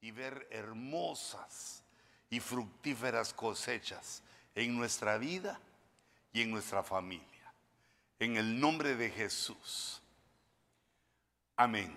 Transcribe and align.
y 0.00 0.10
ver 0.10 0.46
hermosas 0.50 1.82
y 2.30 2.40
fructíferas 2.40 3.32
cosechas 3.32 4.22
en 4.54 4.76
nuestra 4.76 5.18
vida 5.18 5.60
y 6.32 6.42
en 6.42 6.50
nuestra 6.50 6.82
familia. 6.82 7.52
En 8.18 8.36
el 8.36 8.58
nombre 8.58 8.96
de 8.96 9.10
Jesús. 9.10 10.00
Amén. 11.56 11.96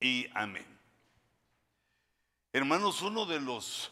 Y 0.00 0.26
amén. 0.34 0.66
Hermanos, 2.52 3.00
uno 3.00 3.24
de 3.24 3.40
los 3.40 3.90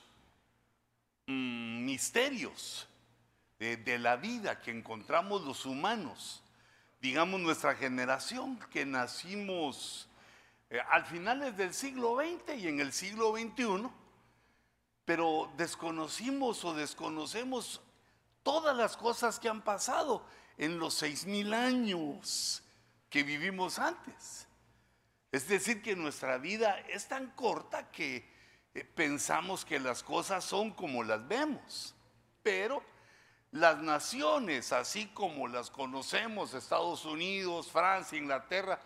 mm, 1.27 1.85
misterios 1.85 2.87
de, 3.59 3.99
la 3.99 4.17
vida 4.17 4.61
que 4.61 4.71
encontramos 4.71 5.43
los 5.43 5.67
humanos, 5.67 6.43
digamos 7.01 7.41
nuestra 7.41 7.75
generación, 7.75 8.59
que 8.71 8.85
nacimos 8.85 10.09
eh, 10.71 10.81
al 10.91 11.05
finales 11.05 11.57
del 11.57 11.75
siglo 11.75 12.17
XX 12.17 12.57
y 12.57 12.69
en 12.69 12.81
el 12.81 12.93
siglo 12.93 13.33
XXI, 13.33 13.91
pero 15.05 15.53
desconocimos 15.57 16.65
o 16.65 16.73
desconocemos 16.73 17.81
todas 18.45 18.77
las 18.77 18.97
cosas 18.97 19.41
que 19.41 19.49
han 19.49 19.63
pasado 19.63 20.25
en 20.57 20.79
los 20.79 20.95
seis 20.95 21.27
mil 21.27 21.53
años 21.53 22.63
que 23.09 23.25
vivimos 23.25 23.79
antes. 23.81 24.47
Es 25.33 25.49
decir, 25.49 25.83
que 25.83 25.97
nuestra 25.97 26.39
vida 26.39 26.79
es 26.89 27.09
tan 27.09 27.31
corta 27.33 27.91
que 27.91 28.29
eh, 28.75 28.85
pensamos 28.85 29.65
que 29.65 29.81
las 29.81 30.03
cosas 30.03 30.45
son 30.45 30.71
como 30.71 31.03
las 31.03 31.27
vemos, 31.27 31.95
pero 32.43 32.83
las 33.53 33.79
naciones, 33.79 34.73
así 34.73 35.07
como 35.09 35.49
las 35.49 35.71
conocemos, 35.71 36.55
Estados 36.55 37.05
Unidos, 37.05 37.71
Francia, 37.71 38.17
Inglaterra, 38.17 38.81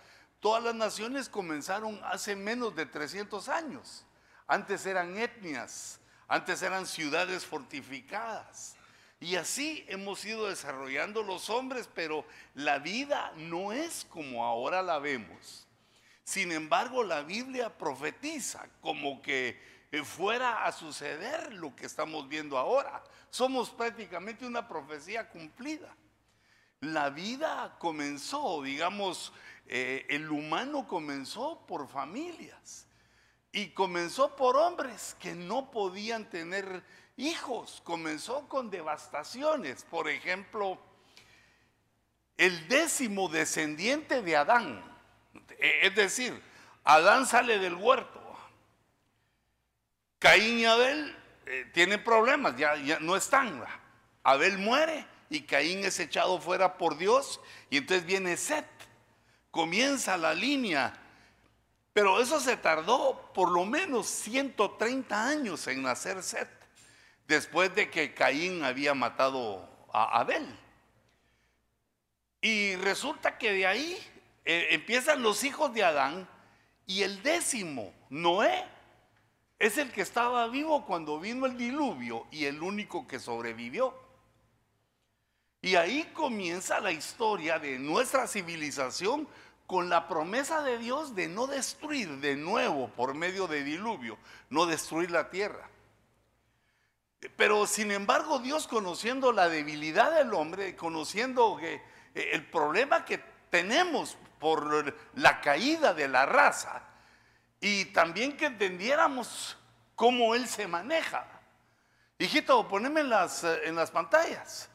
todas 0.44 0.62
las 0.62 0.74
naciones 0.74 1.30
comenzaron 1.30 1.98
hace 2.04 2.36
menos 2.36 2.76
de 2.76 2.84
300 2.84 3.48
años. 3.48 4.04
Antes 4.46 4.84
eran 4.84 5.16
etnias, 5.16 5.98
antes 6.28 6.60
eran 6.60 6.86
ciudades 6.86 7.46
fortificadas. 7.46 8.76
Y 9.20 9.36
así 9.36 9.86
hemos 9.88 10.22
ido 10.22 10.50
desarrollando 10.50 11.22
los 11.22 11.48
hombres, 11.48 11.88
pero 11.94 12.26
la 12.52 12.78
vida 12.78 13.32
no 13.36 13.72
es 13.72 14.04
como 14.10 14.44
ahora 14.44 14.82
la 14.82 14.98
vemos. 14.98 15.66
Sin 16.24 16.52
embargo, 16.52 17.02
la 17.04 17.22
Biblia 17.22 17.78
profetiza 17.78 18.68
como 18.82 19.22
que 19.22 19.58
eh, 19.92 20.04
fuera 20.04 20.66
a 20.66 20.72
suceder 20.72 21.54
lo 21.54 21.74
que 21.74 21.86
estamos 21.86 22.28
viendo 22.28 22.58
ahora. 22.58 23.02
Somos 23.30 23.70
prácticamente 23.70 24.44
una 24.44 24.68
profecía 24.68 25.26
cumplida. 25.30 25.96
La 26.80 27.08
vida 27.08 27.76
comenzó, 27.78 28.60
digamos, 28.62 29.32
eh, 29.66 30.06
el 30.10 30.30
humano 30.30 30.86
comenzó 30.86 31.64
por 31.66 31.88
familias 31.88 32.86
y 33.52 33.68
comenzó 33.70 34.36
por 34.36 34.56
hombres 34.56 35.16
que 35.20 35.34
no 35.34 35.70
podían 35.70 36.28
tener 36.28 36.84
hijos, 37.16 37.80
comenzó 37.84 38.48
con 38.48 38.70
devastaciones. 38.70 39.84
Por 39.84 40.08
ejemplo, 40.08 40.78
el 42.36 42.68
décimo 42.68 43.28
descendiente 43.28 44.22
de 44.22 44.36
Adán, 44.36 44.82
e, 45.58 45.86
es 45.86 45.94
decir, 45.94 46.42
Adán 46.82 47.26
sale 47.26 47.58
del 47.58 47.74
huerto, 47.74 48.20
Caín 50.18 50.58
y 50.58 50.64
Abel 50.64 51.16
eh, 51.46 51.70
tienen 51.72 52.02
problemas, 52.02 52.56
ya, 52.56 52.76
ya 52.76 52.98
no 52.98 53.14
están. 53.14 53.62
Abel 54.22 54.58
muere 54.58 55.06
y 55.28 55.42
Caín 55.42 55.84
es 55.84 56.00
echado 56.00 56.40
fuera 56.40 56.78
por 56.78 56.96
Dios 56.96 57.40
y 57.70 57.76
entonces 57.76 58.06
viene 58.06 58.36
Set. 58.36 58.66
Comienza 59.54 60.16
la 60.16 60.34
línea, 60.34 60.92
pero 61.92 62.20
eso 62.20 62.40
se 62.40 62.56
tardó 62.56 63.30
por 63.32 63.52
lo 63.52 63.64
menos 63.64 64.08
130 64.08 65.28
años 65.28 65.68
en 65.68 65.80
nacer 65.80 66.24
Set, 66.24 66.48
después 67.28 67.72
de 67.72 67.88
que 67.88 68.12
Caín 68.12 68.64
había 68.64 68.94
matado 68.94 69.86
a 69.92 70.18
Abel. 70.18 70.44
Y 72.40 72.74
resulta 72.74 73.38
que 73.38 73.52
de 73.52 73.64
ahí 73.64 73.96
eh, 74.44 74.66
empiezan 74.72 75.22
los 75.22 75.44
hijos 75.44 75.72
de 75.72 75.84
Adán 75.84 76.28
y 76.84 77.04
el 77.04 77.22
décimo, 77.22 77.94
Noé, 78.10 78.64
es 79.60 79.78
el 79.78 79.92
que 79.92 80.00
estaba 80.00 80.48
vivo 80.48 80.84
cuando 80.84 81.20
vino 81.20 81.46
el 81.46 81.56
diluvio 81.56 82.26
y 82.32 82.46
el 82.46 82.60
único 82.60 83.06
que 83.06 83.20
sobrevivió. 83.20 83.94
Y 85.64 85.76
ahí 85.76 86.10
comienza 86.12 86.78
la 86.78 86.92
historia 86.92 87.58
de 87.58 87.78
nuestra 87.78 88.26
civilización 88.26 89.26
con 89.66 89.88
la 89.88 90.08
promesa 90.08 90.62
de 90.62 90.78
Dios 90.78 91.14
de 91.14 91.28
no 91.28 91.46
destruir 91.46 92.08
de 92.20 92.36
nuevo 92.36 92.88
por 92.88 93.14
medio 93.14 93.46
de 93.46 93.64
diluvio, 93.64 94.18
no 94.50 94.66
destruir 94.66 95.10
la 95.10 95.30
tierra. 95.30 95.68
Pero 97.36 97.66
sin 97.66 97.90
embargo 97.90 98.38
Dios 98.38 98.68
conociendo 98.68 99.32
la 99.32 99.48
debilidad 99.48 100.14
del 100.14 100.34
hombre, 100.34 100.76
conociendo 100.76 101.58
eh, 101.60 101.80
el 102.14 102.44
problema 102.46 103.04
que 103.04 103.18
tenemos 103.50 104.18
por 104.38 104.94
la 105.14 105.40
caída 105.40 105.94
de 105.94 106.08
la 106.08 106.26
raza, 106.26 106.82
y 107.60 107.86
también 107.86 108.36
que 108.36 108.46
entendiéramos 108.46 109.56
cómo 109.94 110.34
Él 110.34 110.46
se 110.48 110.66
maneja. 110.66 111.26
Hijito, 112.18 112.68
poneme 112.68 113.00
en 113.00 113.08
las, 113.08 113.42
eh, 113.42 113.62
en 113.64 113.74
las 113.74 113.90
pantallas. 113.90 114.68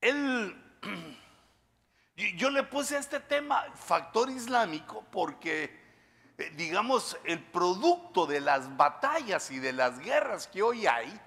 Él, 0.00 0.61
yo 2.36 2.50
le 2.50 2.62
puse 2.62 2.96
a 2.96 3.00
este 3.00 3.20
tema 3.20 3.64
factor 3.74 4.30
islámico 4.30 5.04
porque, 5.10 5.74
eh, 6.38 6.52
digamos, 6.56 7.16
el 7.24 7.40
producto 7.40 8.26
de 8.26 8.40
las 8.40 8.76
batallas 8.76 9.50
y 9.50 9.58
de 9.58 9.72
las 9.72 9.98
guerras 9.98 10.46
que 10.46 10.62
hoy 10.62 10.86
hay 10.86 11.20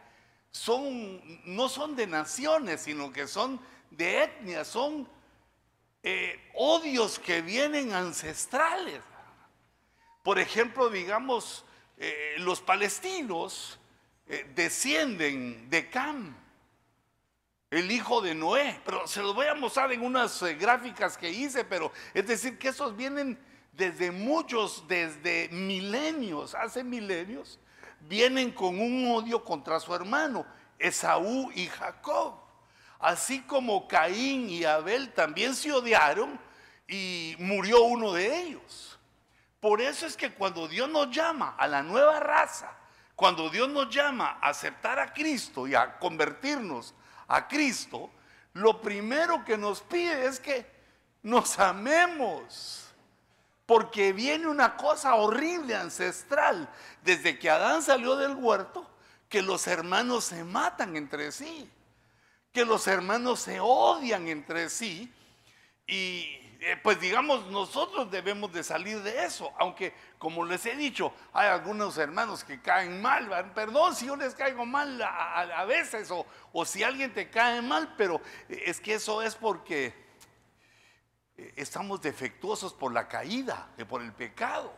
son, 0.51 1.21
no 1.45 1.69
son 1.69 1.95
de 1.95 2.07
naciones, 2.07 2.81
sino 2.81 3.11
que 3.11 3.27
son 3.27 3.59
de 3.91 4.23
etnias, 4.23 4.67
son 4.67 5.07
eh, 6.03 6.51
odios 6.55 7.19
que 7.19 7.41
vienen 7.41 7.93
ancestrales. 7.93 9.01
Por 10.23 10.39
ejemplo, 10.39 10.89
digamos, 10.89 11.65
eh, 11.97 12.35
los 12.39 12.61
palestinos 12.61 13.79
descienden 14.55 15.69
de 15.69 15.87
Cam, 15.87 16.35
el 17.77 17.91
hijo 17.91 18.21
de 18.21 18.35
Noé. 18.35 18.79
Pero 18.85 19.07
se 19.07 19.21
los 19.21 19.35
voy 19.35 19.47
a 19.47 19.55
mostrar 19.55 19.91
en 19.91 20.03
unas 20.03 20.41
eh, 20.41 20.55
gráficas 20.55 21.17
que 21.17 21.29
hice, 21.29 21.65
pero 21.65 21.91
es 22.13 22.27
decir, 22.27 22.57
que 22.57 22.69
esos 22.69 22.95
vienen 22.95 23.39
desde 23.73 24.11
muchos, 24.11 24.85
desde 24.87 25.49
milenios, 25.49 26.55
hace 26.55 26.83
milenios, 26.83 27.59
vienen 28.01 28.51
con 28.51 28.79
un 28.79 29.11
odio 29.11 29.43
contra 29.43 29.79
su 29.79 29.93
hermano, 29.93 30.45
Esaú 30.79 31.51
y 31.53 31.67
Jacob. 31.67 32.35
Así 32.99 33.41
como 33.41 33.87
Caín 33.87 34.49
y 34.49 34.63
Abel 34.63 35.13
también 35.13 35.53
se 35.53 35.71
odiaron 35.71 36.39
y 36.87 37.35
murió 37.39 37.83
uno 37.83 38.13
de 38.13 38.41
ellos. 38.41 38.97
Por 39.59 39.81
eso 39.81 40.05
es 40.05 40.15
que 40.15 40.31
cuando 40.31 40.67
Dios 40.67 40.89
nos 40.89 41.09
llama 41.09 41.55
a 41.57 41.67
la 41.67 41.83
nueva 41.83 42.19
raza, 42.19 42.71
cuando 43.15 43.49
Dios 43.49 43.69
nos 43.69 43.89
llama 43.89 44.37
a 44.41 44.49
aceptar 44.49 44.99
a 44.99 45.13
Cristo 45.13 45.67
y 45.67 45.75
a 45.75 45.97
convertirnos 45.97 46.93
a 47.27 47.47
Cristo, 47.47 48.09
lo 48.53 48.81
primero 48.81 49.43
que 49.43 49.57
nos 49.57 49.81
pide 49.81 50.25
es 50.25 50.39
que 50.39 50.65
nos 51.23 51.59
amemos. 51.59 52.81
Porque 53.65 54.13
viene 54.13 54.47
una 54.47 54.77
cosa 54.77 55.15
horrible, 55.15 55.75
ancestral, 55.75 56.69
desde 57.03 57.39
que 57.39 57.49
Adán 57.49 57.81
salió 57.81 58.15
del 58.15 58.35
huerto, 58.35 58.87
que 59.27 59.41
los 59.41 59.65
hermanos 59.65 60.25
se 60.25 60.43
matan 60.43 60.95
entre 60.95 61.31
sí, 61.31 61.69
que 62.51 62.63
los 62.63 62.87
hermanos 62.87 63.39
se 63.39 63.59
odian 63.59 64.27
entre 64.27 64.69
sí 64.69 65.11
y 65.87 66.44
eh, 66.67 66.79
pues 66.81 66.99
digamos, 66.99 67.45
nosotros 67.51 68.09
debemos 68.09 68.51
de 68.51 68.63
salir 68.63 68.99
de 69.03 69.23
eso, 69.23 69.53
aunque 69.59 69.93
como 70.17 70.43
les 70.43 70.65
he 70.65 70.75
dicho, 70.75 71.13
hay 71.31 71.47
algunos 71.47 71.95
hermanos 71.99 72.43
que 72.43 72.59
caen 72.59 73.03
mal, 73.03 73.53
perdón 73.53 73.95
si 73.95 74.07
yo 74.07 74.15
les 74.15 74.33
caigo 74.33 74.65
mal 74.65 74.99
a, 74.99 75.63
veces, 75.65 76.09
o, 76.09 76.25
o, 76.51 76.65
si 76.65 76.81
alguien 76.81 77.13
te 77.13 77.29
cae 77.29 77.61
mal, 77.61 77.93
pero 77.95 78.19
es 78.49 78.81
que 78.81 78.95
eso 78.95 79.21
es 79.21 79.35
porque 79.35 79.93
eh, 81.37 81.53
estamos 81.55 82.01
defectuosos 82.01 82.73
por 82.73 82.91
la 82.91 83.07
caída, 83.07 83.69
por 83.87 84.01
el 84.01 84.11
pecado. 84.11 84.73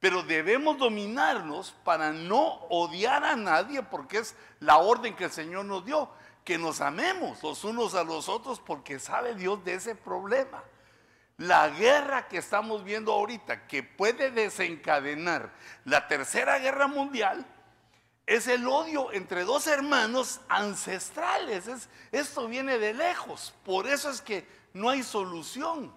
Pero 0.00 0.22
debemos 0.22 0.78
dominarnos 0.78 1.72
para 1.84 2.14
no 2.14 2.46
odiar 2.70 3.24
a 3.24 3.36
nadie, 3.36 3.82
porque 3.82 4.16
es 4.20 4.34
la 4.58 4.78
orden 4.78 5.14
que 5.14 5.24
el 5.24 5.32
Señor 5.32 5.66
nos 5.66 5.84
dio, 5.84 6.08
que 6.44 6.56
nos 6.56 6.80
amemos 6.80 7.42
los 7.42 7.62
unos 7.62 7.94
a 7.94 8.04
los 8.04 8.30
otros, 8.30 8.58
porque 8.58 8.98
sabe 8.98 9.34
Dios 9.34 9.62
de 9.64 9.74
ese 9.74 9.94
problema. 9.94 10.64
La 11.36 11.68
guerra 11.68 12.28
que 12.28 12.38
estamos 12.38 12.84
viendo 12.84 13.12
ahorita, 13.12 13.66
que 13.66 13.82
puede 13.82 14.30
desencadenar 14.30 15.52
la 15.84 16.06
tercera 16.06 16.58
guerra 16.58 16.86
mundial, 16.86 17.44
es 18.26 18.46
el 18.46 18.66
odio 18.66 19.12
entre 19.12 19.44
dos 19.44 19.66
hermanos 19.66 20.40
ancestrales. 20.48 21.88
esto 22.12 22.48
viene 22.48 22.78
de 22.78 22.94
lejos. 22.94 23.52
Por 23.64 23.86
eso 23.86 24.10
es 24.10 24.20
que 24.20 24.46
no 24.72 24.90
hay 24.90 25.02
solución. 25.02 25.94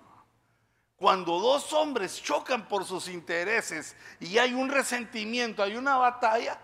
cuando 0.97 1.39
dos 1.39 1.71
hombres 1.73 2.19
chocan 2.23 2.67
por 2.67 2.83
sus 2.83 3.07
intereses 3.07 3.95
y 4.19 4.39
hay 4.39 4.55
un 4.55 4.67
resentimiento, 4.67 5.61
hay 5.61 5.75
una 5.75 5.95
batalla, 5.97 6.59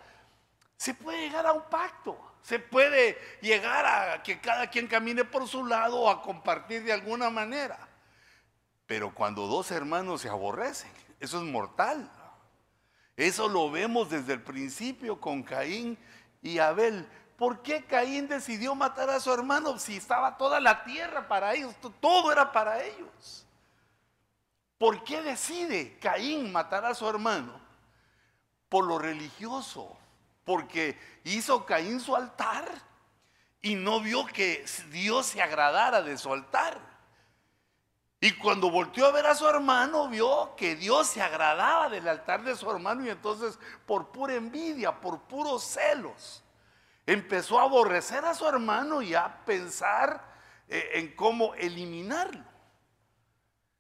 se 0.75 0.95
puede 0.95 1.19
llegar 1.21 1.45
a 1.45 1.53
un 1.53 1.63
pacto. 1.69 2.17
Se 2.41 2.59
puede 2.59 3.17
llegar 3.41 3.85
a 3.85 4.23
que 4.23 4.41
cada 4.41 4.69
quien 4.69 4.87
camine 4.87 5.23
por 5.23 5.47
su 5.47 5.65
lado 5.65 6.01
o 6.01 6.09
a 6.09 6.21
compartir 6.21 6.83
de 6.83 6.91
alguna 6.91 7.29
manera. 7.29 7.77
Pero 8.85 9.13
cuando 9.13 9.47
dos 9.47 9.71
hermanos 9.71 10.21
se 10.21 10.29
aborrecen, 10.29 10.91
eso 11.19 11.37
es 11.37 11.43
mortal. 11.43 12.09
Eso 13.15 13.47
lo 13.47 13.71
vemos 13.71 14.09
desde 14.09 14.33
el 14.33 14.41
principio 14.41 15.19
con 15.19 15.43
Caín 15.43 15.97
y 16.41 16.59
Abel. 16.59 17.07
¿Por 17.37 17.61
qué 17.61 17.85
Caín 17.85 18.27
decidió 18.27 18.75
matar 18.75 19.09
a 19.09 19.19
su 19.19 19.31
hermano 19.33 19.77
si 19.79 19.97
estaba 19.97 20.37
toda 20.37 20.59
la 20.59 20.83
tierra 20.83 21.27
para 21.27 21.53
ellos? 21.53 21.75
Todo 21.99 22.31
era 22.31 22.51
para 22.51 22.83
ellos. 22.83 23.45
¿Por 24.77 25.03
qué 25.03 25.21
decide 25.21 25.97
Caín 25.99 26.51
matar 26.51 26.85
a 26.85 26.93
su 26.93 27.07
hermano? 27.07 27.59
Por 28.69 28.85
lo 28.85 28.97
religioso 28.97 29.97
porque 30.43 30.97
hizo 31.23 31.65
Caín 31.65 31.99
su 31.99 32.15
altar 32.15 32.65
y 33.61 33.75
no 33.75 34.01
vio 34.01 34.25
que 34.25 34.65
Dios 34.91 35.27
se 35.27 35.41
agradara 35.41 36.01
de 36.01 36.17
su 36.17 36.33
altar. 36.33 36.79
Y 38.23 38.31
cuando 38.31 38.71
volteó 38.71 39.07
a 39.07 39.11
ver 39.11 39.25
a 39.25 39.35
su 39.35 39.45
hermano, 39.45 40.07
vio 40.07 40.55
que 40.55 40.77
Dios 40.77 41.07
se 41.07 41.21
agradaba 41.21 41.89
del 41.89 42.07
altar 42.07 42.41
de 42.41 42.55
su 42.55 42.71
hermano 42.71 43.03
y 43.03 43.09
entonces 43.09 43.59
por 43.85 44.13
pura 44.13 44.35
envidia, 44.35 45.01
por 45.01 45.23
puros 45.23 45.61
celos, 45.61 46.41
empezó 47.05 47.59
a 47.59 47.63
aborrecer 47.63 48.23
a 48.23 48.33
su 48.33 48.47
hermano 48.47 49.01
y 49.01 49.13
a 49.13 49.43
pensar 49.43 50.23
eh, 50.69 50.91
en 50.93 51.13
cómo 51.17 51.53
eliminarlo. 51.55 52.45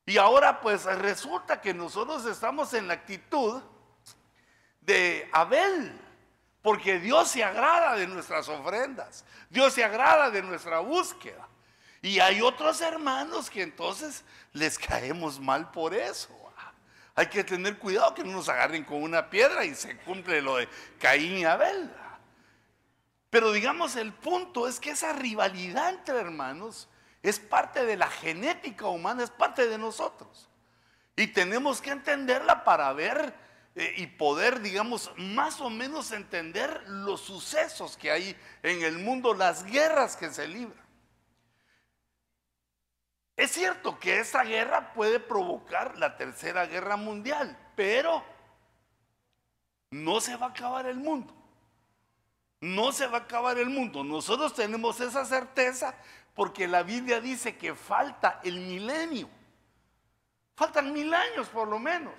Y 0.05 0.17
ahora 0.17 0.59
pues 0.59 0.83
resulta 0.83 1.61
que 1.61 1.73
nosotros 1.73 2.25
estamos 2.25 2.73
en 2.73 2.89
la 2.89 2.95
actitud 2.95 3.63
de 4.81 5.29
Abel. 5.31 6.01
Porque 6.61 6.99
Dios 6.99 7.29
se 7.29 7.45
agrada 7.45 7.95
de 7.95 8.07
nuestras 8.07 8.49
ofrendas. 8.49 9.23
Dios 9.49 9.71
se 9.71 9.85
agrada 9.85 10.29
de 10.29 10.41
nuestra 10.41 10.79
búsqueda. 10.79 11.47
Y 12.03 12.19
hay 12.19 12.41
otros 12.41 12.81
hermanos 12.81 13.49
que 13.49 13.61
entonces 13.61 14.25
les 14.51 14.77
caemos 14.77 15.39
mal 15.39 15.71
por 15.71 15.95
eso. 15.95 16.37
Hay 17.15 17.27
que 17.27 17.45
tener 17.45 17.77
cuidado 17.77 18.13
que 18.13 18.25
no 18.25 18.33
nos 18.33 18.49
agarren 18.49 18.83
con 18.83 19.01
una 19.01 19.29
piedra 19.29 19.63
y 19.63 19.73
se 19.73 19.95
cumple 19.97 20.41
lo 20.41 20.57
de 20.57 20.67
Caín 20.99 21.37
y 21.37 21.45
Abel. 21.45 21.89
Pero 23.29 23.53
digamos, 23.53 23.95
el 23.95 24.11
punto 24.11 24.67
es 24.67 24.81
que 24.81 24.91
esa 24.91 25.13
rivalidad 25.13 25.91
entre 25.91 26.19
hermanos 26.19 26.89
es 27.21 27.39
parte 27.39 27.85
de 27.85 27.95
la 27.95 28.09
genética 28.09 28.87
humana, 28.87 29.23
es 29.23 29.29
parte 29.29 29.67
de 29.67 29.77
nosotros. 29.77 30.49
Y 31.15 31.27
tenemos 31.27 31.79
que 31.79 31.91
entenderla 31.91 32.65
para 32.65 32.91
ver 32.91 33.33
eh, 33.75 33.93
y 33.95 34.07
poder, 34.07 34.59
digamos, 34.59 35.09
más 35.15 35.61
o 35.61 35.69
menos 35.69 36.11
entender 36.11 36.83
los 36.87 37.21
sucesos 37.21 37.95
que 37.95 38.11
hay 38.11 38.35
en 38.61 38.83
el 38.83 38.97
mundo, 38.97 39.33
las 39.33 39.63
guerras 39.63 40.17
que 40.17 40.29
se 40.33 40.49
libran. 40.49 40.82
Es 43.35 43.51
cierto 43.51 43.99
que 43.99 44.19
esa 44.19 44.43
guerra 44.43 44.93
puede 44.93 45.19
provocar 45.19 45.97
la 45.97 46.17
tercera 46.17 46.65
guerra 46.65 46.97
mundial, 46.97 47.57
pero 47.75 48.23
no 49.91 50.21
se 50.21 50.35
va 50.35 50.47
a 50.47 50.49
acabar 50.49 50.85
el 50.85 50.97
mundo. 50.97 51.33
No 52.61 52.91
se 52.91 53.07
va 53.07 53.17
a 53.17 53.21
acabar 53.21 53.57
el 53.57 53.69
mundo. 53.69 54.03
Nosotros 54.03 54.53
tenemos 54.53 54.99
esa 55.01 55.25
certeza 55.25 55.95
porque 56.33 56.67
la 56.67 56.83
Biblia 56.83 57.19
dice 57.19 57.57
que 57.57 57.75
falta 57.75 58.39
el 58.43 58.59
milenio. 58.59 59.29
Faltan 60.55 60.93
mil 60.93 61.13
años 61.13 61.49
por 61.49 61.67
lo 61.67 61.79
menos 61.79 62.13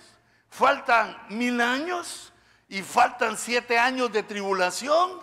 faltan 0.55 1.17
mil 1.31 1.60
años 1.60 2.32
y 2.69 2.82
faltan 2.82 3.37
siete 3.37 3.76
años 3.76 4.12
de 4.12 4.22
tribulación, 4.22 5.20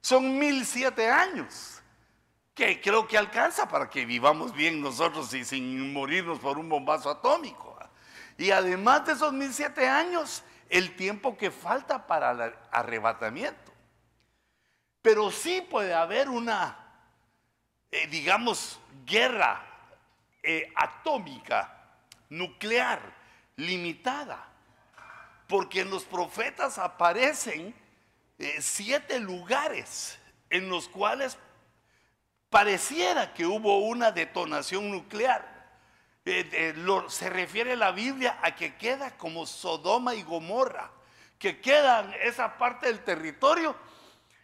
son 0.00 0.36
mil 0.36 0.66
siete 0.66 1.08
años, 1.08 1.77
que 2.58 2.80
creo 2.80 3.06
que 3.06 3.16
alcanza 3.16 3.68
para 3.68 3.88
que 3.88 4.04
vivamos 4.04 4.52
bien 4.52 4.80
nosotros 4.80 5.32
y 5.32 5.44
sin 5.44 5.92
morirnos 5.92 6.40
por 6.40 6.58
un 6.58 6.68
bombazo 6.68 7.08
atómico. 7.08 7.78
Y 8.36 8.50
además 8.50 9.06
de 9.06 9.12
esos 9.12 9.32
mil 9.32 9.54
siete 9.54 9.88
años, 9.88 10.42
el 10.68 10.96
tiempo 10.96 11.36
que 11.36 11.52
falta 11.52 12.04
para 12.04 12.32
el 12.32 12.52
arrebatamiento. 12.72 13.72
Pero 15.00 15.30
sí 15.30 15.64
puede 15.70 15.94
haber 15.94 16.28
una, 16.28 16.76
eh, 17.92 18.08
digamos, 18.08 18.80
guerra 19.06 19.64
eh, 20.42 20.72
atómica, 20.74 21.86
nuclear, 22.28 23.00
limitada 23.54 24.48
porque 25.46 25.80
en 25.80 25.90
los 25.90 26.04
profetas 26.04 26.76
aparecen 26.78 27.72
eh, 28.38 28.58
siete 28.60 29.20
lugares 29.20 30.18
en 30.50 30.68
los 30.68 30.88
cuales 30.88 31.38
pareciera 32.50 33.34
que 33.34 33.46
hubo 33.46 33.78
una 33.78 34.12
detonación 34.12 34.90
nuclear. 34.90 35.56
Eh, 36.24 36.74
se 37.08 37.30
refiere 37.30 37.74
la 37.76 37.90
Biblia 37.90 38.38
a 38.42 38.54
que 38.54 38.76
queda 38.76 39.16
como 39.16 39.46
Sodoma 39.46 40.14
y 40.14 40.22
Gomorra, 40.22 40.90
que 41.38 41.60
quedan 41.60 42.14
esa 42.22 42.58
parte 42.58 42.86
del 42.86 43.02
territorio 43.02 43.74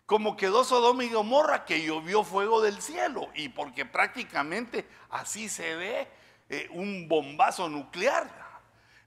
como 0.07 0.37
quedó 0.37 0.65
Sodoma 0.65 1.05
y 1.05 1.09
Gomorra, 1.09 1.65
que 1.65 1.83
llovió 1.83 2.25
fuego 2.25 2.61
del 2.61 2.83
cielo, 2.83 3.29
y 3.35 3.49
porque 3.49 3.87
prácticamente 3.87 4.87
así 5.11 5.49
se 5.49 5.77
ve 5.77 6.09
eh, 6.51 6.69
un 6.73 7.09
bombazo 7.09 7.69
nuclear. 7.69 8.29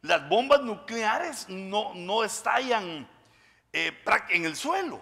Las 0.02 0.28
bombas 0.28 0.62
nucleares 0.62 1.50
no, 1.50 1.94
no 1.94 2.24
estallan 2.24 3.08
eh, 3.74 4.04
en 4.30 4.46
el 4.46 4.56
suelo, 4.56 5.00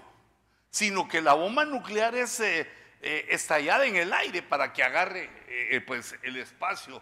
sino 0.69 1.07
que 1.07 1.21
la 1.21 1.33
bomba 1.33 1.63
nuclear 1.63 2.13
es 2.15 2.41
eh, 3.05 3.17
eh, 3.19 3.25
estallada 3.29 3.85
en 3.85 3.95
el 3.95 4.11
aire 4.11 4.41
para 4.41 4.73
que 4.73 4.83
agarre 4.83 5.29
pues, 5.85 6.15
el 6.23 6.37
espacio 6.37 7.01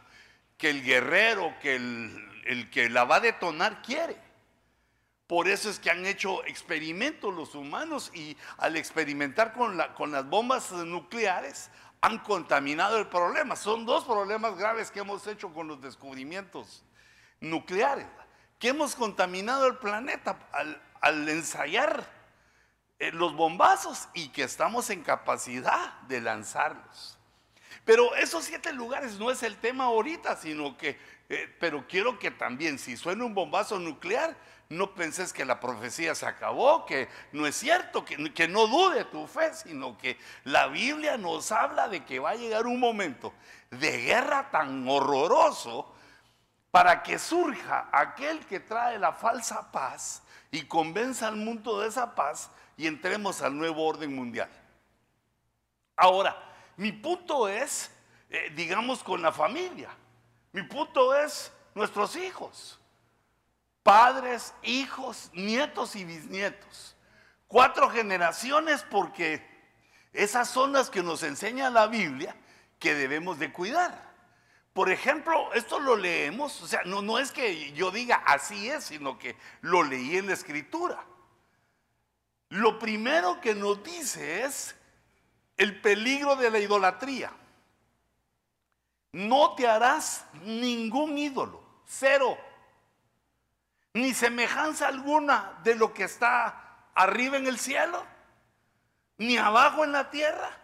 que 0.57 0.69
el 0.69 0.83
guerrero, 0.83 1.55
que 1.61 1.75
el, 1.75 2.69
que 2.71 2.89
la 2.89 3.05
va 3.05 3.17
a 3.17 3.19
detonar 3.19 3.81
quiere. 3.81 4.17
Por 5.27 5.47
eso 5.47 5.69
es 5.69 5.79
que 5.79 5.89
han 5.89 6.05
hecho 6.05 6.45
experimentos 6.45 7.33
los 7.33 7.55
humanos 7.55 8.11
y 8.13 8.37
al 8.57 8.75
experimentar 8.75 9.53
con, 9.53 9.77
la, 9.77 9.93
con 9.93 10.11
las 10.11 10.27
bombas 10.27 10.71
nucleares 10.71 11.71
han 12.01 12.19
contaminado 12.19 12.97
el 12.97 13.07
problema. 13.07 13.55
Son 13.55 13.85
dos 13.85 14.03
problemas 14.03 14.57
graves 14.57 14.91
que 14.91 14.99
hemos 14.99 15.25
hecho 15.25 15.53
con 15.53 15.69
los 15.69 15.81
descubrimientos 15.81 16.83
nucleares, 17.39 18.05
que 18.59 18.69
hemos 18.69 18.95
contaminado 18.95 19.67
el 19.67 19.77
planeta 19.77 20.37
al, 21.01 21.29
ensayar 21.29 21.99
eh, 22.01 22.22
los 23.11 23.35
bombazos 23.35 24.07
y 24.13 24.29
que 24.29 24.43
estamos 24.43 24.89
en 24.89 25.03
capacidad 25.03 25.99
de 26.01 26.21
lanzarlos. 26.21 27.17
Pero 27.85 28.15
esos 28.15 28.45
siete 28.45 28.71
lugares 28.71 29.19
no 29.19 29.29
es 29.29 29.43
el 29.43 29.57
tema 29.57 29.85
ahorita, 29.85 30.37
sino 30.37 30.77
que, 30.77 30.97
eh, 31.29 31.53
pero 31.59 31.85
quiero 31.87 32.17
que 32.17 32.31
también, 32.31 32.79
si 32.79 32.95
suena 32.95 33.25
un 33.25 33.33
bombazo 33.33 33.77
nuclear, 33.79 34.37
no 34.69 34.95
penses 34.95 35.33
que 35.33 35.45
la 35.45 35.59
profecía 35.59 36.15
se 36.15 36.25
acabó, 36.25 36.85
que 36.85 37.09
no 37.31 37.45
es 37.45 37.55
cierto, 37.55 38.05
que, 38.05 38.33
que, 38.33 38.47
no 38.47 38.67
dude 38.67 39.05
tu 39.05 39.27
fe, 39.27 39.53
sino 39.53 39.97
que 39.97 40.17
la 40.45 40.67
Biblia 40.67 41.17
nos 41.17 41.51
habla 41.51 41.89
de 41.89 42.05
que 42.05 42.19
va 42.19 42.31
a 42.31 42.35
llegar 42.35 42.65
un 42.65 42.79
momento 42.79 43.33
de 43.69 44.01
guerra 44.01 44.49
tan 44.49 44.87
horroroso 44.87 45.93
para 46.71 47.03
que 47.03 47.19
surja 47.19 47.89
aquel 47.91 48.45
que 48.45 48.59
trae 48.59 48.97
la 48.97 49.11
falsa 49.11 49.71
paz 49.71 50.23
y 50.51 50.63
convenza 50.63 51.27
al 51.27 51.35
mundo 51.35 51.81
de 51.81 51.89
esa 51.89 52.15
paz 52.15 52.49
y 52.77 52.87
entremos 52.87 53.41
al 53.41 53.57
nuevo 53.57 53.85
orden 53.85 54.13
mundial. 54.13 54.49
Ahora, 55.95 56.35
mi 56.77 56.91
punto 56.91 57.47
es, 57.47 57.91
eh, 58.29 58.51
digamos, 58.55 59.03
con 59.03 59.21
la 59.21 59.31
familia. 59.31 59.89
Mi 60.51 60.63
punto 60.63 61.15
es 61.15 61.51
nuestros 61.75 62.15
hijos. 62.15 62.79
Padres, 63.83 64.53
hijos, 64.63 65.29
nietos 65.33 65.95
y 65.95 66.05
bisnietos. 66.05 66.95
Cuatro 67.47 67.89
generaciones 67.89 68.83
porque 68.89 69.45
esas 70.13 70.49
son 70.49 70.73
las 70.73 70.89
que 70.89 71.03
nos 71.03 71.21
enseña 71.23 71.69
la 71.69 71.87
Biblia 71.87 72.35
que 72.79 72.95
debemos 72.95 73.39
de 73.39 73.51
cuidar. 73.51 74.13
Por 74.73 74.91
ejemplo, 74.91 75.53
esto 75.53 75.79
lo 75.79 75.95
leemos, 75.95 76.61
o 76.63 76.67
sea, 76.67 76.81
no, 76.85 77.03
no 77.03 77.19
es 77.19 77.31
que 77.31 77.71
yo 77.73 77.91
diga 77.91 78.23
así 78.25 78.69
es, 78.69 78.85
sino 78.85 79.19
que 79.19 79.35
lo 79.61 79.83
leí 79.83 80.17
en 80.17 80.25
la 80.25 80.33
escritura. 80.33 81.03
Lo 82.53 82.77
primero 82.77 83.41
que 83.41 83.55
nos 83.55 83.81
dice 83.81 84.43
es 84.43 84.75
el 85.57 85.81
peligro 85.81 86.35
de 86.35 86.51
la 86.51 86.59
idolatría. 86.59 87.31
No 89.11 89.55
te 89.55 89.67
harás 89.67 90.25
ningún 90.43 91.17
ídolo, 91.17 91.63
cero, 91.87 92.37
ni 93.95 94.13
semejanza 94.13 94.87
alguna 94.87 95.59
de 95.63 95.73
lo 95.73 95.95
que 95.95 96.03
está 96.03 96.89
arriba 96.93 97.37
en 97.37 97.47
el 97.47 97.57
cielo, 97.57 98.05
ni 99.17 99.35
abajo 99.35 99.83
en 99.83 99.91
la 99.91 100.11
tierra, 100.11 100.55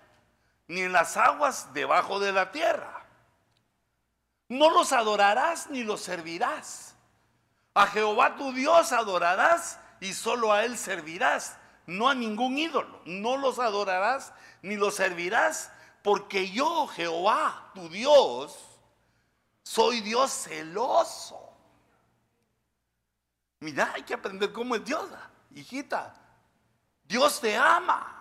ni 0.68 0.82
en 0.82 0.92
las 0.92 1.18
aguas 1.18 1.74
debajo 1.74 2.20
de 2.20 2.32
la 2.32 2.52
tierra. 2.52 3.04
No 4.48 4.70
los 4.70 4.94
adorarás 4.94 5.72
ni 5.72 5.84
los 5.84 6.02
servirás. 6.02 6.94
A 7.74 7.88
Jehová 7.88 8.36
tu 8.36 8.54
Dios 8.54 8.92
adorarás 8.92 9.80
y 10.00 10.14
solo 10.14 10.54
a 10.54 10.66
Él 10.66 10.78
servirás, 10.78 11.58
no 11.90 12.10
a 12.10 12.16
ningún 12.16 12.58
ídolo. 12.58 13.02
No 13.06 13.38
los 13.38 13.60
adorarás 13.60 14.34
ni 14.62 14.76
los 14.76 14.96
servirás, 14.96 15.72
porque 16.04 16.50
yo, 16.50 16.88
Jehová, 16.88 17.72
tu 17.74 17.90
Dios, 17.90 18.58
soy 19.64 20.02
Dios 20.02 20.32
celoso. 20.32 21.38
Mira, 23.60 23.92
hay 23.94 24.04
que 24.04 24.14
aprender 24.14 24.54
cómo 24.54 24.76
es 24.76 24.86
Dios, 24.86 25.10
hijita. 25.54 26.16
Dios 27.04 27.42
te 27.42 27.58
ama. 27.58 28.16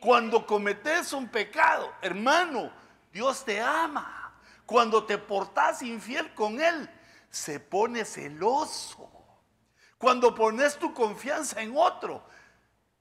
Cuando 0.00 0.46
cometes 0.46 1.12
un 1.12 1.28
pecado, 1.28 1.92
hermano, 2.00 2.72
Dios 3.12 3.44
te 3.44 3.60
ama. 3.60 4.32
Cuando 4.64 5.04
te 5.04 5.18
portas 5.18 5.82
infiel 5.82 6.32
con 6.34 6.60
Él, 6.60 6.88
se 7.28 7.58
pone 7.58 8.04
celoso. 8.04 9.10
Cuando 9.98 10.34
pones 10.34 10.78
tu 10.78 10.94
confianza 10.94 11.60
en 11.60 11.76
otro, 11.76 12.24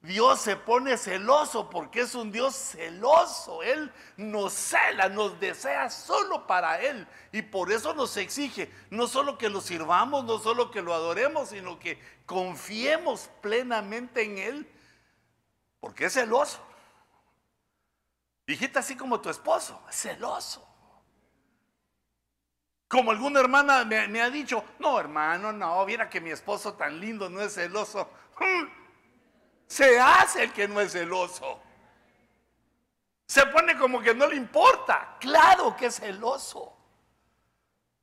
Dios 0.02 0.40
se 0.40 0.56
pone 0.56 0.96
celoso 0.98 1.70
porque 1.70 2.02
es 2.02 2.16
un 2.16 2.32
Dios 2.32 2.56
celoso. 2.56 3.62
Él 3.64 3.92
nos 4.16 4.54
cela, 4.54 5.10
nos 5.10 5.38
desea 5.40 5.90
solo 5.90 6.48
para 6.48 6.80
Él. 6.80 7.06
Y 7.34 7.42
por 7.42 7.72
eso 7.72 7.94
nos 7.94 8.16
exige 8.16 8.72
no 8.90 9.08
solo 9.08 9.38
que 9.38 9.50
lo 9.50 9.60
sirvamos, 9.60 10.24
no 10.24 10.40
solo 10.40 10.72
que 10.72 10.82
lo 10.82 10.94
adoremos, 10.94 11.50
sino 11.50 11.78
que 11.80 12.02
confiemos 12.26 13.30
plenamente 13.42 14.24
en 14.24 14.38
Él. 14.38 14.72
Porque 15.82 16.06
es 16.06 16.14
celoso. 16.14 16.66
Hijita, 18.48 18.80
así 18.80 18.96
como 18.96 19.20
tu 19.20 19.30
esposo, 19.30 19.84
es 19.90 19.96
celoso. 19.98 20.66
Como 22.88 23.12
alguna 23.12 23.42
hermana 23.42 23.84
me, 23.84 24.08
me 24.08 24.22
ha 24.22 24.30
dicho, 24.30 24.64
no 24.80 25.00
hermano, 25.00 25.52
no, 25.52 25.86
viera 25.86 26.10
que 26.10 26.22
mi 26.22 26.32
esposo 26.32 26.74
tan 26.74 27.00
lindo 27.00 27.30
no 27.30 27.42
es 27.42 27.54
celoso. 27.54 28.10
Se 29.70 30.00
hace 30.00 30.44
el 30.44 30.52
que 30.52 30.68
no 30.68 30.82
es 30.82 30.92
celoso. 30.92 31.62
Se 33.28 33.46
pone 33.46 33.78
como 33.78 34.02
que 34.02 34.16
no 34.16 34.26
le 34.26 34.36
importa. 34.36 35.16
Claro 35.20 35.76
que 35.78 35.86
es 35.86 35.98
celoso. 35.98 36.76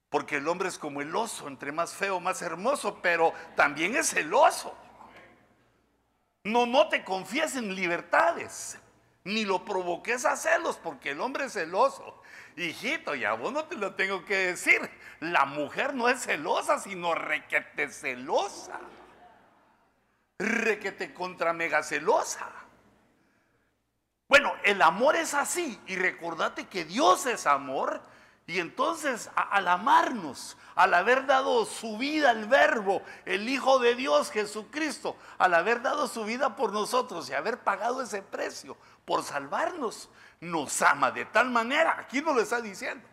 Porque 0.08 0.36
el 0.36 0.46
hombre 0.46 0.68
es 0.68 0.78
como 0.78 1.02
el 1.02 1.14
oso, 1.14 1.48
entre 1.48 1.72
más 1.72 1.92
feo, 1.92 2.20
más 2.20 2.40
hermoso, 2.40 3.00
pero 3.02 3.34
también 3.56 3.96
es 3.96 4.10
celoso. 4.10 4.72
No, 6.44 6.64
no 6.64 6.88
te 6.88 7.02
confíes 7.02 7.56
en 7.56 7.74
libertades, 7.74 8.78
ni 9.24 9.44
lo 9.44 9.64
provoques 9.64 10.24
a 10.24 10.36
celos, 10.36 10.76
porque 10.76 11.10
el 11.10 11.20
hombre 11.20 11.46
es 11.46 11.54
celoso. 11.54 12.22
Hijito, 12.56 13.16
ya 13.16 13.32
vos 13.32 13.52
no 13.52 13.64
te 13.64 13.74
lo 13.74 13.96
tengo 13.96 14.24
que 14.24 14.36
decir. 14.36 14.88
La 15.18 15.44
mujer 15.44 15.94
no 15.94 16.08
es 16.08 16.22
celosa, 16.22 16.78
sino 16.78 17.16
requete 17.16 17.88
celosa 17.90 18.78
requete 20.38 21.14
contra 21.14 21.52
mega 21.52 21.82
celosa. 21.82 22.48
Bueno, 24.28 24.52
el 24.64 24.82
amor 24.82 25.16
es 25.16 25.34
así 25.34 25.80
y 25.86 25.96
recordate 25.96 26.66
que 26.66 26.84
Dios 26.84 27.26
es 27.26 27.46
amor 27.46 28.02
y 28.46 28.60
entonces 28.60 29.30
al 29.34 29.66
amarnos, 29.66 30.56
al 30.74 30.94
haber 30.94 31.26
dado 31.26 31.64
su 31.64 31.98
vida 31.98 32.30
al 32.30 32.46
verbo, 32.46 33.02
el 33.24 33.48
Hijo 33.48 33.78
de 33.78 33.94
Dios 33.94 34.30
Jesucristo, 34.30 35.16
al 35.38 35.54
haber 35.54 35.82
dado 35.82 36.06
su 36.06 36.24
vida 36.24 36.54
por 36.54 36.72
nosotros 36.72 37.28
y 37.28 37.34
haber 37.34 37.58
pagado 37.58 38.02
ese 38.02 38.22
precio 38.22 38.76
por 39.04 39.24
salvarnos, 39.24 40.10
nos 40.40 40.82
ama 40.82 41.10
de 41.10 41.24
tal 41.24 41.50
manera, 41.50 41.96
aquí 41.98 42.20
nos 42.20 42.36
lo 42.36 42.42
está 42.42 42.60
diciendo, 42.60 43.08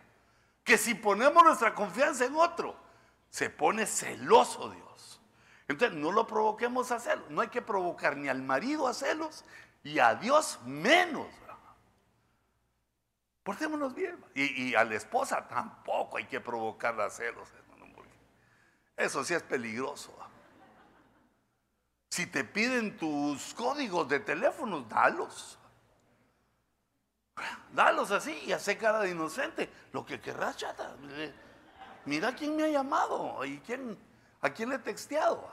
que 0.62 0.78
si 0.78 0.94
ponemos 0.94 1.42
nuestra 1.42 1.74
confianza 1.74 2.24
en 2.24 2.36
otro, 2.36 2.76
se 3.30 3.50
pone 3.50 3.86
celoso 3.86 4.70
Dios. 4.70 4.83
Entonces 5.68 5.96
no 5.96 6.12
lo 6.12 6.26
provoquemos 6.26 6.90
a 6.90 7.00
celos. 7.00 7.30
No 7.30 7.40
hay 7.40 7.48
que 7.48 7.62
provocar 7.62 8.16
ni 8.16 8.28
al 8.28 8.42
marido 8.42 8.86
a 8.86 8.94
celos 8.94 9.44
y 9.82 9.98
a 9.98 10.14
Dios 10.14 10.60
menos. 10.64 11.26
Portémonos 13.42 13.94
bien. 13.94 14.22
Y, 14.34 14.74
a 14.74 14.84
la 14.84 14.94
esposa 14.94 15.46
tampoco 15.46 16.16
hay 16.16 16.24
que 16.24 16.40
provocarla 16.40 17.06
a 17.06 17.10
celos. 17.10 17.52
Eso 18.96 19.24
sí 19.24 19.34
es 19.34 19.42
peligroso. 19.42 20.16
Si 22.10 22.26
te 22.26 22.44
piden 22.44 22.96
tus 22.96 23.52
códigos 23.54 24.08
de 24.08 24.20
teléfono, 24.20 24.82
dalos. 24.82 25.58
Dalos 27.72 28.12
así 28.12 28.32
y 28.46 28.52
hace 28.52 28.78
cara 28.78 29.00
de 29.00 29.10
inocente. 29.10 29.68
Lo 29.92 30.06
que 30.06 30.20
querrás, 30.20 30.56
chata. 30.56 30.94
Mira 32.04 32.34
quién 32.34 32.56
me 32.56 32.64
ha 32.64 32.68
llamado 32.68 33.44
y 33.44 33.58
quién 33.58 33.98
¿A 34.44 34.50
quién 34.50 34.68
le 34.68 34.74
he 34.74 34.78
texteado? 34.78 35.48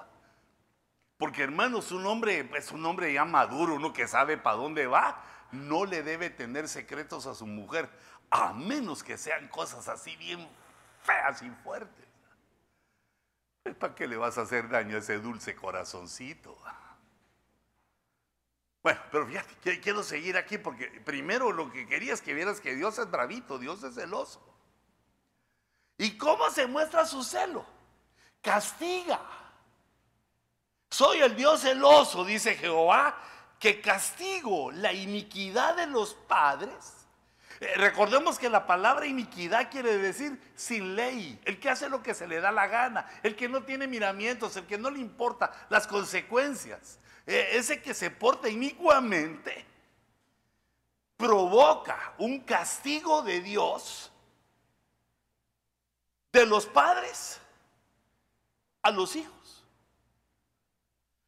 Porque 1.18 1.44
hermanos, 1.44 1.94
un 1.94 2.06
hombre 2.06 2.50
es 2.58 2.74
un 2.74 2.86
hombre 2.86 3.14
ya 3.14 3.24
maduro, 3.24 3.76
uno 3.76 3.94
que 3.94 4.06
sabe 4.06 4.38
para 4.38 4.58
dónde 4.58 4.86
va, 4.86 5.24
no 5.54 5.86
le 5.86 6.04
debe 6.04 6.30
tener 6.30 6.68
secretos 6.68 7.26
a 7.26 7.34
su 7.34 7.48
mujer, 7.48 7.90
a 8.30 8.52
menos 8.52 9.02
que 9.02 9.18
sean 9.18 9.48
cosas 9.48 9.88
así 9.88 10.18
bien 10.18 10.46
feas 11.04 11.42
y 11.42 11.50
fuertes. 11.64 12.06
¿Para 13.80 13.96
qué 13.96 14.08
le 14.08 14.18
vas 14.18 14.38
a 14.38 14.42
hacer 14.42 14.68
daño 14.68 14.98
a 14.98 15.00
ese 15.00 15.20
dulce 15.20 15.56
corazoncito? 15.56 16.58
Bueno, 18.84 19.00
pero 19.10 19.26
fíjate, 19.26 19.80
quiero 19.80 20.04
seguir 20.04 20.36
aquí 20.36 20.58
porque 20.58 20.88
primero 21.06 21.54
lo 21.54 21.72
que 21.72 21.88
quería 21.88 22.14
es 22.14 22.22
que 22.22 22.34
vieras 22.34 22.60
que 22.60 22.76
Dios 22.76 23.00
es 23.00 23.10
bravito, 23.10 23.58
Dios 23.58 23.84
es 23.84 23.96
celoso. 23.96 24.46
¿Y 25.98 26.18
cómo 26.18 26.50
se 26.50 26.68
muestra 26.68 27.06
su 27.06 27.24
celo? 27.24 27.66
Castiga. 28.42 29.20
Soy 30.90 31.20
el 31.20 31.36
Dios 31.36 31.62
celoso, 31.62 32.26
dice 32.26 32.56
Jehová, 32.56 33.18
que 33.60 33.80
castigo 33.80 34.72
la 34.72 34.92
iniquidad 34.92 35.76
de 35.76 35.88
los 35.88 36.14
padres. 36.14 37.02
Eh, 37.60 37.74
recordemos 37.78 38.40
que 38.40 38.50
la 38.50 38.66
palabra 38.66 39.06
iniquidad 39.06 39.70
quiere 39.70 39.98
decir 39.98 40.42
sin 40.56 40.96
ley, 40.96 41.40
el 41.46 41.60
que 41.60 41.70
hace 41.70 41.88
lo 41.88 42.02
que 42.02 42.14
se 42.14 42.28
le 42.28 42.42
da 42.42 42.52
la 42.52 42.68
gana, 42.68 43.08
el 43.24 43.36
que 43.36 43.48
no 43.48 43.64
tiene 43.64 43.88
miramientos, 43.88 44.58
el 44.58 44.66
que 44.66 44.78
no 44.78 44.90
le 44.90 45.00
importa 45.00 45.52
las 45.70 45.88
consecuencias, 45.88 47.00
eh, 47.28 47.50
ese 47.54 47.82
que 47.82 47.94
se 47.94 48.10
porta 48.10 48.50
inicuamente, 48.50 49.66
provoca 51.18 52.16
un 52.18 52.40
castigo 52.40 53.22
de 53.22 53.42
Dios 53.42 54.12
de 56.34 56.48
los 56.48 56.66
padres 56.66 57.41
a 58.82 58.92
los 58.92 59.16
hijos. 59.16 59.64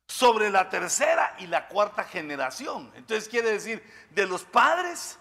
Sobre 0.07 0.49
la 0.49 0.69
tercera 0.69 1.35
y 1.39 1.47
la 1.47 1.67
cuarta 1.67 2.03
generación. 2.03 2.91
Entonces 2.95 3.27
quiere 3.27 3.51
decir, 3.51 3.83
de 4.11 4.27
los 4.27 4.43
padres 4.43 5.17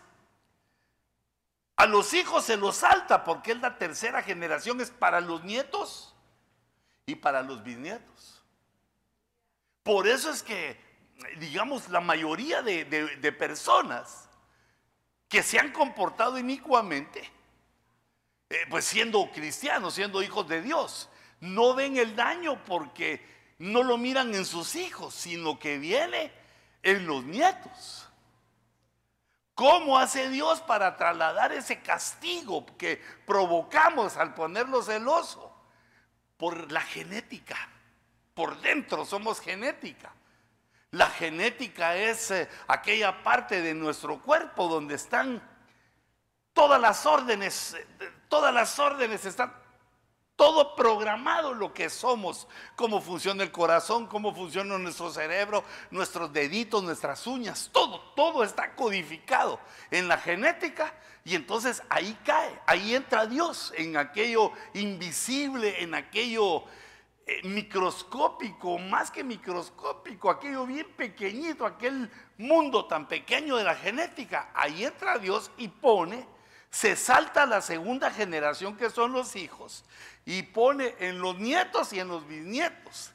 a 1.77 1.87
los 1.87 2.12
hijos 2.15 2.45
se 2.45 2.57
los 2.57 2.77
salta 2.77 3.25
porque 3.25 3.53
es 3.53 3.61
la 3.61 3.77
tercera 3.77 4.23
generación, 4.23 4.81
es 4.81 4.91
para 4.91 5.21
los 5.21 5.43
nietos 5.43 6.15
y 7.07 7.17
para 7.17 7.43
los 7.43 7.65
bisnietos. 7.65 8.45
Por 9.83 10.07
eso 10.07 10.31
es 10.31 10.43
que, 10.45 10.79
digamos, 11.39 11.89
la 11.89 12.01
mayoría 12.01 12.62
de, 12.62 13.35
personas 13.37 14.29
que 15.29 15.43
se 15.43 15.59
han 15.59 15.73
comportado 15.73 16.39
inicuamente, 16.39 17.29
eh, 18.49 18.67
pues 18.71 18.85
siendo 18.85 19.29
cristianos, 19.33 19.95
siendo 19.95 20.23
hijos 20.23 20.47
de 20.47 20.62
Dios, 20.62 21.09
no 21.42 21.75
ven 21.75 21.96
el 21.96 22.14
daño 22.14 22.64
porque 22.64 23.20
no 23.58 23.82
lo 23.82 23.99
miran 23.99 24.34
en 24.34 24.44
sus 24.44 24.76
hijos, 24.76 25.12
sino 25.12 25.58
que 25.58 25.78
viene 25.78 26.32
en 26.82 27.06
los 27.06 27.25
nietos. 27.25 28.08
¿Cómo 29.54 29.99
hace 29.99 30.30
Dios 30.30 30.61
para 30.61 30.96
trasladar 30.96 31.52
ese 31.52 31.80
castigo 31.80 32.64
que 32.78 33.02
provocamos 33.26 34.16
al 34.16 34.34
ponerlo 34.34 34.82
celoso? 34.82 35.52
Por 36.37 36.70
la 36.70 36.80
genética. 36.80 37.56
Por 38.34 38.61
dentro 38.61 39.04
somos 39.04 39.40
genética. 39.40 40.12
La 40.92 41.08
genética 41.08 41.96
es 41.96 42.30
eh, 42.30 42.49
aquella 42.68 43.22
parte 43.22 43.62
de 43.62 43.75
nuestro 43.75 44.20
cuerpo 44.20 44.68
donde 44.68 44.94
están 44.94 45.42
todas 46.52 46.80
las 46.80 47.04
órdenes, 47.04 47.75
eh, 47.75 48.12
todas 48.28 48.54
las 48.54 48.78
órdenes 48.78 49.25
están 49.25 49.62
todo 50.42 50.75
programado 50.75 51.54
lo 51.54 51.72
que 51.72 51.88
somos, 51.88 52.49
cómo 52.75 53.00
funciona 53.00 53.44
el 53.44 53.52
corazón, 53.52 54.08
cómo 54.08 54.34
funciona 54.34 54.76
nuestro 54.76 55.08
cerebro, 55.12 55.62
nuestros 55.92 56.32
deditos, 56.32 56.82
nuestras 56.82 57.28
uñas, 57.28 57.70
todo, 57.72 58.00
todo 58.16 58.42
está 58.42 58.75
codificado 58.75 59.61
en 59.92 60.08
la 60.08 60.18
genética 60.18 60.94
y 61.25 61.37
entonces 61.37 61.80
ahí 61.88 62.18
cae, 62.25 62.58
ahí 62.66 62.92
entra 62.92 63.26
Dios 63.26 63.72
en 63.76 63.96
aquello 63.96 64.50
invisible, 64.75 65.80
en 65.80 65.94
aquello 65.94 66.64
eh, 67.25 67.46
microscópico, 67.46 68.80
más 68.80 69.12
que 69.12 69.22
microscópico, 69.22 70.28
aquello 70.28 70.66
bien 70.66 70.88
pequeñito, 70.96 71.64
aquel 71.64 72.11
mundo 72.37 72.87
tan 72.87 73.06
pequeño 73.06 73.58
de 73.58 73.62
la 73.62 73.76
genética, 73.76 74.50
ahí 74.54 74.84
entra 74.84 75.20
Dios 75.20 75.52
y 75.56 75.68
pone 75.68 76.26
se 76.73 76.97
salta 76.97 77.45
la 77.45 77.61
segunda 77.61 78.11
generación 78.11 78.76
que 78.79 78.88
son 78.88 79.12
los 79.12 79.37
hijos 79.37 79.85
y 80.25 80.43
pone 80.43 80.97
en 80.99 81.21
los 81.21 81.38
nietos 81.38 81.93
y 81.93 82.00
en 82.00 82.09
los 82.09 82.26
bisnietos. 82.26 83.12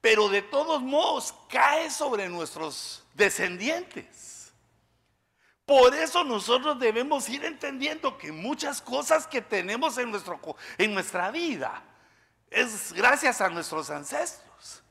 Pero 0.00 0.28
de 0.28 0.42
todos 0.42 0.80
modos 0.80 1.34
cae 1.48 1.90
sobre 1.90 2.28
nuestros 2.28 3.04
descendientes. 3.14 4.52
Por 5.66 5.92
eso 5.94 6.22
nosotros 6.22 6.78
debemos 6.78 7.28
ir 7.28 7.44
entendiendo 7.44 8.16
que 8.16 8.30
muchas 8.30 8.80
cosas 8.80 9.26
que 9.26 9.42
tenemos 9.42 9.98
en, 9.98 10.12
nuestro, 10.12 10.38
en 10.78 10.94
nuestra 10.94 11.32
vida 11.32 11.82
es 12.48 12.92
gracias 12.92 13.40
a 13.40 13.48
nuestros 13.48 13.90
ancestros. 13.90 14.84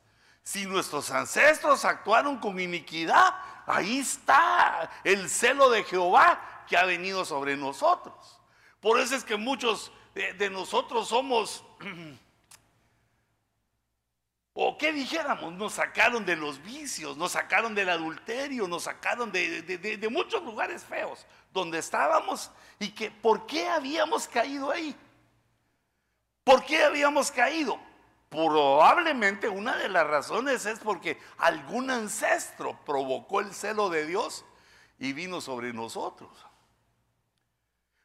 Si 0.43 0.65
nuestros 0.65 1.09
ancestros 1.09 1.85
actuaron 1.85 2.37
con 2.37 2.59
iniquidad, 2.59 3.33
ahí 3.65 3.99
está 3.99 4.91
el 5.05 5.29
celo 5.29 5.69
de 5.69 5.85
Jehová 5.85 6.52
que 6.65 6.77
ha 6.77 6.85
venido 6.85 7.25
sobre 7.25 7.57
nosotros. 7.57 8.39
Por 8.79 8.99
eso 8.99 9.15
es 9.15 9.23
que 9.23 9.37
muchos 9.37 9.91
de, 10.13 10.49
nosotros 10.49 11.07
somos, 11.07 11.63
o 14.53 14.77
qué 14.77 14.93
dijéramos, 14.93 15.53
nos 15.53 15.73
sacaron 15.73 16.25
de 16.25 16.35
los 16.35 16.61
vicios, 16.61 17.17
nos 17.17 17.31
sacaron 17.31 17.73
del 17.73 17.89
adulterio, 17.89 18.67
nos 18.67 18.83
sacaron 18.83 19.31
de, 19.31 20.07
muchos 20.11 20.43
lugares 20.43 20.83
feos 20.83 21.25
donde 21.51 21.79
estábamos 21.79 22.51
y 22.79 22.89
que 22.89 23.09
por 23.09 23.45
qué 23.45 23.67
habíamos 23.67 24.27
caído 24.27 24.69
ahí. 24.69 24.95
¿Por 26.43 26.65
qué 26.65 26.83
habíamos 26.83 27.31
caído? 27.31 27.79
Probablemente 28.29 29.47
una 29.47 29.77
de 29.77 29.87
las 29.87 30.05
razones 30.05 30.65
es 30.65 30.79
porque 30.79 31.17
algún 31.37 31.89
ancestro 31.89 32.77
provocó 32.85 33.39
el 33.39 33.53
celo 33.53 33.89
de 33.89 34.05
Dios 34.05 34.43
y 34.99 35.13
vino 35.13 35.39
sobre 35.39 35.71
nosotros. 35.71 36.29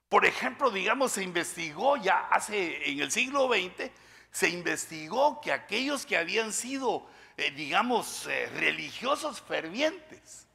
Por 0.08 0.24
ejemplo, 0.24 0.70
digamos, 0.70 1.12
se 1.12 1.22
investigó 1.22 1.96
ya 1.96 2.28
hace 2.30 2.90
en 2.90 3.00
el 3.00 3.10
siglo 3.10 3.48
XX, 3.48 3.90
se 4.30 4.48
investigó 4.48 5.40
que 5.40 5.52
aquellos 5.52 6.06
que 6.06 6.16
habían 6.16 6.52
sido, 6.52 7.06
eh, 7.36 7.50
digamos, 7.50 8.26
eh, 8.26 8.50
religiosos 8.54 9.40
fervientes 9.42 10.46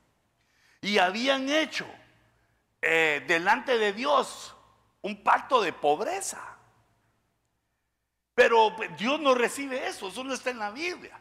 y 0.82 0.98
habían 0.98 1.50
hecho 1.50 1.86
eh, 2.82 3.24
delante 3.28 3.78
de 3.78 3.94
Dios 3.94 4.56
un 5.02 5.24
pacto 5.24 5.62
de 5.62 5.74
pobreza 5.74 6.54
pero 8.36 8.76
pues, 8.76 8.96
Dios 8.98 9.20
no 9.20 9.36
recibe 9.36 9.88
eso, 9.88 10.08
eso 10.08 10.24
no 10.24 10.34
está 10.34 10.50
en 10.50 10.60
la 10.60 10.72
Biblia. 10.72 11.20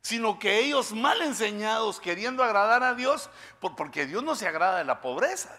Sino 0.00 0.38
que 0.38 0.60
ellos 0.60 0.92
mal 0.92 1.20
enseñados, 1.22 2.00
queriendo 2.00 2.42
agradar 2.42 2.82
a 2.82 2.94
Dios, 2.94 3.30
porque 3.60 4.06
Dios 4.06 4.22
no 4.22 4.36
se 4.36 4.46
agrada 4.46 4.78
de 4.78 4.84
la 4.84 5.00
pobreza, 5.00 5.56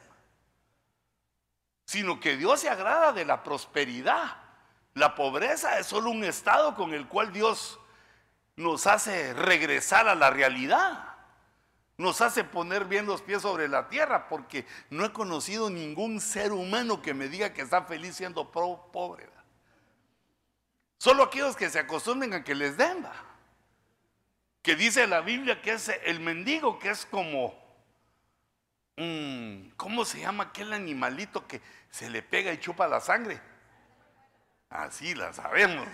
sino 1.90 2.20
que 2.20 2.38
Dios 2.38 2.60
se 2.60 2.70
agrada 2.70 3.14
de 3.14 3.26
la 3.26 3.42
prosperidad. 3.42 4.38
La 4.94 5.16
pobreza 5.16 5.80
es 5.80 5.88
solo 5.88 6.12
un 6.12 6.24
estado 6.24 6.76
con 6.76 6.94
el 6.94 7.08
cual 7.08 7.34
Dios 7.34 7.80
nos 8.56 8.86
hace 8.86 9.34
regresar 9.34 10.08
a 10.08 10.14
la 10.14 10.30
realidad. 10.30 11.16
Nos 11.98 12.22
hace 12.22 12.44
poner 12.44 12.86
bien 12.86 13.08
los 13.08 13.24
pies 13.24 13.42
sobre 13.42 13.68
la 13.68 13.90
tierra, 13.90 14.28
porque 14.30 14.68
no 14.92 15.04
he 15.04 15.12
conocido 15.12 15.72
ningún 15.72 16.22
ser 16.22 16.52
humano 16.52 17.02
que 17.02 17.16
me 17.16 17.28
diga 17.28 17.54
que 17.54 17.64
está 17.64 17.82
feliz 17.82 18.16
siendo 18.16 18.52
pobre. 18.52 19.28
Solo 21.00 21.24
aquellos 21.24 21.56
que 21.56 21.72
se 21.72 21.80
acostumbren 21.80 22.36
a 22.36 22.44
que 22.44 22.54
les 22.54 22.78
den. 22.78 23.04
Que 24.62 24.76
dice 24.76 25.08
la 25.08 25.22
Biblia 25.22 25.60
que 25.60 25.72
es 25.72 25.90
el 26.06 26.20
mendigo, 26.20 26.78
que 26.78 26.92
es 26.92 27.08
como, 27.08 27.56
¿cómo 29.76 30.06
se 30.06 30.20
llama 30.20 30.44
aquel 30.44 30.74
animalito 30.74 31.48
que 31.48 31.79
se 31.90 32.10
le 32.10 32.22
pega 32.22 32.52
y 32.54 32.60
chupa 32.60 32.88
la 32.88 33.00
sangre? 33.00 33.40
Así 34.70 35.16
la 35.16 35.34
sabemos, 35.34 35.88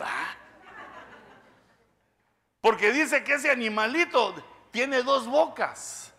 Porque 2.59 2.91
dice 2.91 3.23
que 3.23 3.35
ese 3.35 3.49
animalito 3.49 4.33
tiene 4.71 5.01
dos 5.01 5.27
bocas, 5.27 6.13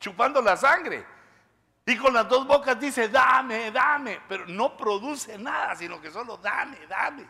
chupando 0.00 0.42
la 0.42 0.56
sangre. 0.56 1.06
Y 1.88 1.96
con 1.96 2.12
las 2.12 2.28
dos 2.28 2.44
bocas 2.48 2.80
dice, 2.80 3.08
dame, 3.08 3.70
dame, 3.70 4.20
pero 4.28 4.46
no 4.46 4.76
produce 4.76 5.38
nada, 5.38 5.76
sino 5.76 6.00
que 6.00 6.10
solo 6.10 6.36
dame, 6.36 6.84
dame. 6.88 7.24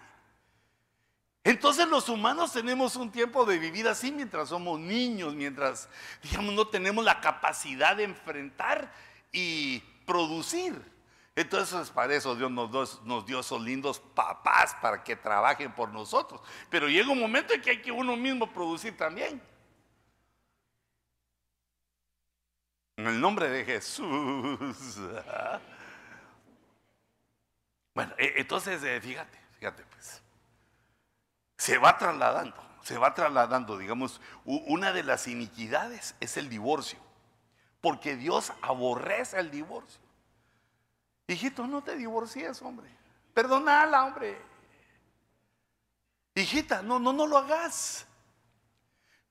Entonces 1.44 1.86
los 1.86 2.08
humanos 2.08 2.52
tenemos 2.52 2.96
un 2.96 3.12
tiempo 3.12 3.44
de 3.44 3.58
vivir 3.58 3.86
así 3.86 4.10
mientras 4.10 4.48
somos 4.48 4.80
niños, 4.80 5.34
mientras, 5.34 5.88
digamos, 6.22 6.54
no 6.54 6.66
tenemos 6.66 7.04
la 7.04 7.20
capacidad 7.20 7.94
de 7.94 8.04
enfrentar 8.04 8.90
y 9.30 9.82
producir. 10.06 10.96
Entonces 11.34 11.90
para 11.90 12.14
eso 12.14 12.34
Dios 12.34 12.50
nos, 12.50 13.02
nos 13.02 13.26
dio 13.26 13.40
esos 13.40 13.60
lindos 13.60 14.00
papás 14.00 14.74
para 14.80 15.04
que 15.04 15.16
trabajen 15.16 15.72
por 15.74 15.90
nosotros. 15.90 16.40
Pero 16.70 16.88
llega 16.88 17.10
un 17.10 17.20
momento 17.20 17.52
en 17.52 17.60
que 17.60 17.70
hay 17.70 17.82
que 17.82 17.92
uno 17.92 18.16
mismo 18.16 18.50
producir 18.50 18.96
también. 18.96 19.42
En 22.96 23.06
el 23.06 23.20
nombre 23.20 23.50
de 23.50 23.64
Jesús. 23.64 24.98
Bueno, 27.96 28.12
e, 28.18 28.34
entonces, 28.36 28.84
eh, 28.84 29.00
fíjate, 29.00 29.38
fíjate 29.58 29.82
pues. 29.86 30.22
Se 31.56 31.78
va 31.78 31.96
trasladando, 31.96 32.62
se 32.82 32.98
va 32.98 33.14
trasladando, 33.14 33.78
digamos, 33.78 34.20
una 34.44 34.92
de 34.92 35.02
las 35.02 35.26
iniquidades 35.26 36.14
es 36.20 36.36
el 36.36 36.50
divorcio. 36.50 36.98
Porque 37.86 38.16
Dios 38.16 38.52
aborrece 38.62 39.38
el 39.38 39.48
divorcio. 39.48 40.00
Hijito, 41.28 41.68
no 41.68 41.82
te 41.82 41.94
divorcies, 41.94 42.60
hombre. 42.62 42.90
Perdonala, 43.32 44.06
hombre. 44.06 44.36
Hijita, 46.34 46.82
no, 46.82 46.98
no, 46.98 47.12
no 47.12 47.28
lo 47.28 47.38
hagas. 47.38 48.04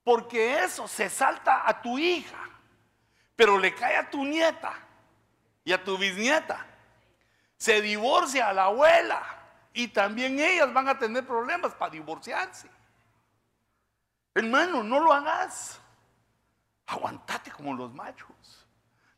Porque 0.05 0.63
eso 0.63 0.87
se 0.87 1.09
salta 1.09 1.67
a 1.67 1.81
tu 1.81 1.99
hija 1.99 2.45
pero 3.35 3.57
le 3.57 3.75
cae 3.75 3.97
a 3.97 4.09
tu 4.09 4.23
nieta 4.23 4.73
y 5.65 5.73
a 5.73 5.83
tu 5.83 5.97
bisnieta. 5.97 6.65
Se 7.57 7.81
divorcia 7.81 8.47
a 8.47 8.53
la 8.53 8.63
abuela 8.67 9.21
y 9.73 9.89
también 9.89 10.39
ellas 10.39 10.71
van 10.71 10.87
a 10.87 10.97
tener 10.97 11.27
problemas 11.27 11.73
para 11.73 11.91
divorciarse. 11.91 12.69
Hermano, 14.33 14.81
no 14.81 15.01
lo 15.01 15.11
hagas. 15.11 15.81
Aguantate 16.85 17.51
como 17.51 17.73
los 17.73 17.93
machos. 17.93 18.34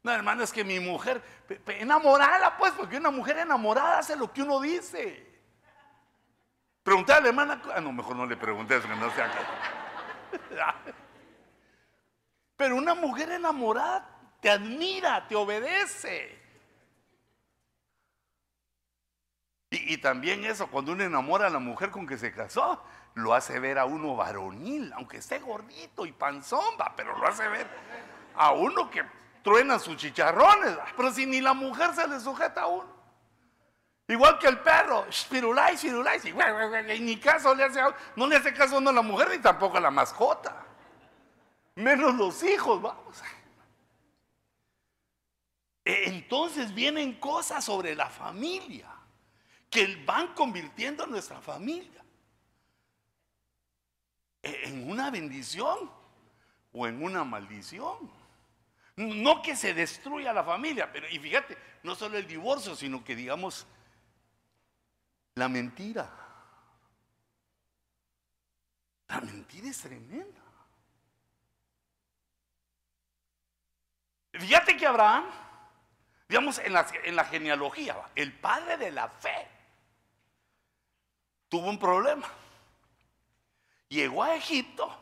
No, 0.08 0.14
hermano, 0.14 0.42
es 0.42 0.54
que 0.54 0.64
mi 0.64 0.80
mujer, 0.80 1.22
enamorada 1.68 2.56
pues, 2.56 2.72
porque 2.72 2.96
una 2.96 3.12
mujer 3.12 3.40
enamorada 3.40 4.00
hace 4.00 4.16
lo 4.16 4.32
que 4.32 4.42
uno 4.42 4.62
dice. 4.62 5.28
Pregunté 6.82 7.12
a 7.12 7.20
la 7.20 7.28
hermana, 7.28 7.62
ah, 7.76 7.82
no, 7.82 7.92
mejor 7.92 8.16
no 8.16 8.26
le 8.26 8.38
pregunté, 8.38 8.80
que 8.80 8.88
no 8.88 9.12
sea 9.12 9.30
Pero 12.56 12.78
una 12.78 12.96
mujer 12.96 13.32
enamorada 13.32 14.08
te 14.40 14.50
admira, 14.50 15.28
te 15.28 15.36
obedece. 15.36 16.42
Y, 19.72 19.98
también 19.98 20.46
eso, 20.46 20.68
cuando 20.68 20.94
uno 20.94 21.04
enamora 21.04 21.48
a 21.48 21.50
la 21.50 21.60
mujer 21.60 21.92
con 21.92 22.08
que 22.08 22.18
se 22.18 22.32
casó, 22.32 22.82
lo 23.16 23.34
hace 23.34 23.60
ver 23.60 23.78
a 23.78 23.84
uno 23.84 24.16
varonil, 24.16 24.94
aunque 24.94 25.18
esté 25.18 25.40
gordito 25.40 26.06
y 26.06 26.14
panzomba, 26.14 26.94
pero 26.96 27.18
lo 27.18 27.28
hace 27.28 27.46
ver 27.50 27.68
a 28.36 28.54
uno 28.54 28.90
que 28.90 29.04
truena 29.48 29.80
sus 29.80 29.96
chicharrones. 29.96 30.78
Pero 30.96 31.12
si 31.14 31.26
ni 31.26 31.40
la 31.42 31.54
mujer 31.54 31.94
se 31.96 32.08
le 32.08 32.20
sujeta 32.20 32.62
a 32.64 32.68
uno. 32.68 32.98
Igual 34.10 34.40
que 34.40 34.48
el 34.48 34.60
perro, 34.60 35.06
spirulais, 35.12 35.80
spirulais, 35.80 36.24
y 36.26 37.00
ni 37.02 37.18
caso 37.18 37.54
le 37.54 37.66
hace, 37.66 37.82
no 38.16 38.28
le 38.28 38.38
hace 38.38 38.54
caso 38.54 38.78
a 38.78 38.82
la 38.82 39.02
mujer 39.02 39.30
ni 39.30 39.40
tampoco 39.40 39.78
a 39.78 39.82
la 39.82 39.92
mascota 39.92 40.68
menos 41.78 42.16
los 42.16 42.44
hijos, 42.44 42.82
vamos. 42.82 43.22
E, 45.86 46.10
entonces 46.10 46.74
vienen 46.74 47.20
cosas 47.20 47.64
sobre 47.64 47.96
la 47.96 48.10
familia 48.10 48.90
que 49.70 50.04
van 50.06 50.34
convirtiendo 50.34 51.04
a 51.04 51.08
nuestra 51.08 51.40
familia 51.40 52.04
e, 54.42 54.70
en 54.70 54.90
una 54.90 55.12
bendición 55.12 55.90
o 56.74 56.88
en 56.88 57.02
una 57.02 57.24
maldición. 57.24 58.12
No 58.98 59.42
que 59.42 59.56
se 59.56 59.74
destruya 59.74 60.34
la 60.34 60.44
familia, 60.44 60.92
pero 60.92 61.08
y 61.08 61.20
fíjate, 61.20 61.58
no 61.84 61.96
solo 61.96 62.18
el 62.18 62.28
divorcio, 62.28 62.76
sino 62.76 63.04
que 63.04 63.16
digamos 63.16 63.68
la 65.36 65.48
mentira. 65.48 66.10
La 69.08 69.22
mentira 69.22 69.70
es 69.70 69.80
tremenda. 69.80 70.42
Fíjate 74.34 74.76
que 74.76 74.86
Abraham, 74.86 75.26
digamos 76.28 76.60
en 76.60 76.74
la, 76.74 77.26
genealogía, 77.26 77.96
el 78.16 78.34
padre 78.34 78.78
de 78.78 78.92
la 78.92 79.10
fe, 79.10 79.48
tuvo 81.50 81.70
un 81.70 81.80
problema. 81.80 82.28
Llegó 83.90 84.24
a 84.24 84.36
Egipto 84.36 84.96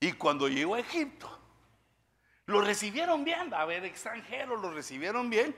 y 0.00 0.12
cuando 0.12 0.48
llegó 0.48 0.74
a 0.74 0.80
Egipto, 0.80 1.39
lo 2.50 2.60
recibieron 2.60 3.24
bien, 3.24 3.54
a 3.54 3.64
ver, 3.64 3.84
extranjeros 3.84 4.60
lo 4.60 4.72
recibieron 4.72 5.30
bien, 5.30 5.56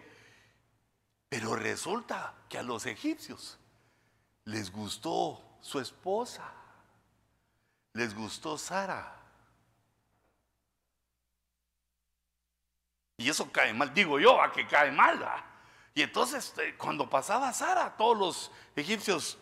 Pero 1.28 1.56
resulta 1.56 2.34
que 2.48 2.58
a 2.58 2.62
los 2.62 2.84
egipcios 2.84 3.58
les 4.44 4.70
gustó 4.70 5.42
su 5.62 5.80
esposa, 5.80 6.52
les 7.94 8.14
gustó 8.14 8.58
Sara. 8.58 9.16
Y 13.16 13.30
eso 13.30 13.50
cae 13.50 13.72
mal, 13.72 13.94
digo 13.94 14.18
yo, 14.18 14.42
a 14.42 14.52
que 14.52 14.66
cae 14.66 14.90
mal. 14.90 15.24
Y 15.94 16.02
entonces 16.02 16.52
eh, 16.58 16.74
cuando 16.76 17.08
pasaba 17.08 17.52
Sara, 17.52 17.96
todos 17.96 18.18
los 18.18 18.50
egipcios... 18.76 19.38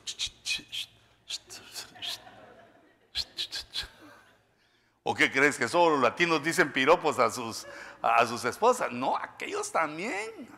¿O 5.02 5.14
qué 5.14 5.30
crees 5.30 5.56
que 5.56 5.66
solo 5.66 5.96
los 5.96 6.02
latinos 6.02 6.42
dicen 6.42 6.72
piropos 6.72 7.18
a 7.18 7.30
sus, 7.30 7.66
a 8.02 8.26
sus 8.26 8.44
esposas? 8.44 8.92
No, 8.92 9.16
aquellos 9.16 9.72
también. 9.72 10.48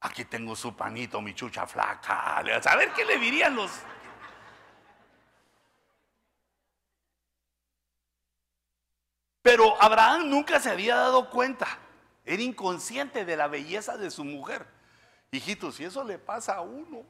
Aquí 0.00 0.24
tengo 0.24 0.56
su 0.56 0.74
panito, 0.74 1.20
mi 1.20 1.34
chucha 1.34 1.66
flaca. 1.66 2.38
A 2.38 2.42
ver 2.42 2.92
qué 2.92 3.04
le 3.04 3.18
dirían 3.18 3.54
los... 3.54 3.70
Pero 9.42 9.80
Abraham 9.80 10.28
nunca 10.28 10.58
se 10.60 10.70
había 10.70 10.96
dado 10.96 11.30
cuenta. 11.30 11.78
Era 12.24 12.42
inconsciente 12.42 13.24
de 13.24 13.36
la 13.36 13.48
belleza 13.48 13.96
de 13.96 14.10
su 14.10 14.24
mujer. 14.24 14.66
Hijitos, 15.30 15.76
si 15.76 15.84
eso 15.84 16.02
le 16.04 16.18
pasa 16.18 16.56
a 16.56 16.60
uno, 16.60 17.04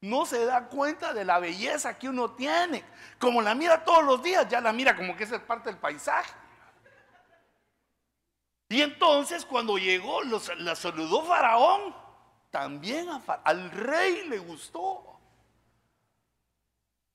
no 0.00 0.26
se 0.26 0.44
da 0.44 0.68
cuenta 0.68 1.12
de 1.12 1.24
la 1.24 1.38
belleza 1.40 1.98
que 1.98 2.08
uno 2.08 2.32
tiene. 2.32 2.84
Como 3.18 3.42
la 3.42 3.54
mira 3.54 3.84
todos 3.84 4.04
los 4.04 4.22
días, 4.22 4.48
ya 4.48 4.60
la 4.60 4.72
mira 4.72 4.96
como 4.96 5.16
que 5.16 5.24
es 5.24 5.30
parte 5.40 5.70
del 5.70 5.78
paisaje. 5.78 6.32
Y 8.68 8.82
entonces 8.82 9.44
cuando 9.44 9.78
llegó, 9.78 10.22
la 10.22 10.76
saludó 10.76 11.24
Faraón. 11.24 11.94
También 12.50 13.08
al 13.44 13.70
rey 13.70 14.26
le 14.28 14.38
gustó. 14.38 15.18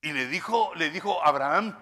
Y 0.02 0.12
le 0.12 0.28
dijo, 0.28 0.74
le 0.76 0.89
dijo 0.89 1.24
Abraham, 1.24 1.78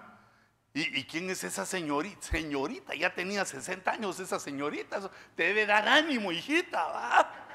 ¿y, 0.72 1.04
quién 1.04 1.28
es 1.30 1.42
esa 1.42 1.66
señorita? 1.66 2.22
Señorita, 2.22 2.94
ya 2.94 3.12
tenía 3.12 3.44
60 3.44 3.90
años 3.90 4.20
esa 4.20 4.38
señorita. 4.38 5.00
Te 5.34 5.44
debe 5.48 5.66
dar 5.66 5.88
ánimo, 5.88 6.30
hijita. 6.30 7.50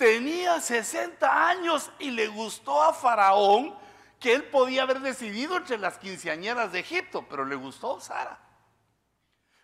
Tenía 0.00 0.58
60 0.62 1.46
años 1.46 1.92
y 1.98 2.10
le 2.10 2.26
gustó 2.28 2.82
a 2.82 2.94
Faraón 2.94 3.76
que 4.18 4.32
él 4.32 4.44
podía 4.44 4.84
haber 4.84 5.00
decidido 5.00 5.58
entre 5.58 5.76
las 5.76 5.98
quinceañeras 5.98 6.72
de 6.72 6.80
Egipto, 6.80 7.26
pero 7.28 7.44
le 7.44 7.54
gustó 7.54 8.00
Sara. 8.00 8.38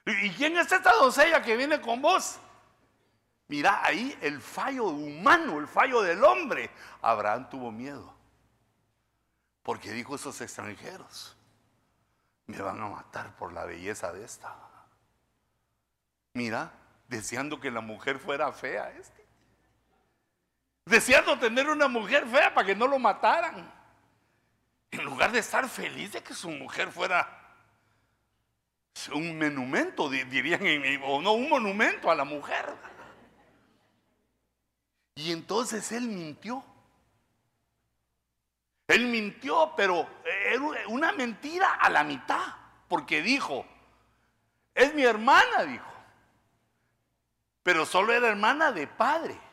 ¿Y 0.04 0.28
quién 0.32 0.58
es 0.58 0.70
esta 0.70 0.92
doncella 0.92 1.40
que 1.40 1.56
viene 1.56 1.80
con 1.80 2.02
vos? 2.02 2.38
Mira 3.48 3.82
ahí 3.82 4.14
el 4.20 4.42
fallo 4.42 4.88
humano, 4.88 5.58
el 5.58 5.66
fallo 5.66 6.02
del 6.02 6.22
hombre. 6.22 6.68
Abraham 7.00 7.48
tuvo 7.48 7.72
miedo. 7.72 8.14
Porque 9.62 9.90
dijo 9.90 10.16
esos 10.16 10.38
extranjeros, 10.42 11.34
me 12.44 12.60
van 12.60 12.78
a 12.82 12.88
matar 12.88 13.34
por 13.36 13.54
la 13.54 13.64
belleza 13.64 14.12
de 14.12 14.22
esta. 14.22 14.54
Mira, 16.34 16.74
deseando 17.08 17.58
que 17.58 17.70
la 17.70 17.80
mujer 17.80 18.18
fuera 18.18 18.52
fea 18.52 18.90
este 18.90 19.25
deseando 20.86 21.38
tener 21.38 21.68
una 21.68 21.88
mujer 21.88 22.26
fea 22.26 22.54
para 22.54 22.66
que 22.66 22.74
no 22.74 22.86
lo 22.86 22.98
mataran. 22.98 23.74
En 24.90 25.04
lugar 25.04 25.32
de 25.32 25.40
estar 25.40 25.68
feliz 25.68 26.12
de 26.12 26.22
que 26.22 26.32
su 26.32 26.48
mujer 26.48 26.90
fuera 26.90 27.42
un 29.12 29.38
monumento, 29.38 30.08
dirían, 30.08 30.62
o 31.04 31.20
no, 31.20 31.32
un 31.32 31.50
monumento 31.50 32.10
a 32.10 32.14
la 32.14 32.24
mujer. 32.24 32.72
Y 35.16 35.32
entonces 35.32 35.90
él 35.92 36.06
mintió. 36.06 36.64
Él 38.86 39.06
mintió, 39.06 39.74
pero 39.76 40.08
era 40.24 40.88
una 40.88 41.12
mentira 41.12 41.74
a 41.74 41.90
la 41.90 42.04
mitad, 42.04 42.54
porque 42.88 43.20
dijo, 43.20 43.66
es 44.72 44.94
mi 44.94 45.02
hermana, 45.02 45.64
dijo, 45.64 45.92
pero 47.64 47.84
solo 47.84 48.12
era 48.12 48.28
hermana 48.28 48.70
de 48.70 48.86
padre 48.86 49.45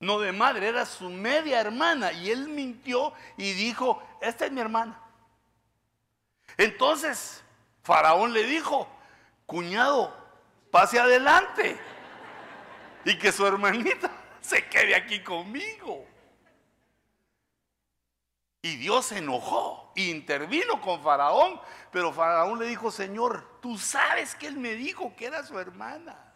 no 0.00 0.18
de 0.18 0.32
madre, 0.32 0.66
era 0.68 0.86
su 0.86 1.10
media 1.10 1.60
hermana. 1.60 2.10
Y 2.12 2.30
él 2.30 2.48
mintió 2.48 3.12
y 3.36 3.52
dijo, 3.52 4.02
esta 4.20 4.46
es 4.46 4.52
mi 4.52 4.60
hermana. 4.60 4.98
Entonces, 6.56 7.44
Faraón 7.82 8.32
le 8.32 8.44
dijo, 8.44 8.88
cuñado, 9.46 10.16
pase 10.70 10.98
adelante. 10.98 11.78
Y 13.04 13.18
que 13.18 13.30
su 13.30 13.46
hermanita 13.46 14.10
se 14.40 14.66
quede 14.68 14.94
aquí 14.94 15.22
conmigo. 15.22 16.06
Y 18.62 18.76
Dios 18.76 19.06
se 19.06 19.18
enojó, 19.18 19.92
intervino 19.96 20.80
con 20.82 21.02
Faraón, 21.02 21.60
pero 21.90 22.12
Faraón 22.12 22.58
le 22.58 22.66
dijo, 22.66 22.90
Señor, 22.90 23.58
tú 23.60 23.78
sabes 23.78 24.34
que 24.34 24.46
él 24.46 24.58
me 24.58 24.74
dijo 24.74 25.14
que 25.16 25.26
era 25.26 25.44
su 25.44 25.58
hermana. 25.58 26.29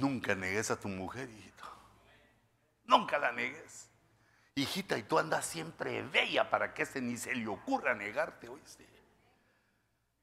Nunca 0.00 0.34
negues 0.34 0.70
a 0.70 0.80
tu 0.80 0.88
mujer, 0.88 1.28
hijito. 1.28 1.64
Nunca 2.84 3.18
la 3.18 3.32
negues. 3.32 3.86
Hijita, 4.54 4.96
y 4.96 5.02
tú 5.02 5.18
andas 5.18 5.44
siempre 5.44 6.02
bella 6.02 6.48
para 6.48 6.72
que 6.72 6.82
este 6.82 7.02
ni 7.02 7.18
se 7.18 7.34
le 7.34 7.46
ocurra 7.46 7.94
negarte, 7.94 8.48
oíste. 8.48 8.88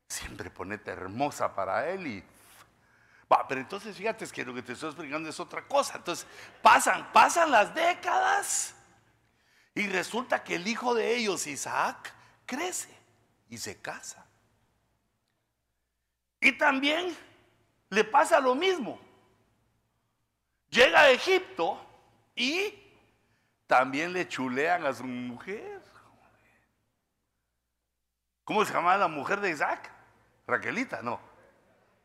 Siempre 0.08 0.50
ponete 0.50 0.90
hermosa 0.90 1.54
para 1.54 1.88
él 1.90 2.08
y. 2.08 2.24
Va, 3.32 3.48
pero 3.48 3.62
entonces 3.62 3.96
fíjate 3.96 4.26
es 4.26 4.32
que 4.32 4.44
lo 4.44 4.54
que 4.54 4.64
te 4.64 4.74
estoy 4.74 4.90
explicando 4.90 5.30
es 5.30 5.40
otra 5.40 5.68
cosa. 5.68 5.98
Entonces, 5.98 6.26
pasan, 6.64 7.12
pasan 7.14 7.52
las 7.52 7.76
décadas. 7.76 8.74
Y 9.76 9.86
resulta 9.88 10.44
que 10.44 10.56
el 10.56 10.68
hijo 10.68 10.96
de 10.96 11.16
ellos, 11.16 11.46
Isaac, 11.46 12.14
crece 12.48 12.90
y 13.48 13.60
se 13.60 13.80
casa. 13.80 14.26
Y 16.42 16.54
también 16.54 17.16
le 17.90 18.04
pasa 18.04 18.40
lo 18.40 18.56
mismo. 18.56 19.07
Llega 20.78 21.00
a 21.00 21.10
Egipto 21.10 21.84
y 22.36 22.72
también 23.66 24.14
le 24.14 24.28
chulean 24.28 24.86
a 24.86 24.94
su 24.94 25.06
mujer. 25.06 25.82
¿Cómo 28.44 28.64
se 28.64 28.74
llamaba 28.74 28.96
la 28.96 29.08
mujer 29.08 29.42
de 29.42 29.50
Isaac? 29.50 29.90
Raquelita, 30.46 31.02
no. 31.02 31.20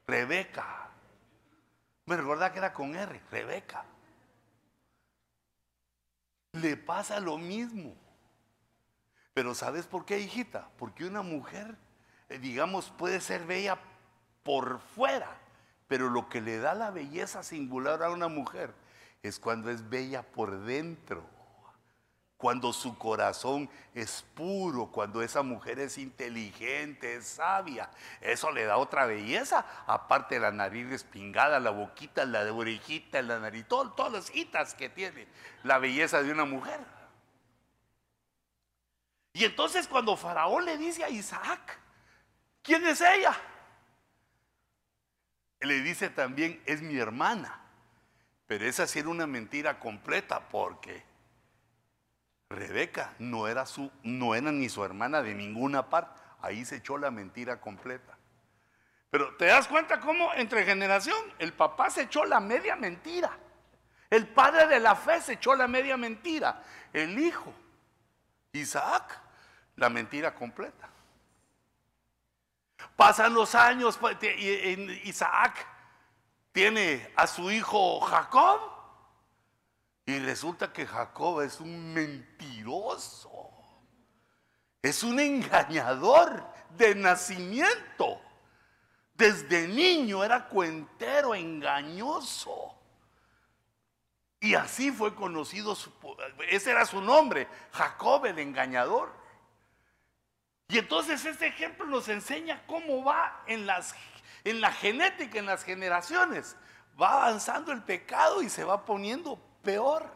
Rebeca. 0.06 0.88
Me 2.06 2.16
recordaba 2.16 2.50
que 2.50 2.60
era 2.60 2.72
con 2.72 2.96
R, 2.96 3.20
Rebeca. 3.30 3.84
Le 6.52 6.78
pasa 6.78 7.20
lo 7.20 7.36
mismo. 7.36 7.94
Pero 9.34 9.54
¿sabes 9.54 9.86
por 9.86 10.06
qué, 10.06 10.18
hijita? 10.18 10.70
Porque 10.78 11.04
una 11.04 11.20
mujer, 11.20 11.76
eh, 12.30 12.38
digamos, 12.38 12.88
puede 12.88 13.20
ser 13.20 13.44
bella 13.44 13.78
por 14.42 14.80
fuera, 14.80 15.41
pero 15.92 16.08
lo 16.08 16.26
que 16.30 16.40
le 16.40 16.56
da 16.56 16.72
la 16.72 16.90
belleza 16.90 17.42
singular 17.42 18.02
a 18.02 18.08
una 18.08 18.26
mujer 18.26 18.72
es 19.22 19.38
cuando 19.38 19.70
es 19.70 19.90
bella 19.90 20.22
por 20.22 20.60
dentro, 20.60 21.22
cuando 22.38 22.72
su 22.72 22.96
corazón 22.96 23.68
es 23.92 24.24
puro, 24.34 24.86
cuando 24.86 25.20
esa 25.20 25.42
mujer 25.42 25.78
es 25.80 25.98
inteligente, 25.98 27.16
es 27.16 27.26
sabia. 27.26 27.90
Eso 28.22 28.50
le 28.52 28.64
da 28.64 28.78
otra 28.78 29.04
belleza, 29.04 29.66
aparte 29.86 30.36
de 30.36 30.40
la 30.40 30.50
nariz 30.50 30.88
respingada, 30.88 31.60
la 31.60 31.72
boquita, 31.72 32.24
la 32.24 32.50
orejita, 32.50 33.20
la 33.20 33.38
nariz, 33.38 33.66
todas 33.68 34.10
las 34.10 34.34
hitas 34.34 34.72
que 34.72 34.88
tiene 34.88 35.26
la 35.62 35.76
belleza 35.76 36.22
de 36.22 36.32
una 36.32 36.46
mujer. 36.46 36.80
Y 39.34 39.44
entonces 39.44 39.86
cuando 39.86 40.16
Faraón 40.16 40.64
le 40.64 40.78
dice 40.78 41.04
a 41.04 41.10
Isaac, 41.10 41.78
¿quién 42.62 42.86
es 42.86 43.02
ella? 43.02 43.36
Le 45.64 45.80
dice 45.80 46.10
también, 46.10 46.62
es 46.66 46.82
mi 46.82 46.98
hermana. 46.98 47.60
Pero 48.46 48.66
esa 48.66 48.86
sí 48.86 48.98
era 48.98 49.08
una 49.08 49.26
mentira 49.26 49.78
completa 49.78 50.40
porque 50.48 51.02
Rebeca 52.50 53.14
no 53.18 53.48
era, 53.48 53.66
su, 53.66 53.90
no 54.02 54.34
era 54.34 54.52
ni 54.52 54.68
su 54.68 54.84
hermana 54.84 55.22
de 55.22 55.34
ninguna 55.34 55.88
parte. 55.88 56.20
Ahí 56.40 56.64
se 56.64 56.76
echó 56.76 56.98
la 56.98 57.10
mentira 57.10 57.60
completa. 57.60 58.16
Pero 59.10 59.36
te 59.36 59.46
das 59.46 59.68
cuenta 59.68 60.00
cómo 60.00 60.32
entre 60.34 60.64
generación 60.64 61.16
el 61.38 61.52
papá 61.52 61.90
se 61.90 62.02
echó 62.02 62.24
la 62.24 62.40
media 62.40 62.76
mentira. 62.76 63.38
El 64.10 64.26
padre 64.28 64.66
de 64.66 64.80
la 64.80 64.94
fe 64.94 65.20
se 65.20 65.34
echó 65.34 65.54
la 65.54 65.68
media 65.68 65.96
mentira. 65.96 66.62
El 66.92 67.18
hijo, 67.18 67.52
Isaac, 68.52 69.18
la 69.76 69.88
mentira 69.88 70.34
completa. 70.34 70.91
Pasan 72.96 73.34
los 73.34 73.54
años, 73.54 73.98
y 74.38 75.08
Isaac 75.08 75.66
tiene 76.52 77.12
a 77.16 77.26
su 77.26 77.50
hijo 77.50 78.00
Jacob. 78.00 78.60
Y 80.04 80.18
resulta 80.18 80.72
que 80.72 80.86
Jacob 80.86 81.40
es 81.42 81.60
un 81.60 81.92
mentiroso. 81.92 83.28
es 84.82 85.04
un 85.04 85.20
engañador 85.20 86.44
de 86.70 86.94
nacimiento. 86.94 88.20
Desde 89.14 89.68
niño 89.68 90.24
era 90.24 90.48
cuentero, 90.48 91.34
engañoso. 91.34 92.74
Y 94.40 94.56
así 94.56 94.90
fue 94.90 95.14
conocido, 95.14 95.76
ese 96.48 96.72
era 96.72 96.84
su 96.84 97.00
nombre, 97.00 97.46
Jacob 97.70 98.26
el 98.26 98.40
engañador. 98.40 99.21
Y 100.72 100.78
entonces 100.78 101.22
este 101.26 101.48
ejemplo 101.48 101.84
nos 101.84 102.08
enseña 102.08 102.62
cómo 102.66 103.04
va 103.04 103.42
en, 103.46 103.66
las, 103.66 103.94
en 104.42 104.62
la 104.62 104.72
genética, 104.72 105.38
en 105.38 105.44
las 105.44 105.64
generaciones. 105.64 106.56
Va 107.00 107.26
avanzando 107.26 107.72
el 107.72 107.82
pecado 107.82 108.40
y 108.40 108.48
se 108.48 108.64
va 108.64 108.86
poniendo 108.86 109.38
peor. 109.62 110.10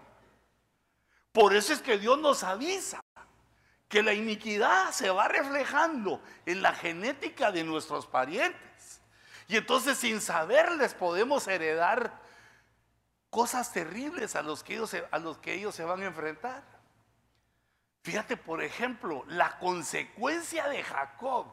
Por 1.30 1.54
eso 1.54 1.74
es 1.74 1.82
que 1.82 1.98
Dios 1.98 2.18
nos 2.18 2.42
avisa 2.42 3.02
que 3.86 4.02
la 4.02 4.14
iniquidad 4.14 4.92
se 4.92 5.10
va 5.10 5.28
reflejando 5.28 6.22
en 6.46 6.62
la 6.62 6.72
genética 6.72 7.52
de 7.52 7.62
nuestros 7.62 8.06
parientes. 8.06 9.02
Y 9.48 9.58
entonces 9.58 9.98
sin 9.98 10.22
saber 10.22 10.72
les 10.72 10.94
podemos 10.94 11.46
heredar 11.48 12.18
cosas 13.28 13.74
terribles 13.74 14.34
a 14.36 14.40
los 14.40 14.64
que 14.64 14.76
ellos, 14.76 14.96
a 15.10 15.18
los 15.18 15.36
que 15.36 15.52
ellos 15.52 15.74
se 15.74 15.84
van 15.84 16.00
a 16.00 16.06
enfrentar. 16.06 16.75
Fíjate, 18.06 18.36
por 18.36 18.62
ejemplo, 18.62 19.24
la 19.26 19.58
consecuencia 19.58 20.68
de 20.68 20.80
Jacob, 20.84 21.48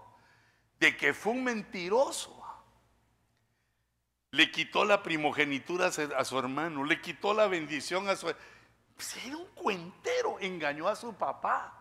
de 0.80 0.96
que 0.96 1.12
fue 1.12 1.32
un 1.32 1.44
mentiroso, 1.44 2.46
le 4.30 4.52
quitó 4.52 4.86
la 4.86 5.02
primogenitura 5.02 5.88
a 5.88 6.24
su 6.24 6.38
hermano, 6.38 6.84
le 6.84 7.02
quitó 7.02 7.34
la 7.34 7.48
bendición 7.48 8.08
a 8.08 8.16
su. 8.16 8.32
Pues 8.96 9.26
era 9.26 9.36
un 9.36 9.48
cuentero, 9.56 10.38
engañó 10.42 10.88
a 10.88 10.96
su 10.96 11.16
papá. 11.16 11.74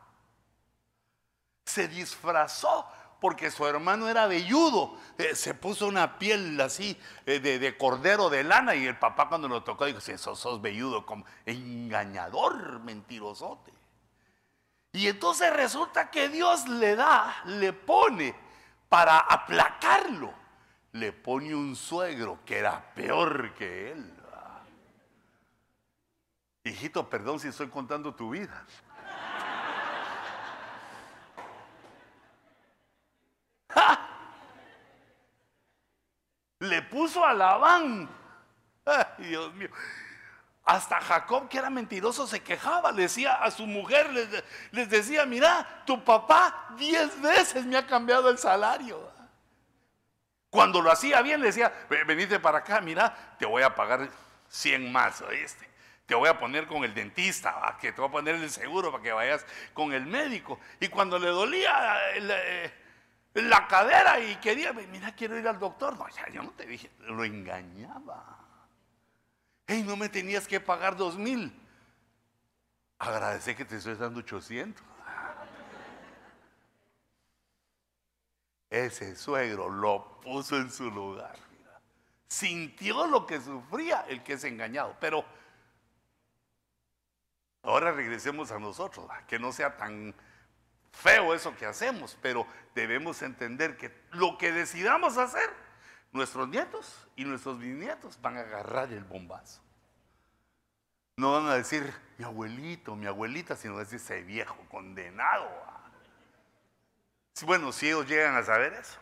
Se 1.66 1.87
disfrazó 1.87 2.90
porque 3.20 3.50
su 3.50 3.66
hermano 3.66 4.08
era 4.08 4.26
velludo. 4.26 4.96
Eh, 5.18 5.35
se 5.35 5.52
puso 5.52 5.87
una 5.87 6.18
piel 6.18 6.58
así 6.62 6.98
eh, 7.26 7.40
de, 7.40 7.76
cordero 7.76 8.30
de 8.30 8.42
lana 8.42 8.74
y 8.74 8.87
el 8.87 8.98
papá 8.98 9.28
cuando 9.28 9.48
lo 9.48 9.62
tocó 9.62 9.85
dijo, 9.85 10.00
sos, 10.00 10.38
sos 10.38 10.62
velludo, 10.62 11.04
como 11.04 11.26
engañador, 11.44 12.80
mentirosote. 12.80 13.81
Y 14.92 15.09
entonces 15.09 15.52
resulta 15.55 16.11
que 16.11 16.28
Dios 16.28 16.68
le 16.68 16.94
da, 16.94 17.42
le 17.46 17.72
pone 17.72 18.35
para 18.88 19.18
aplacarlo, 19.18 20.35
le 20.92 21.12
pone 21.12 21.55
un 21.55 21.74
suegro 21.74 22.40
que 22.44 22.59
era 22.59 22.92
peor 22.94 23.55
que 23.55 23.92
él. 23.92 24.18
Hijito, 26.64 27.09
perdón 27.09 27.40
si 27.40 27.48
estoy 27.48 27.68
contando 27.68 28.14
tu 28.14 28.31
vida. 28.31 28.64
Le 36.61 36.83
puso 36.83 37.24
a. 37.24 37.33
Ay, 38.85 39.05
Dios 39.18 39.52
mío. 39.55 39.70
Hasta 40.64 41.01
Jacob, 41.01 41.48
que 41.48 41.59
era 41.59 41.70
mentiroso, 41.70 42.27
se 42.27 42.40
quejaba. 42.40 42.92
Le 42.92 43.03
decía 43.03 43.35
a 43.35 43.51
su 43.51 43.66
mujer, 43.66 44.09
les, 44.70 44.88
decía, 44.88 45.27
mira, 45.27 45.83
tu 45.85 46.03
papá 46.05 46.68
diez 46.77 47.20
veces 47.20 47.66
me 47.66 47.77
ha 47.77 47.87
cambiado 47.87 48.31
el 48.31 48.38
salario. 48.38 49.11
Cuando 50.51 50.81
lo 50.81 50.92
hacía 50.92 51.22
bien, 51.22 51.40
le 51.40 51.46
decía, 51.46 51.72
venite 52.07 52.38
para 52.38 52.59
acá, 52.59 52.81
mira, 52.81 53.37
te 53.38 53.46
voy 53.46 53.62
a 53.62 53.75
pagar 53.75 54.09
100 54.48 54.92
más, 54.92 55.20
¿oíste? 55.22 55.72
te 56.12 56.16
voy 56.16 56.29
a 56.29 56.38
poner 56.38 56.66
con 56.66 56.85
el 56.85 56.92
dentista, 56.92 57.79
que 57.81 57.90
te 57.90 57.98
voy 57.98 58.09
a 58.09 58.12
poner 58.12 58.35
el 58.35 58.51
seguro 58.51 58.90
para 58.92 59.03
que 59.03 59.12
vayas 59.12 59.46
con 59.72 59.94
el 59.94 60.05
médico. 60.05 60.61
Y 60.79 60.88
cuando 60.88 61.18
le 61.18 61.29
dolía 61.29 61.98
eh, 62.14 62.70
la, 63.33 63.66
cadera 63.66 64.20
y 64.20 64.37
quería, 64.37 64.75
mira, 64.75 65.14
quiero 65.14 65.38
ir 65.38 65.48
al 65.48 65.59
doctor. 65.59 65.96
No, 65.96 66.07
ya 66.09 66.29
yo 66.29 66.42
no 66.42 66.51
te 66.51 66.66
dije, 66.66 66.90
lo 67.01 67.25
engañaba. 67.25 68.41
Hey, 69.72 69.82
no 69.82 69.96
me 69.96 70.11
tenías 70.11 70.46
que 70.46 70.61
pagar 70.61 70.98
dos 70.98 71.16
mil. 71.16 71.50
Agradece 72.98 73.56
que 73.56 73.64
te 73.64 73.76
estoy 73.76 73.94
dando 73.94 74.20
800. 74.20 74.85
Ese 78.68 79.16
suegro 79.16 79.70
lo 79.70 80.20
puso 80.20 80.58
en 80.58 80.70
su 80.70 80.90
lugar. 80.90 81.37
Sintió 82.28 83.06
lo 83.06 83.26
que 83.26 83.40
sufría 83.40 84.04
el 84.08 84.22
que 84.22 84.35
es 84.35 84.44
engañado. 84.44 84.94
Pero 85.00 85.24
Ahora 87.62 87.92
regresemos 87.92 88.50
a 88.50 88.58
nosotros, 88.58 89.08
que 89.28 89.38
no 89.38 89.52
sea 89.52 89.76
tan 89.76 90.14
feo 90.90 91.32
eso 91.32 91.56
que 91.56 91.64
hacemos, 91.64 92.18
pero 92.20 92.44
debemos 92.74 93.22
entender 93.22 93.78
que 93.78 93.96
lo 94.11 94.37
que 94.37 94.50
decidamos 94.50 95.16
hacer, 95.16 95.48
nuestros 96.11 96.48
nietos 96.48 97.08
y 97.16 97.24
nuestros 97.24 97.58
bisnietos 97.61 98.20
van 98.20 98.37
a 98.37 98.40
agarrar 98.40 98.92
el 98.92 99.04
bombazo. 99.04 99.62
No 101.22 101.30
van 101.30 101.46
a 101.46 101.54
decir 101.54 101.94
mi 102.18 102.24
abuelito, 102.24 102.96
mi 102.96 103.06
abuelita, 103.06 103.54
sino 103.54 103.78
decir 103.78 104.00
ese 104.00 104.24
viejo 104.24 104.56
condenado. 104.68 105.48
Bueno, 107.42 107.70
si 107.70 107.87
ellos 107.87 108.08
llegan 108.08 108.35
a 108.35 108.42
saber 108.42 108.72
eso. 108.72 108.98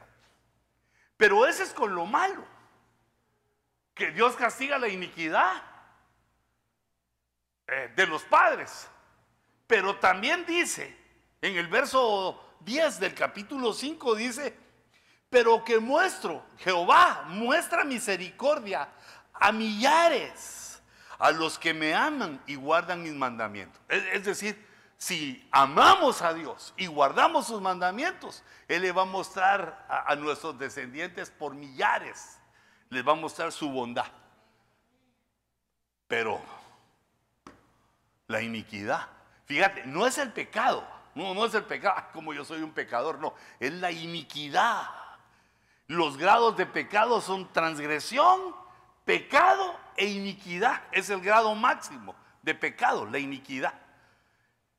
Pero 1.17 1.47
ese 1.47 1.63
es 1.63 1.73
con 1.73 1.95
lo 1.95 2.05
malo, 2.05 2.45
que 3.95 4.11
Dios 4.11 4.37
castiga 4.37 4.77
la 4.77 4.89
iniquidad 4.89 5.63
eh, 7.67 7.91
de 7.97 8.07
los 8.07 8.23
padres. 8.25 8.87
Pero 9.67 9.97
también 9.97 10.45
dice, 10.45 10.95
en 11.41 11.57
el 11.57 11.69
verso 11.69 12.55
10 12.61 13.01
del 13.01 13.15
capítulo 13.15 13.73
5 13.73 14.15
dice, 14.15 14.55
pero 15.31 15.65
que 15.65 15.79
muestro, 15.79 16.45
Jehová 16.59 17.25
muestra 17.29 17.83
misericordia 17.83 18.91
a 19.33 19.53
millares, 19.53 20.70
a 21.21 21.31
los 21.31 21.59
que 21.59 21.73
me 21.73 21.95
aman 21.95 22.43
y 22.47 22.57
guardan 22.57 23.03
mis 23.03 23.13
mandamientos. 23.13 23.81
Es, 23.89 24.25
decir, 24.25 24.67
si 24.97 25.47
amamos 25.53 26.23
a 26.23 26.35
Dios 26.35 26.75
y 26.77 26.87
guardamos 26.87 27.47
sus 27.47 27.61
mandamientos, 27.61 28.43
Él 28.67 28.83
le 28.83 28.93
va 28.93 29.03
a 29.03 29.07
mostrar 29.07 29.87
a 29.89 30.17
nuestros 30.17 30.59
descendientes 30.59 31.31
por 31.31 31.55
millares, 31.55 32.39
les 32.89 33.07
va 33.07 33.13
a 33.13 33.17
mostrar 33.17 33.53
su 33.53 33.71
bondad. 33.71 34.07
Pero 36.09 36.41
la 38.31 38.41
iniquidad. 38.41 39.09
Fíjate, 39.45 39.85
no 39.85 40.07
es 40.07 40.17
el 40.19 40.33
pecado, 40.33 40.87
no, 41.15 41.35
no 41.35 41.45
es 41.45 41.55
el 41.55 41.65
pecado, 41.65 42.03
como 42.13 42.33
yo 42.33 42.45
soy 42.45 42.63
un 42.63 42.73
pecador, 42.73 43.19
no, 43.19 43.35
es 43.59 43.73
la 43.73 43.91
iniquidad. 43.91 44.89
Los 45.89 46.17
grados 46.17 46.57
de 46.57 46.67
pecado 46.67 47.21
son 47.21 47.53
transgresión, 47.53 48.55
pecado 49.05 49.79
e 49.97 50.07
iniquidad. 50.07 50.83
Es 50.93 51.11
el 51.11 51.21
grado 51.21 51.55
máximo 51.55 52.15
de 52.43 52.55
pecado, 52.55 53.07
la 53.07 53.19
iniquidad. 53.19 53.75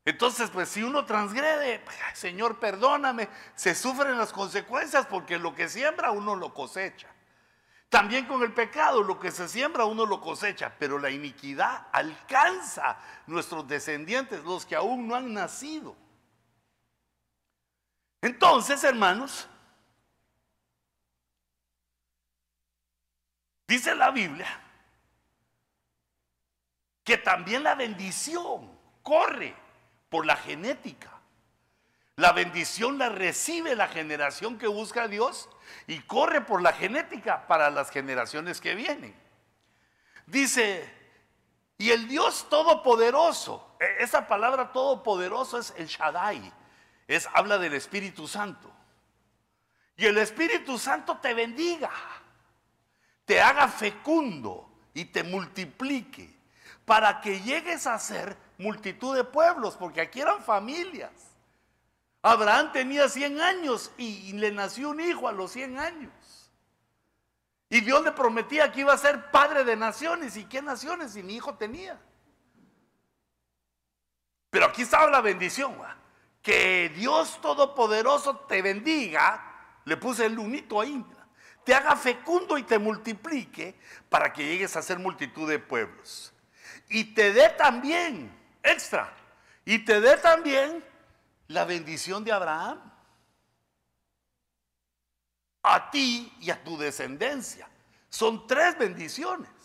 Entonces, 0.04 0.50
pues 0.50 0.70
si 0.70 0.82
uno 0.82 1.06
transgrede, 1.06 1.80
pues, 1.80 1.98
Señor, 2.14 2.60
perdóname, 2.60 3.30
se 3.56 3.76
sufren 3.76 4.18
las 4.18 4.34
consecuencias 4.34 5.06
porque 5.06 5.38
lo 5.38 5.54
que 5.54 5.70
siembra 5.70 6.12
uno 6.12 6.36
lo 6.36 6.54
cosecha. 6.54 7.08
También 7.90 8.26
con 8.26 8.42
el 8.42 8.54
pecado, 8.54 9.04
lo 9.04 9.20
que 9.20 9.32
se 9.32 9.48
siembra 9.48 9.86
uno 9.86 10.06
lo 10.06 10.22
cosecha, 10.22 10.74
pero 10.80 10.98
la 10.98 11.10
iniquidad 11.10 11.88
alcanza 11.92 12.98
nuestros 13.28 13.68
descendientes, 13.68 14.44
los 14.44 14.66
que 14.66 14.76
aún 14.76 15.08
no 15.08 15.16
han 15.16 15.34
nacido. 15.34 15.96
Entonces, 18.22 18.84
hermanos, 18.84 19.48
dice 23.72 23.96
la 23.96 24.12
Biblia 24.12 24.60
que 27.06 27.18
también 27.18 27.64
la 27.64 27.74
bendición 27.76 28.70
corre 29.02 29.56
por 30.10 30.26
la 30.26 30.36
genética. 30.36 31.10
La 32.18 32.34
bendición 32.34 32.98
la 32.98 33.08
recibe 33.08 33.78
la 33.78 33.88
generación 33.88 34.58
que 34.58 34.68
busca 34.68 35.04
a 35.04 35.08
Dios 35.08 35.48
y 35.88 36.00
corre 36.02 36.42
por 36.42 36.62
la 36.62 36.74
genética 36.74 37.48
para 37.48 37.70
las 37.70 37.90
generaciones 37.92 38.60
que 38.60 38.76
vienen. 38.76 39.16
Dice, 40.26 40.94
y 41.78 41.92
el 41.92 42.10
Dios 42.10 42.50
todopoderoso, 42.50 43.78
e, 43.80 44.04
esa 44.04 44.28
palabra 44.28 44.74
todopoderoso 44.74 45.58
es 45.58 45.74
el 45.78 45.88
Shaddai, 45.88 46.54
es 47.08 47.28
habla 47.34 47.58
del 47.58 47.74
Espíritu 47.74 48.28
Santo. 48.28 48.70
Y 49.96 50.08
el 50.08 50.18
Espíritu 50.18 50.78
Santo 50.78 51.18
te 51.20 51.34
bendiga, 51.34 51.90
te 53.32 53.40
haga 53.40 53.70
fecundo 53.70 54.70
y 54.94 55.06
te 55.06 55.24
multiplique 55.24 56.36
para 56.84 57.22
que 57.22 57.40
llegues 57.40 57.88
a 57.88 57.98
ser 57.98 58.36
multitud 58.58 59.16
de 59.16 59.24
pueblos, 59.24 59.78
porque 59.78 60.02
aquí 60.02 60.20
eran 60.20 60.44
familias. 60.44 61.14
Abraham 62.22 62.74
tenía 62.74 63.08
100 63.08 63.40
años 63.40 63.90
y 63.98 64.34
le 64.34 64.52
nació 64.52 64.90
un 64.90 65.00
hijo 65.00 65.30
a 65.30 65.32
los 65.32 65.54
100 65.54 65.80
años. 65.80 66.12
Y 67.70 67.80
Dios 67.80 68.04
le 68.04 68.12
prometía 68.12 68.70
que 68.70 68.82
iba 68.82 68.92
a 68.92 68.98
ser 68.98 69.32
padre 69.32 69.64
de 69.64 69.78
naciones. 69.78 70.36
¿Y 70.36 70.44
qué 70.44 70.62
naciones? 70.62 71.16
Y 71.16 71.24
mi 71.24 71.36
hijo 71.36 71.54
tenía. 71.54 71.98
Pero 74.50 74.66
aquí 74.66 74.82
estaba 74.82 75.10
la 75.10 75.22
bendición. 75.22 75.74
que 76.42 76.92
Dios 76.98 77.40
Todopoderoso 77.40 78.40
te 78.40 78.62
bendiga, 78.62 79.80
le 79.86 79.96
puse 79.96 80.26
el 80.26 80.34
lunito 80.34 80.82
ahí, 80.82 81.02
te 81.64 81.74
haga 81.74 81.96
fecundo 81.96 82.58
y 82.58 82.64
te 82.64 82.80
multiplique 82.80 83.76
para 84.10 84.32
que 84.34 84.46
llegues 84.46 84.76
a 84.76 84.82
ser 84.82 85.00
multitud 85.00 85.50
de 85.50 85.60
pueblos. 85.60 86.34
Y 86.90 87.14
te 87.14 87.32
dé 87.34 87.50
también, 87.50 88.32
extra, 88.64 89.14
y 89.64 89.80
te 89.80 90.02
dé 90.02 90.18
también 90.18 90.84
la 91.48 91.66
bendición 91.66 92.24
de 92.24 92.32
Abraham. 92.32 92.80
A 95.64 95.92
ti 95.92 96.34
y 96.40 96.50
a 96.50 96.64
tu 96.64 96.78
descendencia. 96.78 97.70
Son 98.10 98.48
tres 98.48 98.78
bendiciones 98.78 99.61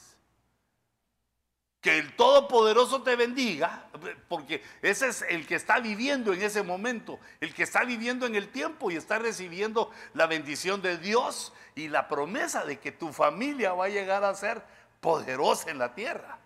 que 1.87 1.99
el 2.01 2.17
Todopoderoso 2.17 3.03
te 3.03 3.15
bendiga, 3.15 3.85
porque 4.27 4.61
ese 4.83 5.07
es 5.07 5.23
el 5.23 5.47
que 5.47 5.55
está 5.55 5.79
viviendo 5.79 6.33
en 6.33 6.43
ese 6.43 6.65
momento, 6.65 7.21
el 7.41 7.55
que 7.55 7.63
está 7.63 7.85
viviendo 7.85 8.27
en 8.27 8.35
el 8.35 8.49
tiempo 8.49 8.91
y 8.91 8.97
está 8.97 9.21
recibiendo 9.21 9.93
la 10.13 10.27
bendición 10.27 10.83
de 10.83 10.99
Dios 10.99 11.53
y 11.77 11.87
la 11.87 12.09
promesa 12.09 12.65
de 12.65 12.81
que 12.81 12.91
tu 12.91 13.13
familia 13.13 13.73
va 13.73 13.85
a 13.85 13.89
llegar 13.89 14.25
a 14.25 14.35
ser 14.35 14.65
poderosa 15.01 15.71
en 15.71 15.79
la 15.79 15.95
tierra. 15.95 16.41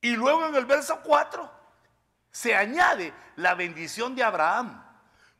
Y 0.00 0.16
luego 0.16 0.46
en 0.46 0.56
el 0.56 0.66
verso 0.66 0.98
4 1.04 1.48
se 2.32 2.56
añade 2.56 3.14
la 3.36 3.54
bendición 3.54 4.16
de 4.16 4.24
Abraham, 4.24 4.82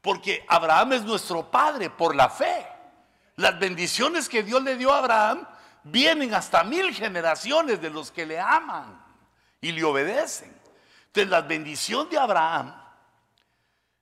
porque 0.01 0.47
Abraham 0.47 0.93
es 0.93 1.03
nuestro 1.03 1.51
padre 1.51 1.91
por 1.91 2.15
la 2.15 2.31
fe. 2.31 2.65
Las 3.35 3.59
bendiciones 3.59 4.29
que 4.29 4.45
Dios 4.45 4.63
le 4.63 4.77
dio 4.77 4.93
a 4.93 4.99
Abraham 4.99 5.49
vienen 5.91 6.35
hasta 6.35 6.65
mil 6.65 6.95
generaciones 6.95 7.81
de 7.81 7.91
los 7.91 8.11
que 8.11 8.27
le 8.27 8.39
aman 8.39 9.01
y 9.61 9.73
le 9.73 9.85
obedecen. 9.85 10.55
Entonces 11.07 11.31
la 11.31 11.41
bendición 11.43 12.09
de 12.09 12.19
Abraham 12.19 12.75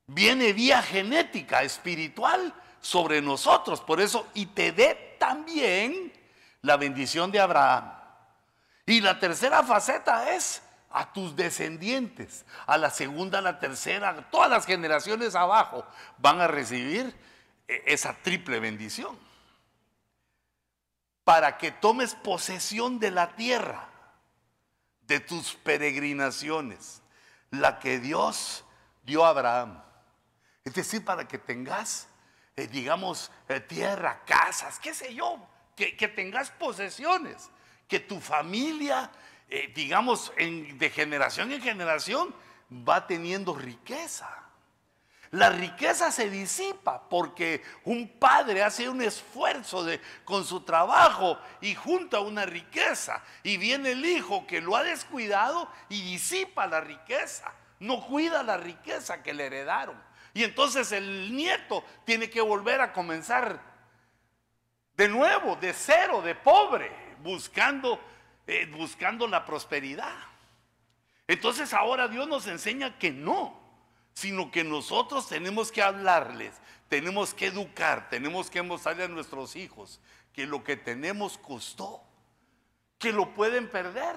viene 0.07 0.53
vía 0.53 0.83
genética, 0.83 1.63
espiritual 1.63 2.53
sobre 2.81 3.23
nosotros. 3.23 3.81
Por 3.81 4.01
eso, 4.01 4.27
y 4.35 4.47
te 4.47 4.73
dé 4.73 5.17
también 5.19 6.13
la 6.63 6.77
bendición 6.77 7.31
de 7.31 7.41
Abraham. 7.41 7.93
Y 8.85 9.01
la 9.01 9.19
tercera 9.19 9.63
faceta 9.63 10.35
es 10.35 10.63
a 10.91 11.13
tus 11.13 11.35
descendientes, 11.37 12.47
a 12.67 12.79
la 12.79 12.91
segunda, 12.91 13.39
a 13.39 13.43
la 13.43 13.59
tercera, 13.59 14.29
todas 14.31 14.49
las 14.49 14.65
generaciones 14.65 15.35
abajo 15.35 15.85
van 16.19 16.41
a 16.41 16.47
recibir 16.47 17.15
eh, 17.69 17.83
esa 17.87 18.15
triple 18.15 18.61
bendición 18.61 19.26
para 21.27 21.59
que 21.59 21.73
tomes 21.73 22.15
posesión 22.15 23.01
de 23.01 23.11
la 23.11 23.35
tierra, 23.35 23.89
de 25.09 25.19
tus 25.19 25.55
peregrinaciones, 25.55 27.03
la 27.51 27.81
que 27.81 27.99
Dios 27.99 28.65
dio 29.03 29.25
a 29.25 29.31
Abraham. 29.31 29.83
Es 30.65 30.75
decir, 30.75 31.05
para 31.05 31.27
que 31.27 31.37
tengas, 31.37 32.07
eh, 32.55 32.69
digamos, 32.69 33.33
eh, 33.49 33.59
tierra, 33.59 34.23
casas, 34.25 34.79
qué 34.79 34.95
sé 34.95 35.17
yo, 35.17 35.45
que, 35.75 35.91
tengas 36.15 36.53
posesiones, 36.53 37.51
que 37.89 37.99
tu 37.99 38.21
familia, 38.21 39.11
eh, 39.49 39.73
digamos, 39.75 40.33
de 40.37 40.91
generación 40.91 41.51
en 41.51 41.61
generación, 41.61 42.33
va 42.71 43.05
teniendo 43.05 43.53
riqueza. 43.53 44.46
La 45.37 45.51
riqueza 45.51 46.11
se 46.11 46.31
disipa 46.31 47.11
porque 47.11 47.63
un 47.85 48.09
padre 48.09 48.63
hace 48.63 48.89
un 48.89 49.03
esfuerzo 49.03 49.85
de, 49.85 50.01
con 50.25 50.47
su 50.47 50.63
trabajo 50.63 51.39
y 51.61 51.75
junta 51.75 52.21
una 52.21 52.47
riqueza. 52.47 53.23
Y 53.43 53.59
viene 53.59 53.91
el 53.91 54.07
hijo 54.07 54.47
que 54.47 54.63
lo 54.63 54.77
ha 54.77 54.83
descuidado 54.83 55.71
y 55.91 56.01
disipa 56.01 56.67
la 56.67 56.81
riqueza. 56.81 57.53
No 57.81 58.01
cuida 58.07 58.43
la 58.43 58.57
riqueza 58.57 59.23
que 59.23 59.35
le 59.35 59.45
heredaron. 59.45 60.03
Y 60.33 60.43
entonces 60.43 60.91
el 60.93 61.37
nieto 61.37 61.85
tiene 62.07 62.31
que 62.31 62.41
volver 62.41 62.81
a 62.81 62.95
comenzar 62.95 63.61
de 64.95 65.07
nuevo, 65.07 65.57
de 65.57 65.75
cero, 65.75 66.23
de 66.23 66.35
pobre, 66.35 66.91
buscando, 67.23 68.01
eh, 68.47 68.65
buscando 68.75 69.29
la 69.29 69.45
prosperidad. 69.45 70.17
Entonces 71.29 71.75
ahora 71.75 72.09
Dios 72.09 72.27
nos 72.27 72.47
enseña 72.47 72.99
que 72.99 73.11
no 73.11 73.66
sino 74.17 74.51
que 74.51 74.65
nosotros 74.65 75.29
tenemos 75.29 75.71
que 75.71 75.83
hablarles, 75.83 76.55
tenemos 76.89 77.35
que 77.35 77.49
educar, 77.49 78.09
tenemos 78.09 78.49
que 78.49 78.63
mostrarle 78.63 79.05
a 79.05 79.09
nuestros 79.09 79.55
hijos 79.57 80.01
que 80.33 80.47
lo 80.47 80.65
que 80.65 80.75
tenemos 80.75 81.37
costó, 81.37 82.03
que 82.99 83.13
lo 83.13 83.35
pueden 83.35 83.71
perder, 83.71 84.17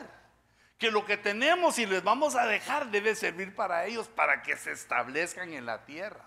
que 0.77 0.89
lo 0.89 1.05
que 1.05 1.17
tenemos 1.17 1.77
y 1.79 1.85
les 1.85 2.01
vamos 2.01 2.35
a 2.35 2.45
dejar 2.45 2.91
debe 2.91 3.13
servir 3.13 3.53
para 3.53 3.87
ellos, 3.87 4.07
para 4.07 4.41
que 4.41 4.55
se 4.55 4.71
establezcan 4.71 5.51
en 5.51 5.65
la 5.65 5.83
tierra. 5.83 6.23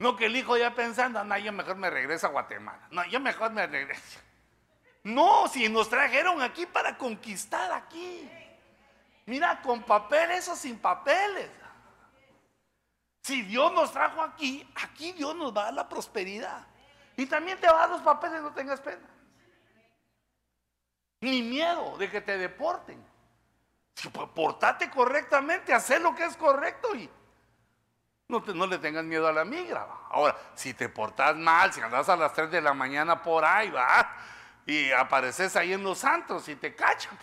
No 0.00 0.16
que 0.16 0.26
el 0.26 0.34
hijo 0.34 0.56
ya 0.56 0.74
pensando, 0.74 1.22
no, 1.22 1.38
yo 1.38 1.52
mejor 1.52 1.76
me 1.76 1.88
regreso 1.88 2.26
a 2.26 2.30
Guatemala, 2.30 2.88
no, 2.90 3.06
yo 3.06 3.20
mejor 3.20 3.52
me 3.52 3.64
regreso. 3.64 4.18
No, 5.04 5.46
si 5.46 5.68
nos 5.68 5.88
trajeron 5.88 6.42
aquí 6.42 6.66
para 6.66 6.98
conquistar 6.98 7.70
aquí. 7.70 8.28
Mira, 9.24 9.62
con 9.62 9.84
papeles 9.84 10.48
o 10.48 10.56
sin 10.56 10.78
papeles. 10.78 11.48
Si 13.24 13.40
Dios 13.40 13.72
nos 13.72 13.90
trajo 13.90 14.20
aquí, 14.20 14.70
aquí 14.74 15.12
Dios 15.12 15.34
nos 15.34 15.56
va 15.56 15.62
a 15.62 15.64
dar 15.64 15.74
la 15.74 15.88
prosperidad. 15.88 16.66
Y 17.16 17.24
también 17.24 17.58
te 17.58 17.66
va 17.66 17.72
a 17.72 17.80
dar 17.80 17.90
los 17.90 18.02
papeles, 18.02 18.42
no 18.42 18.52
tengas 18.52 18.82
pena. 18.82 19.08
Ni 21.22 21.40
miedo 21.40 21.96
de 21.96 22.10
que 22.10 22.20
te 22.20 22.36
deporten. 22.36 23.02
Pues, 24.12 24.28
portate 24.34 24.90
correctamente, 24.90 25.72
hacer 25.72 26.02
lo 26.02 26.14
que 26.14 26.26
es 26.26 26.36
correcto 26.36 26.94
y 26.94 27.08
no, 28.28 28.66
le 28.66 28.76
tengas 28.76 29.04
miedo 29.04 29.26
a 29.26 29.32
la 29.32 29.46
migra. 29.46 29.86
Ahora, 30.10 30.36
si 30.54 30.74
te 30.74 30.90
portas 30.90 31.34
mal, 31.34 31.72
si 31.72 31.80
andas 31.80 32.06
a 32.10 32.16
las 32.16 32.34
3 32.34 32.50
de 32.50 32.60
la 32.60 32.74
mañana 32.74 33.22
por 33.22 33.42
ahí, 33.42 33.70
va, 33.70 34.06
y 34.66 34.92
apareces 34.92 35.56
ahí 35.56 35.72
en 35.72 35.82
los 35.82 35.98
santos 35.98 36.46
y 36.48 36.56
te 36.56 36.74
cachan, 36.74 37.16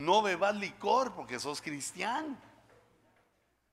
No 0.00 0.22
bebas 0.22 0.54
licor 0.54 1.12
porque 1.12 1.40
sos 1.40 1.60
cristiano. 1.60 2.36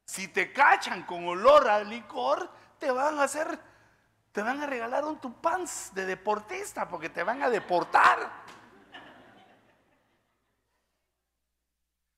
Si 0.08 0.28
te 0.28 0.52
cachan 0.52 1.04
con 1.04 1.28
olor 1.28 1.68
a 1.68 1.84
licor, 1.84 2.50
te 2.80 2.90
van 2.90 3.20
a 3.20 3.24
hacer, 3.24 3.60
te 4.32 4.42
van 4.42 4.62
a 4.62 4.66
regalar 4.66 5.06
un 5.06 5.20
tupans 5.20 5.94
de 5.94 6.06
deportista 6.06 6.88
porque 6.90 7.10
te 7.10 7.22
van 7.22 7.44
a 7.44 7.50
deportar. 7.50 8.44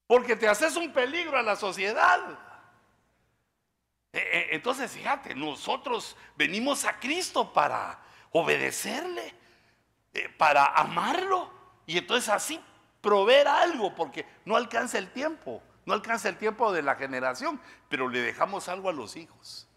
Porque 0.07 0.37
te 0.37 0.47
haces 0.47 0.77
un 0.77 0.93
peligro 0.93 1.37
a 1.37 1.41
la 1.43 1.57
sociedad. 1.57 2.39
E, 4.13 4.19
e, 4.19 4.55
entonces, 4.55 4.89
fíjate, 4.89 5.35
nosotros 5.35 6.15
venimos 6.37 6.85
a 6.85 6.97
Cristo 6.97 7.51
para 7.51 7.99
obedecerle, 8.31 9.35
eh, 10.13 10.29
para 10.29 10.65
amarlo. 10.65 11.51
Y 11.85 11.97
entonces 11.97 12.29
así 12.29 12.61
proveer 13.01 13.47
algo, 13.47 13.95
porque 13.95 14.25
no 14.45 14.55
alcanza 14.55 14.97
el 14.97 15.11
tiempo, 15.11 15.61
no 15.85 15.93
alcanza 15.93 16.29
el 16.29 16.37
tiempo 16.37 16.71
de 16.71 16.81
la 16.81 16.95
generación, 16.95 17.59
pero 17.89 18.09
le 18.09 18.21
dejamos 18.21 18.67
algo 18.67 18.89
a 18.89 18.93
los 18.93 19.15
hijos. 19.15 19.67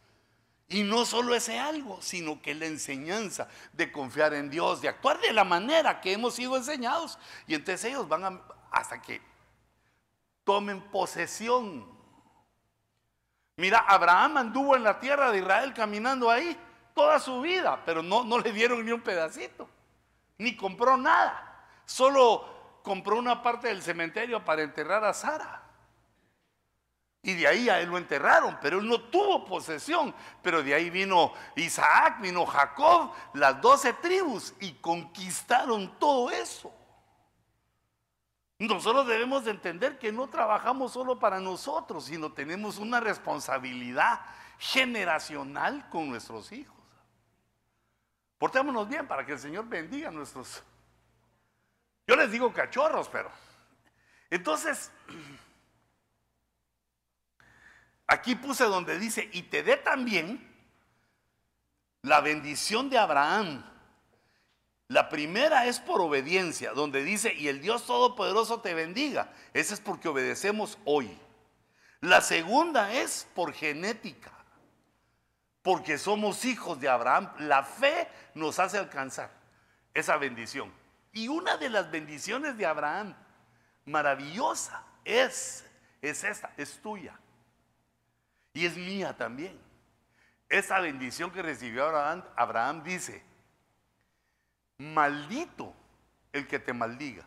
Y 0.69 0.85
no 0.85 1.05
solo 1.05 1.35
ese 1.35 1.59
algo, 1.59 2.01
sino 2.01 2.41
que 2.41 2.55
la 2.55 2.67
enseñanza 2.67 3.49
de 3.73 3.91
confiar 3.91 4.35
en 4.35 4.51
Dios, 4.51 4.81
de 4.81 4.89
actuar 4.89 5.21
de 5.21 5.33
la 5.33 5.43
manera 5.43 6.01
que 6.01 6.13
hemos 6.13 6.35
sido 6.35 6.57
enseñados. 6.57 7.19
Y 7.49 7.57
entonces 7.57 7.87
ellos 7.87 8.09
van 8.09 8.41
hasta 8.71 9.03
que 9.03 9.21
tomen 10.45 10.81
posesión. 10.93 11.85
Mira, 13.57 13.81
Abraham 13.81 14.37
anduvo 14.37 14.77
en 14.77 14.85
la 14.85 15.01
tierra 15.01 15.33
de 15.33 15.39
Israel 15.39 15.75
caminando 15.75 16.31
ahí 16.31 16.57
toda 16.95 17.19
su 17.19 17.41
vida, 17.41 17.83
pero 17.85 18.01
no, 18.01 18.23
no 18.23 18.39
le 18.39 18.53
dieron 18.53 18.85
ni 18.85 18.93
un 18.93 19.01
pedacito, 19.01 19.69
ni 20.39 20.57
compró 20.57 20.97
nada. 20.97 21.67
Solo 21.85 22.60
compró 22.83 23.19
una 23.19 23.43
parte 23.43 23.69
del 23.69 23.83
cementerio 23.83 24.45
para 24.45 24.63
enterrar 24.63 25.05
a 25.05 25.15
Sara. 25.15 25.63
Y 27.23 27.35
de 27.35 27.47
ahí 27.47 27.69
a 27.69 27.81
él 27.81 27.91
lo 27.91 27.99
enterraron, 27.99 28.59
pero 28.63 28.79
él 28.79 28.89
no 28.89 29.01
tuvo 29.03 29.45
posesión. 29.45 30.15
Pero 30.43 30.63
de 30.63 30.75
ahí 30.75 30.89
vino 30.89 31.33
Isaac, 31.57 32.21
vino 32.21 32.47
Jacob, 32.47 33.13
las 33.35 33.61
doce 33.61 33.93
tribus, 33.93 34.55
y 34.61 34.73
conquistaron 34.75 35.99
todo 35.99 36.31
eso. 36.31 36.73
Nosotros 38.59 39.07
debemos 39.07 39.45
de 39.45 39.53
entender 39.53 39.99
que 39.99 40.13
no 40.13 40.29
trabajamos 40.29 40.93
solo 40.93 41.19
para 41.19 41.41
nosotros, 41.41 42.05
sino 42.05 42.33
tenemos 42.33 42.79
una 42.79 43.01
responsabilidad 43.01 44.21
generacional 44.59 45.89
con 45.89 46.11
nuestros 46.11 46.53
hijos. 46.53 46.77
Portémonos 48.39 48.89
bien 48.89 49.07
para 49.07 49.25
que 49.25 49.33
el 49.33 49.39
Señor 49.39 49.67
bendiga 49.67 50.09
a 50.09 50.13
nuestros 50.13 50.63
yo 52.11 52.17
les 52.17 52.33
digo 52.33 52.53
cachorros, 52.53 53.09
pero. 53.09 53.31
Entonces, 54.31 54.91
aquí 58.09 58.35
puse 58.35 58.65
donde 58.65 58.99
dice, 58.99 59.31
y 59.33 59.43
te 59.43 59.63
dé 59.63 59.77
también 59.77 60.45
la 62.03 62.21
bendición 62.21 62.91
de 62.91 62.99
Abraham, 62.99 63.65
La 64.89 65.09
primera 65.09 65.67
es 65.67 65.79
por 65.79 66.01
obediencia, 66.01 66.73
donde 66.73 67.05
dice, 67.05 67.33
y 67.33 67.47
el 67.47 67.61
Dios 67.61 67.87
Todopoderoso 67.87 68.61
te 68.61 68.75
bendiga. 68.75 69.33
Esa 69.55 69.75
es 69.75 69.81
porque 69.81 70.09
obedecemos 70.09 70.79
hoy. 70.85 71.17
La 72.01 72.21
segunda 72.21 72.93
es 72.93 73.29
por 73.37 73.53
genética, 73.53 74.33
porque 75.63 75.97
somos 75.97 76.45
hijos 76.45 76.81
de 76.81 76.89
Abraham. 76.89 77.33
La 77.39 77.63
fe 77.63 78.09
nos 78.35 78.59
hace 78.59 78.79
alcanzar 78.79 79.31
esa 79.95 80.17
bendición. 80.17 80.80
Y 81.13 81.29
una 81.29 81.57
de 81.57 81.69
las 81.69 81.91
bendiciones 81.91 82.57
de 82.57 82.67
Abraham, 82.67 83.15
maravillosa, 83.85 84.85
es, 85.05 85.65
es 86.01 86.25
esta, 86.25 86.53
es 86.57 86.81
tuya. 86.81 87.19
Y 88.53 88.67
es 88.67 88.77
mía 88.77 89.17
también. 89.17 89.59
Esa 90.49 90.81
bendición 90.81 91.31
que 91.31 91.43
recibió 91.43 91.87
Abraham, 91.87 92.25
Abraham 92.37 92.83
dice, 92.83 93.23
maldito 94.79 95.75
el 96.33 96.47
que 96.47 96.59
te 96.59 96.73
maldiga. 96.73 97.25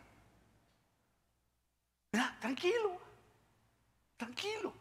Mira, 2.12 2.38
tranquilo, 2.40 3.00
tranquilo. 4.18 4.74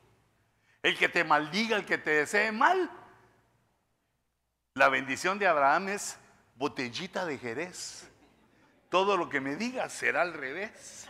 El 0.83 0.99
que 0.99 1.09
te 1.09 1.23
maldiga, 1.23 1.77
el 1.77 1.87
que 1.87 1.99
te 1.99 2.11
desee 2.11 2.51
mal. 2.51 2.91
La 4.75 4.89
bendición 4.89 5.39
de 5.39 5.47
Abraham 5.47 5.91
es 5.91 6.17
botellita 6.57 7.25
de 7.25 7.39
Jerez. 7.39 8.09
Todo 8.93 9.17
lo 9.17 9.31
que 9.31 9.41
me 9.41 9.57
digas 9.57 9.91
será 9.91 10.21
al 10.21 10.35
revés. 10.35 11.09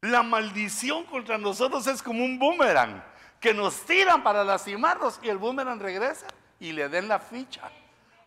La 0.00 0.22
maldición 0.22 1.04
contra 1.04 1.36
nosotros 1.36 1.86
es 1.86 2.02
como 2.02 2.24
un 2.24 2.38
boomerang 2.38 3.04
que 3.38 3.52
nos 3.52 3.84
tiran 3.84 4.22
para 4.22 4.42
lastimarnos 4.42 5.20
y 5.22 5.28
el 5.28 5.36
boomerang 5.36 5.78
regresa 5.78 6.28
y 6.58 6.72
le 6.72 6.88
den 6.88 7.08
la 7.08 7.18
ficha 7.18 7.70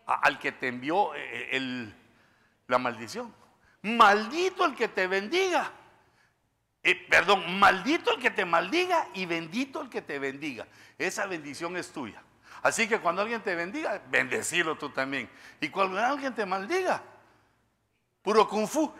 al 0.06 0.38
que 0.38 0.52
te 0.52 0.68
envió 0.68 1.12
eh, 1.16 1.48
eh, 1.50 1.92
la 2.68 2.78
maldición. 2.78 3.34
Maldito 3.82 4.64
el 4.64 4.76
que 4.76 4.86
te 4.86 5.08
bendiga. 5.08 5.72
Eh, 6.84 6.94
perdón, 6.94 7.58
maldito 7.58 8.14
el 8.14 8.22
que 8.22 8.30
te 8.30 8.44
maldiga 8.44 9.08
y 9.12 9.26
bendito 9.26 9.80
el 9.82 9.88
que 9.90 10.02
te 10.02 10.20
bendiga. 10.20 10.68
Esa 10.96 11.26
bendición 11.26 11.76
es 11.76 11.90
tuya. 11.90 12.22
Así 12.62 12.86
que 12.86 13.00
cuando 13.00 13.22
alguien 13.22 13.42
te 13.42 13.56
bendiga, 13.56 14.00
bendecilo 14.08 14.78
tú 14.78 14.90
también. 14.90 15.28
Y 15.60 15.68
cuando 15.68 15.98
alguien 15.98 16.32
te 16.32 16.46
maldiga, 16.46 17.02
puro 18.22 18.48
kung 18.48 18.66
fu. 18.66 18.92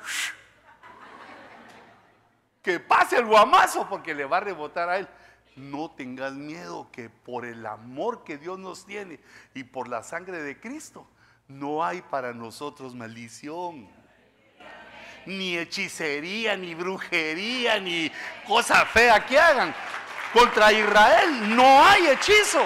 Que 2.63 2.79
pase 2.79 3.17
el 3.17 3.25
guamazo 3.25 3.89
porque 3.89 4.15
le 4.15 4.25
va 4.25 4.39
a 4.39 4.41
rebotar 4.41 4.89
a 4.89 4.99
él. 4.99 5.09
No 5.57 5.91
tengas 5.91 6.33
miedo 6.33 6.89
que 6.93 7.09
por 7.11 7.45
el 7.45 7.67
amor 7.67 8.25
que 8.25 8.39
Dios 8.39 8.59
nos 8.59 8.87
tiene 8.87 9.21
y 9.55 9.65
por 9.65 9.89
la 9.89 10.03
sangre 10.03 10.43
de 10.43 10.61
Cristo, 10.61 11.07
no 11.49 11.85
hay 11.85 12.03
para 12.03 12.33
nosotros 12.33 12.95
maldición. 12.95 13.89
Ni 15.27 15.59
hechicería, 15.59 16.57
ni 16.57 16.75
brujería, 16.75 17.79
ni 17.79 18.11
cosa 18.47 18.87
fea 18.87 19.25
que 19.27 19.39
hagan. 19.39 19.75
Contra 20.33 20.73
Israel 20.73 21.55
no 21.55 21.85
hay 21.85 22.07
hechizo. 22.07 22.63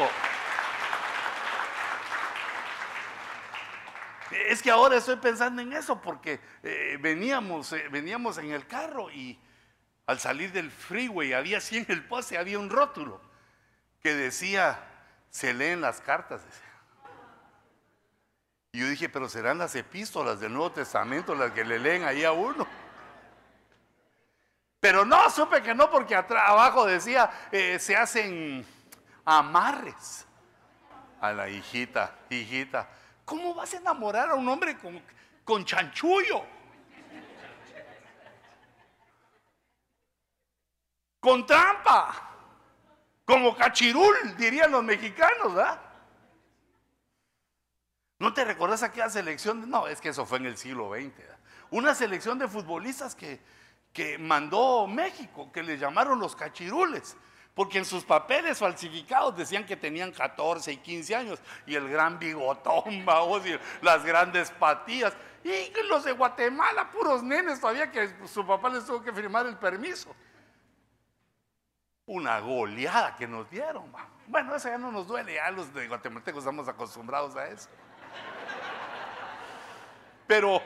Es 4.54 4.62
que 4.62 4.70
ahora 4.70 4.98
estoy 4.98 5.16
pensando 5.16 5.60
en 5.62 5.72
eso 5.72 6.00
porque 6.00 6.38
eh, 6.62 6.96
veníamos, 7.00 7.72
eh, 7.72 7.88
veníamos 7.90 8.38
en 8.38 8.52
el 8.52 8.68
carro 8.68 9.10
y 9.10 9.36
al 10.06 10.20
salir 10.20 10.52
del 10.52 10.70
freeway 10.70 11.32
había 11.32 11.58
así 11.58 11.78
en 11.78 11.86
el 11.88 12.04
poste, 12.04 12.38
había 12.38 12.60
un 12.60 12.70
rótulo 12.70 13.20
que 14.00 14.14
decía, 14.14 14.78
se 15.28 15.52
leen 15.52 15.80
las 15.80 16.00
cartas. 16.00 16.40
Y 18.70 18.78
yo 18.78 18.88
dije, 18.88 19.08
pero 19.08 19.28
serán 19.28 19.58
las 19.58 19.74
epístolas 19.74 20.38
del 20.38 20.52
Nuevo 20.52 20.70
Testamento 20.70 21.34
las 21.34 21.50
que 21.50 21.64
le 21.64 21.80
leen 21.80 22.04
ahí 22.04 22.22
a 22.22 22.30
uno. 22.30 22.64
Pero 24.78 25.04
no, 25.04 25.30
supe 25.30 25.64
que 25.64 25.74
no, 25.74 25.90
porque 25.90 26.14
abajo 26.14 26.86
decía, 26.86 27.28
eh, 27.50 27.80
se 27.80 27.96
hacen 27.96 28.64
amarres 29.24 30.24
a 31.20 31.32
la 31.32 31.48
hijita, 31.48 32.14
hijita. 32.30 32.88
¿Cómo 33.24 33.54
vas 33.54 33.72
a 33.74 33.78
enamorar 33.78 34.30
a 34.30 34.34
un 34.34 34.48
hombre 34.48 34.76
con, 34.76 35.00
con 35.44 35.64
chanchullo? 35.64 36.44
Con 41.20 41.46
trampa. 41.46 42.30
Como 43.24 43.56
cachirul, 43.56 44.36
dirían 44.36 44.70
los 44.70 44.84
mexicanos, 44.84 45.54
¿verdad? 45.54 45.80
¿No 48.18 48.34
te 48.34 48.44
recuerdas 48.44 48.82
aquella 48.82 49.08
selección? 49.08 49.68
No, 49.70 49.86
es 49.86 50.00
que 50.00 50.10
eso 50.10 50.26
fue 50.26 50.38
en 50.38 50.46
el 50.46 50.58
siglo 50.58 50.90
XX. 50.92 51.12
Una 51.70 51.94
selección 51.94 52.38
de 52.38 52.46
futbolistas 52.46 53.14
que, 53.14 53.40
que 53.92 54.18
mandó 54.18 54.86
México, 54.86 55.50
que 55.50 55.62
le 55.62 55.78
llamaron 55.78 56.20
los 56.20 56.36
cachirules 56.36 57.16
porque 57.54 57.78
en 57.78 57.84
sus 57.84 58.04
papeles 58.04 58.58
falsificados 58.58 59.36
decían 59.36 59.64
que 59.64 59.76
tenían 59.76 60.10
14 60.10 60.72
y 60.72 60.76
15 60.78 61.14
años, 61.14 61.38
y 61.66 61.76
el 61.76 61.88
gran 61.88 62.18
bigotón, 62.18 62.84
vamos, 63.04 63.42
las 63.80 64.04
grandes 64.04 64.50
patillas, 64.50 65.14
y 65.44 65.70
los 65.88 66.04
de 66.04 66.12
Guatemala, 66.12 66.90
puros 66.90 67.22
nenes 67.22 67.60
todavía 67.60 67.90
que 67.90 68.10
su 68.26 68.46
papá 68.46 68.70
les 68.70 68.84
tuvo 68.86 69.02
que 69.02 69.12
firmar 69.12 69.46
el 69.46 69.56
permiso. 69.56 70.14
Una 72.06 72.40
goleada 72.40 73.14
que 73.14 73.26
nos 73.26 73.48
dieron. 73.50 73.92
Bueno, 74.26 74.54
eso 74.54 74.68
ya 74.68 74.78
no 74.78 74.90
nos 74.90 75.06
duele, 75.06 75.34
ya 75.34 75.50
los 75.50 75.72
de 75.72 75.86
guatemaltecos 75.86 76.40
estamos 76.40 76.66
acostumbrados 76.66 77.36
a 77.36 77.46
eso. 77.48 77.68
Pero, 80.26 80.62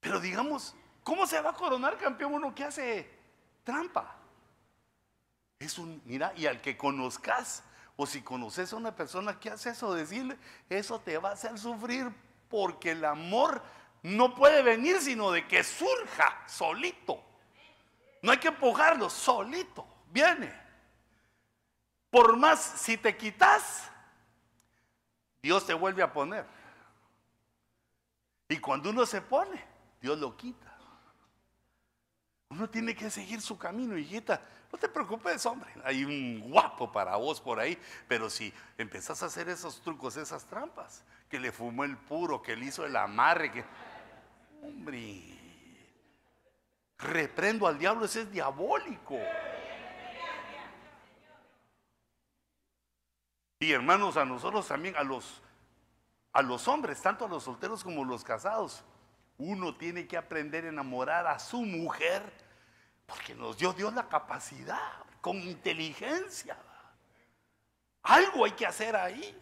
pero 0.00 0.18
digamos, 0.18 0.74
¿cómo 1.04 1.26
se 1.26 1.40
va 1.40 1.50
a 1.50 1.54
coronar 1.54 1.98
campeón 1.98 2.34
uno 2.34 2.54
que 2.54 2.64
hace 2.64 3.19
trampa. 3.64 4.16
Es 5.58 5.78
un, 5.78 6.00
mira, 6.04 6.32
y 6.36 6.46
al 6.46 6.60
que 6.60 6.76
conozcas, 6.76 7.62
o 7.96 8.06
si 8.06 8.22
conoces 8.22 8.72
a 8.72 8.76
una 8.76 8.94
persona 8.94 9.38
que 9.38 9.50
hace 9.50 9.70
eso, 9.70 9.94
decirle, 9.94 10.38
eso 10.68 11.00
te 11.00 11.18
va 11.18 11.30
a 11.30 11.32
hacer 11.32 11.58
sufrir 11.58 12.10
porque 12.48 12.92
el 12.92 13.04
amor 13.04 13.62
no 14.02 14.34
puede 14.34 14.62
venir 14.62 15.00
sino 15.00 15.30
de 15.30 15.46
que 15.46 15.62
surja 15.62 16.42
solito. 16.46 17.22
No 18.22 18.32
hay 18.32 18.38
que 18.38 18.48
empujarlo, 18.48 19.10
solito, 19.10 19.86
viene. 20.10 20.52
Por 22.10 22.36
más 22.36 22.60
si 22.60 22.96
te 22.96 23.16
quitas, 23.16 23.90
Dios 25.42 25.66
te 25.66 25.74
vuelve 25.74 26.02
a 26.02 26.12
poner. 26.12 26.44
Y 28.48 28.58
cuando 28.58 28.90
uno 28.90 29.06
se 29.06 29.22
pone, 29.22 29.64
Dios 30.00 30.18
lo 30.18 30.36
quita. 30.36 30.69
Uno 32.50 32.68
tiene 32.68 32.96
que 32.96 33.08
seguir 33.10 33.40
su 33.40 33.56
camino, 33.56 33.96
hijita. 33.96 34.42
No 34.72 34.78
te 34.78 34.88
preocupes, 34.88 35.46
hombre. 35.46 35.72
Hay 35.84 36.04
un 36.04 36.50
guapo 36.50 36.90
para 36.90 37.14
vos 37.14 37.40
por 37.40 37.60
ahí. 37.60 37.78
Pero 38.08 38.28
si 38.28 38.52
empezás 38.76 39.22
a 39.22 39.26
hacer 39.26 39.48
esos 39.48 39.80
trucos, 39.80 40.16
esas 40.16 40.44
trampas, 40.46 41.04
que 41.28 41.38
le 41.38 41.52
fumó 41.52 41.84
el 41.84 41.96
puro, 41.96 42.42
que 42.42 42.56
le 42.56 42.66
hizo 42.66 42.84
el 42.84 42.96
amarre, 42.96 43.52
que. 43.52 43.64
Hombre. 44.62 45.38
Reprendo 46.98 47.68
al 47.68 47.78
diablo, 47.78 48.04
ese 48.04 48.22
es 48.22 48.32
diabólico. 48.32 49.16
Y 53.60 53.70
hermanos, 53.70 54.16
a 54.16 54.24
nosotros 54.24 54.66
también, 54.66 54.96
a 54.96 55.04
los, 55.04 55.40
a 56.32 56.42
los 56.42 56.66
hombres, 56.66 57.00
tanto 57.00 57.26
a 57.26 57.28
los 57.28 57.44
solteros 57.44 57.84
como 57.84 58.02
a 58.02 58.06
los 58.06 58.24
casados, 58.24 58.82
uno 59.40 59.74
tiene 59.74 60.06
que 60.06 60.18
aprender 60.18 60.66
a 60.66 60.68
enamorar 60.68 61.26
a 61.26 61.38
su 61.38 61.62
mujer 61.62 62.22
porque 63.06 63.34
nos 63.34 63.56
dio 63.56 63.72
Dios 63.72 63.92
la 63.94 64.08
capacidad, 64.08 64.92
con 65.20 65.36
inteligencia. 65.38 66.56
Algo 68.02 68.44
hay 68.44 68.52
que 68.52 68.66
hacer 68.66 68.94
ahí. 68.94 69.36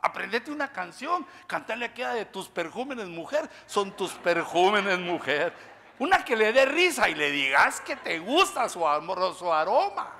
Aprendete 0.00 0.50
una 0.50 0.70
canción, 0.70 1.26
cantarle 1.46 1.86
aquella 1.86 2.12
de 2.14 2.26
tus 2.26 2.48
perjúmenes 2.48 3.06
mujer, 3.06 3.48
son 3.66 3.96
tus 3.96 4.12
perjúmenes 4.12 4.98
mujer. 4.98 5.54
Una 5.98 6.24
que 6.24 6.36
le 6.36 6.52
dé 6.52 6.66
risa 6.66 7.08
y 7.08 7.14
le 7.14 7.30
digas 7.30 7.80
que 7.80 7.96
te 7.96 8.18
gusta 8.18 8.68
su 8.68 8.86
amoroso 8.86 9.54
aroma. 9.54 10.12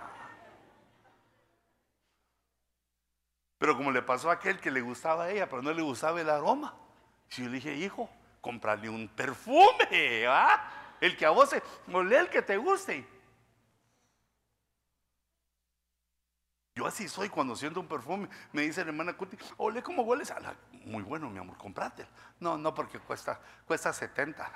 Pero 3.58 3.76
como 3.76 3.90
le 3.90 4.00
pasó 4.00 4.30
a 4.30 4.34
aquel 4.34 4.60
que 4.60 4.70
le 4.70 4.80
gustaba 4.80 5.24
a 5.24 5.30
ella, 5.30 5.48
pero 5.48 5.60
no 5.60 5.72
le 5.72 5.82
gustaba 5.82 6.20
el 6.20 6.30
aroma. 6.30 6.74
Si 7.28 7.42
yo 7.42 7.48
le 7.48 7.56
dije, 7.56 7.74
hijo, 7.74 8.08
comprarle 8.44 8.90
un 8.90 9.08
perfume, 9.08 10.26
¿ah? 10.28 10.96
El 11.00 11.16
que 11.16 11.24
a 11.24 11.30
vos, 11.30 11.48
ole 11.90 12.18
el 12.18 12.28
que 12.28 12.42
te 12.42 12.58
guste. 12.58 13.08
Yo 16.74 16.86
así 16.86 17.08
soy 17.08 17.30
cuando 17.30 17.56
siento 17.56 17.80
un 17.80 17.88
perfume. 17.88 18.28
Me 18.52 18.62
dice 18.62 18.82
la 18.82 18.90
hermana 18.90 19.16
Cuti, 19.16 19.38
ole 19.56 19.82
cómo 19.82 20.02
hueles. 20.02 20.30
muy 20.84 21.02
bueno, 21.02 21.30
mi 21.30 21.38
amor, 21.38 21.56
comprate. 21.56 22.06
No, 22.38 22.58
no, 22.58 22.74
porque 22.74 22.98
cuesta, 22.98 23.40
cuesta 23.66 23.94
70. 23.94 24.52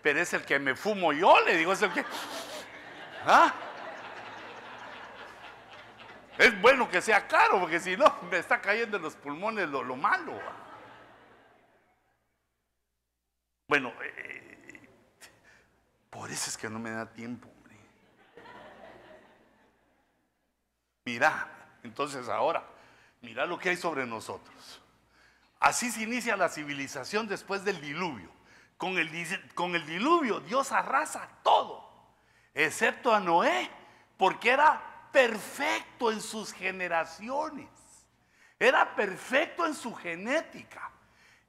pero 0.00 0.20
es 0.20 0.32
el 0.32 0.44
que 0.44 0.60
me 0.60 0.76
fumo 0.76 1.12
yo, 1.12 1.40
le 1.40 1.56
digo, 1.56 1.72
es 1.72 1.82
el 1.82 1.92
que. 1.92 2.04
¿Ah? 3.26 3.52
Es 6.38 6.60
bueno 6.60 6.88
que 6.88 7.02
sea 7.02 7.26
caro, 7.26 7.58
porque 7.58 7.80
si 7.80 7.96
no, 7.96 8.14
me 8.30 8.38
está 8.38 8.60
cayendo 8.60 8.98
en 8.98 9.02
los 9.02 9.16
pulmones 9.16 9.68
lo, 9.68 9.96
malo. 9.96 10.34
Bueno, 13.68 13.92
eh, 14.02 14.88
por 16.10 16.30
eso 16.30 16.50
es 16.50 16.56
que 16.56 16.70
no 16.70 16.78
me 16.78 16.90
da 16.90 17.12
tiempo. 17.12 17.48
Hombre. 17.48 17.76
Mira, 21.04 21.48
entonces 21.82 22.28
ahora, 22.28 22.64
mira 23.22 23.44
lo 23.46 23.58
que 23.58 23.70
hay 23.70 23.76
sobre 23.76 24.06
nosotros. 24.06 24.80
Así 25.58 25.90
se 25.90 26.02
inicia 26.02 26.36
la 26.36 26.48
civilización 26.48 27.26
después 27.26 27.64
del 27.64 27.80
diluvio. 27.80 28.30
Con 28.76 28.98
el, 28.98 29.10
con 29.54 29.74
el 29.74 29.86
diluvio 29.86 30.40
Dios 30.40 30.70
arrasa 30.70 31.28
todo, 31.42 31.90
excepto 32.52 33.14
a 33.14 33.20
Noé, 33.20 33.70
porque 34.18 34.50
era 34.50 35.08
perfecto 35.12 36.12
en 36.12 36.20
sus 36.20 36.52
generaciones. 36.52 37.68
Era 38.58 38.94
perfecto 38.94 39.66
en 39.66 39.74
su 39.74 39.94
genética. 39.94 40.90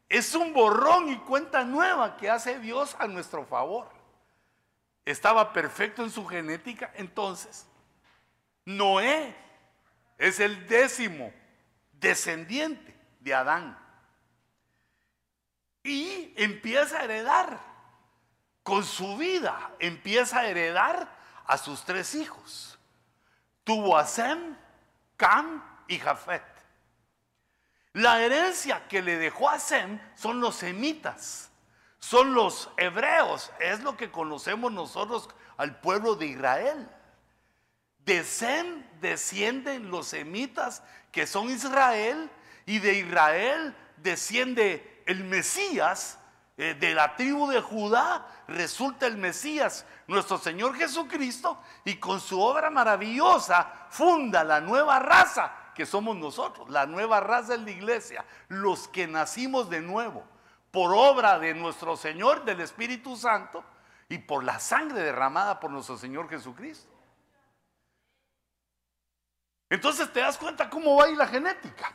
Es 0.09 0.33
un 0.35 0.53
borrón 0.53 1.09
y 1.09 1.17
cuenta 1.19 1.63
nueva 1.63 2.17
que 2.17 2.29
hace 2.29 2.59
Dios 2.59 2.95
a 2.99 3.07
nuestro 3.07 3.45
favor. 3.45 3.89
Estaba 5.05 5.53
perfecto 5.53 6.03
en 6.03 6.11
su 6.11 6.25
genética, 6.25 6.91
entonces 6.95 7.65
Noé 8.65 9.35
es 10.17 10.39
el 10.39 10.67
décimo 10.67 11.31
descendiente 11.93 12.93
de 13.19 13.33
Adán 13.33 13.77
y 15.83 16.33
empieza 16.35 16.99
a 16.99 17.03
heredar. 17.03 17.59
Con 18.63 18.83
su 18.83 19.15
vida 19.15 19.71
empieza 19.79 20.39
a 20.39 20.47
heredar 20.47 21.09
a 21.45 21.57
sus 21.57 21.85
tres 21.85 22.13
hijos. 22.15 22.77
Tuvo 23.63 23.97
a 23.97 24.05
Sem, 24.05 24.57
Cam 25.15 25.63
y 25.87 25.97
Jafet. 25.97 26.56
La 27.97 28.21
herencia 28.21 28.87
que 28.87 29.01
le 29.01 29.17
dejó 29.17 29.49
a 29.49 29.57
Sem 29.57 29.99
son 30.13 30.39
los 30.39 30.57
semitas, 30.57 31.49
son 31.97 32.35
los 32.35 32.69
hebreos, 32.77 33.51
es 33.59 33.81
lo 33.81 33.97
que 33.97 34.11
conocemos 34.11 34.71
nosotros 34.71 35.27
al 35.57 35.79
pueblo 35.79 36.13
de 36.15 36.27
Israel. 36.27 36.87
De 38.05 38.23
Sem 38.23 38.85
descienden 39.01 39.89
los 39.89 40.09
semitas 40.09 40.83
que 41.11 41.25
son 41.25 41.49
Israel 41.49 42.29
y 42.67 42.77
de 42.77 42.99
Israel 42.99 43.75
desciende 43.97 45.01
el 45.07 45.23
Mesías 45.23 46.19
eh, 46.55 46.75
de 46.79 46.93
la 46.93 47.15
tribu 47.15 47.47
de 47.47 47.61
Judá, 47.61 48.27
resulta 48.47 49.07
el 49.07 49.17
Mesías, 49.17 49.87
nuestro 50.05 50.37
Señor 50.37 50.75
Jesucristo, 50.75 51.63
y 51.83 51.95
con 51.95 52.21
su 52.21 52.39
obra 52.39 52.69
maravillosa 52.69 53.87
funda 53.89 54.43
la 54.43 54.61
nueva 54.61 54.99
raza 54.99 55.66
que 55.77 55.85
somos 55.85 56.17
nosotros, 56.17 56.67
la 56.71 56.87
nueva 56.87 57.19
raza 57.19 57.55
de 57.55 57.59
la 57.59 57.69
iglesia, 57.69 58.25
los 58.47 58.87
que 58.87 59.05
nacimos 59.05 59.69
de 59.69 59.79
nuevo, 59.79 60.23
por 60.71 60.91
obra 60.91 61.37
de 61.37 61.53
nuestro 61.53 61.95
Señor, 61.95 62.43
del 62.45 62.61
Espíritu 62.61 63.15
Santo, 63.15 63.63
y 64.09 64.17
por 64.17 64.43
la 64.43 64.59
sangre 64.59 65.03
derramada 65.03 65.59
por 65.59 65.69
nuestro 65.69 65.95
Señor 65.95 66.27
Jesucristo. 66.29 66.91
Entonces 69.69 70.11
te 70.11 70.21
das 70.21 70.37
cuenta 70.39 70.67
cómo 70.67 70.95
va 70.95 71.05
ahí 71.05 71.15
la 71.15 71.27
genética. 71.27 71.93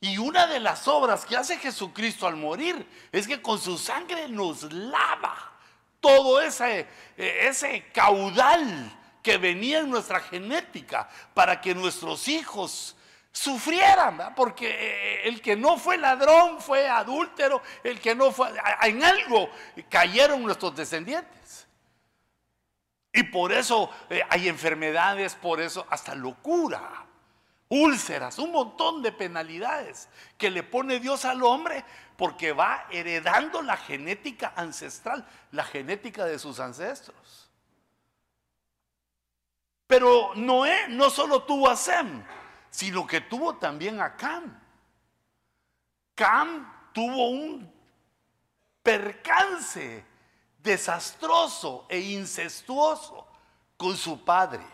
Y 0.00 0.18
una 0.18 0.46
de 0.46 0.60
las 0.60 0.86
obras 0.86 1.24
que 1.24 1.36
hace 1.36 1.56
Jesucristo 1.56 2.26
al 2.26 2.36
morir 2.36 2.86
es 3.10 3.26
que 3.26 3.40
con 3.40 3.58
su 3.58 3.78
sangre 3.78 4.28
nos 4.28 4.70
lava 4.70 5.52
todo 6.00 6.42
ese, 6.42 6.86
ese 7.16 7.90
caudal 7.94 8.94
que 9.22 9.38
venía 9.38 9.78
en 9.78 9.90
nuestra 9.90 10.20
genética 10.20 11.08
para 11.32 11.60
que 11.62 11.74
nuestros 11.74 12.28
hijos 12.28 12.97
sufrieran, 13.38 14.34
porque 14.34 14.68
eh, 14.68 15.28
el 15.28 15.40
que 15.40 15.54
no 15.54 15.78
fue 15.78 15.96
ladrón 15.96 16.60
fue 16.60 16.88
adúltero, 16.88 17.62
el 17.84 18.00
que 18.00 18.14
no 18.14 18.32
fue, 18.32 18.48
en 18.82 19.04
algo 19.04 19.48
cayeron 19.88 20.42
nuestros 20.42 20.74
descendientes. 20.74 21.68
Y 23.12 23.22
por 23.22 23.52
eso 23.52 23.90
eh, 24.10 24.22
hay 24.28 24.48
enfermedades, 24.48 25.36
por 25.36 25.60
eso 25.60 25.86
hasta 25.88 26.14
locura 26.14 27.06
úlceras, 27.68 28.38
un 28.38 28.50
montón 28.50 29.02
de 29.02 29.12
penalidades 29.12 30.08
que 30.36 30.50
le 30.50 30.62
pone 30.62 31.00
Dios 31.00 31.24
al 31.24 31.42
hombre 31.42 31.84
porque 32.16 32.52
va 32.52 32.86
heredando 32.90 33.62
la 33.62 33.76
genética 33.76 34.52
ancestral, 34.56 35.24
la 35.52 35.62
genética 35.64 36.24
de 36.24 36.38
sus 36.38 36.58
ancestros. 36.58 37.50
Pero 39.86 40.32
Noé 40.34 40.88
no 40.88 41.08
solo 41.08 41.44
tuvo 41.44 41.68
a 41.68 41.76
Sem, 41.76 42.24
sino 42.70 43.06
que 43.06 43.20
tuvo 43.20 43.56
también 43.56 44.00
a 44.00 44.16
Cam. 44.16 44.58
Cam 46.14 46.90
tuvo 46.92 47.30
un 47.30 47.72
percance 48.82 50.04
desastroso 50.58 51.86
e 51.88 52.00
incestuoso 52.00 53.26
con 53.76 53.96
su 53.96 54.24
padre. 54.24 54.64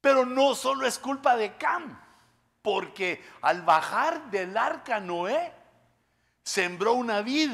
Pero 0.00 0.24
no 0.24 0.54
solo 0.54 0.86
es 0.86 0.98
culpa 0.98 1.36
de 1.36 1.56
Cam, 1.56 2.00
porque 2.62 3.24
al 3.42 3.62
bajar 3.62 4.30
del 4.30 4.56
arca 4.56 5.00
Noé, 5.00 5.52
sembró 6.42 6.94
una 6.94 7.22
vid 7.22 7.50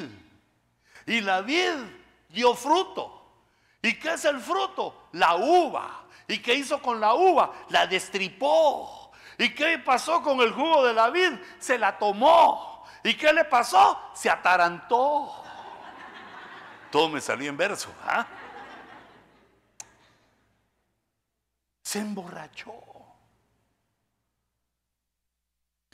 y 1.07 1.21
la 1.21 1.41
vid 1.41 1.75
dio 2.29 2.55
fruto. 2.55 3.13
¿Y 3.83 3.99
qué 3.99 4.15
es 4.15 4.25
el 4.25 4.41
fruto? 4.41 5.09
La 5.13 5.37
uva. 5.37 6.06
¿Y 6.29 6.39
qué 6.39 6.55
hizo 6.55 6.81
con 6.81 7.01
la 7.01 7.15
uva? 7.15 7.53
La 7.69 7.87
destripó. 7.87 9.13
¿Y 9.39 9.55
qué 9.55 9.79
pasó 9.79 10.23
con 10.23 10.41
el 10.41 10.53
jugo 10.53 10.85
de 10.85 10.95
la 10.95 11.11
vid? 11.11 11.33
Se 11.59 11.79
la 11.79 11.99
tomó. 11.99 12.85
¿Y 13.05 13.15
qué 13.15 13.33
le 13.33 13.45
pasó? 13.45 14.11
Se 14.15 14.29
atarantó. 14.31 15.45
Todo 16.91 17.09
me 17.09 17.21
salió 17.21 17.51
en 17.51 17.57
verso. 17.57 17.93
¿ah? 18.05 18.27
se 21.87 22.01
emborrachó. 22.01 22.75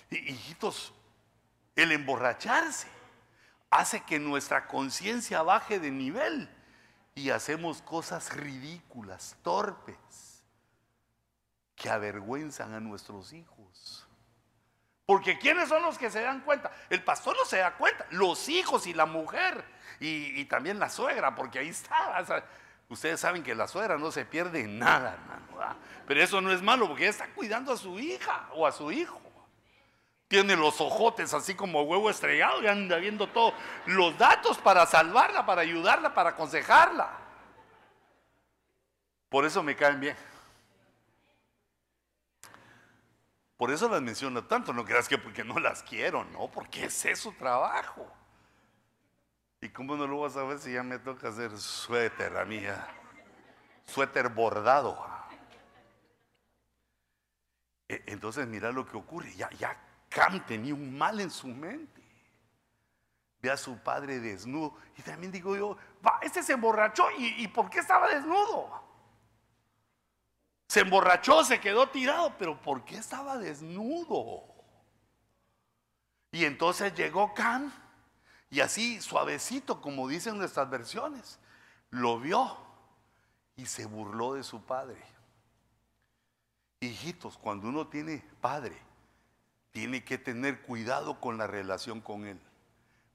Hijitos, 0.09 0.95
el 1.77 1.93
emborracharse 1.93 2.89
hace 3.69 4.03
que 4.03 4.19
nuestra 4.19 4.69
conciencia 4.69 5.43
baje 5.43 5.79
de 5.79 5.91
nivel 5.91 6.49
y 7.15 7.29
hacemos 7.29 7.83
cosas 7.83 8.35
ridículas, 8.35 9.37
torpes, 9.43 9.97
que 11.83 11.91
avergüenzan 11.91 12.73
a 12.75 12.81
nuestros 12.81 13.33
hijos. 13.33 14.07
Porque 15.05 15.37
¿quiénes 15.37 15.69
son 15.69 15.83
los 15.83 15.99
que 15.99 16.11
se 16.11 16.23
dan 16.23 16.41
cuenta? 16.43 16.71
El 16.89 17.03
pastor 17.03 17.37
no 17.37 17.45
se 17.45 17.59
da 17.59 17.75
cuenta, 17.75 18.07
los 18.11 18.49
hijos 18.49 18.87
y 18.87 18.95
la 18.95 19.05
mujer 19.05 19.65
y, 19.99 20.45
también 20.45 20.79
la 20.79 20.89
suegra, 20.89 21.35
porque 21.35 21.59
ahí 21.59 21.69
está. 21.69 22.45
Ustedes 22.89 23.19
saben 23.21 23.43
que 23.43 23.55
la 23.55 23.67
suegra 23.67 23.99
no 23.99 24.13
se 24.13 24.25
pierde 24.25 24.67
nada, 24.67 25.15
hermano. 25.15 25.77
Pero 26.07 26.23
eso 26.23 26.41
no 26.41 26.53
es 26.53 26.63
malo 26.63 26.87
porque 26.87 27.03
ella 27.03 27.11
está 27.11 27.29
cuidando 27.29 27.73
a 27.73 27.77
su 27.77 27.99
hija 27.99 28.49
o 28.55 28.67
a 28.67 28.73
su 28.73 28.93
hijo. 28.93 29.21
Tiene 30.29 30.57
los 30.57 30.81
ojotes 30.81 31.35
así 31.35 31.55
como 31.55 31.83
huevo 31.83 32.09
estrellado 32.09 32.63
y 32.63 32.67
anda 32.69 32.97
viendo 32.97 33.27
todos 33.29 33.55
los 33.87 34.17
datos 34.17 34.57
para 34.59 34.87
salvarla, 34.87 35.45
para 35.45 35.63
ayudarla, 35.63 36.15
para 36.15 36.31
aconsejarla. 36.31 37.11
Por 39.29 39.45
eso 39.45 39.63
me 39.63 39.75
caen 39.75 40.01
bien. 40.01 40.17
Por 43.63 43.71
eso 43.71 43.89
las 43.89 44.03
menciono 44.03 44.43
tanto. 44.43 44.73
No 44.73 44.85
creas 44.85 45.09
que 45.09 45.19
porque 45.19 45.45
no 45.45 45.61
las 45.61 45.85
quiero, 45.85 46.25
no, 46.25 46.51
porque 46.51 46.87
ese 46.87 47.13
es 47.13 47.21
su 47.21 47.31
trabajo. 47.31 48.05
¿Y 49.61 49.69
cómo 49.69 49.97
no 49.97 50.09
lo 50.09 50.19
vas 50.19 50.37
a 50.37 50.43
ver 50.43 50.59
si 50.59 50.73
ya 50.73 50.83
me 50.83 50.99
toca 50.99 51.29
hacer 51.29 51.57
suéter 51.57 52.37
a 52.37 52.45
mí? 52.45 52.61
Suéter 53.85 54.31
bordado. 54.31 54.99
E, 57.89 58.03
entonces 58.07 58.49
mira 58.49 58.73
lo 58.73 58.85
que 58.85 58.97
ocurre. 58.97 59.33
Ya, 59.37 59.49
ya 59.51 59.81
Cam 60.09 60.45
tenía 60.45 60.75
un 60.75 60.99
mal 60.99 61.21
en 61.21 61.31
su 61.31 61.47
mente. 61.47 62.03
Ve 63.41 63.49
a 63.49 63.57
su 63.57 63.79
padre 63.79 64.19
desnudo. 64.19 64.77
Y 64.99 65.03
también 65.03 65.31
digo 65.31 65.55
yo, 65.55 65.77
va, 66.05 66.19
este 66.21 66.43
se 66.43 66.55
emborrachó. 66.55 67.09
¿Y, 67.17 67.45
¿Y 67.45 67.47
por 67.47 67.71
qué 67.71 67.79
estaba 67.79 68.09
desnudo? 68.09 68.82
Se 70.73 70.81
emborrachó, 70.81 71.45
se 71.45 71.61
quedó 71.61 71.91
tirado. 71.91 72.33
Pero 72.39 72.59
¿por 72.59 72.83
qué 72.87 72.97
estaba 72.97 73.37
desnudo? 73.37 74.43
Y 76.31 76.47
entonces 76.47 76.95
llegó 76.95 77.35
Cam 77.35 77.71
y 78.49 78.61
así, 78.61 78.99
suavecito, 79.03 79.83
como 79.83 80.09
dicen 80.09 80.39
nuestras 80.39 80.71
versiones, 80.71 81.39
lo 81.91 82.19
vio 82.19 82.57
y 83.55 83.67
se 83.67 83.85
burló 83.85 84.33
de 84.33 84.43
su 84.43 84.63
padre. 84.63 84.97
Hijitos, 86.81 87.37
cuando 87.37 87.69
uno 87.69 87.89
tiene 87.89 88.25
padre, 88.41 88.79
tiene 89.73 90.03
que 90.03 90.17
tener 90.17 90.63
cuidado 90.63 91.21
con 91.21 91.37
la 91.37 91.47
relación 91.47 92.01
con 92.01 92.25
él. 92.25 92.41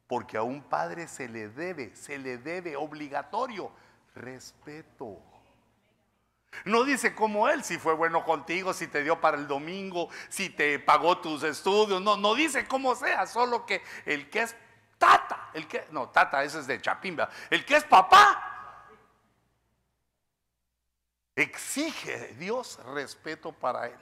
Porque 0.06 0.38
a 0.38 0.44
un 0.44 0.62
padre 0.62 1.08
se 1.08 1.28
le 1.28 1.50
debe, 1.50 1.96
se 1.96 2.20
le 2.20 2.38
debe 2.38 2.76
obligatorio 2.76 3.72
respeto. 4.14 5.24
No 6.66 6.84
dice 6.84 7.14
como 7.14 7.50
él, 7.50 7.64
si 7.64 7.78
fue 7.78 7.94
bueno 7.94 8.24
contigo, 8.24 8.74
si 8.74 8.88
te 8.88 9.04
dio 9.04 9.20
para 9.22 9.38
el 9.38 9.48
domingo, 9.48 10.10
si 10.30 10.50
te 10.50 10.80
pagó 10.80 11.20
tus 11.20 11.44
estudios. 11.44 12.02
No, 12.02 12.18
no 12.18 12.36
dice 12.36 12.68
cómo 12.68 12.96
sea, 12.96 13.28
solo 13.28 13.66
que 13.66 13.82
el 14.06 14.30
que 14.30 14.42
es 14.42 14.56
tata, 14.98 15.50
el 15.54 15.68
que, 15.68 15.86
no, 15.92 16.10
tata, 16.10 16.44
ese 16.44 16.60
es 16.60 16.68
de 16.68 16.82
Chapimba, 16.82 17.30
el 17.50 17.66
que 17.66 17.76
es 17.76 17.84
papá, 17.84 18.90
exige 21.36 22.34
Dios 22.40 22.80
respeto 22.94 23.52
para 23.52 23.88
él 23.88 24.00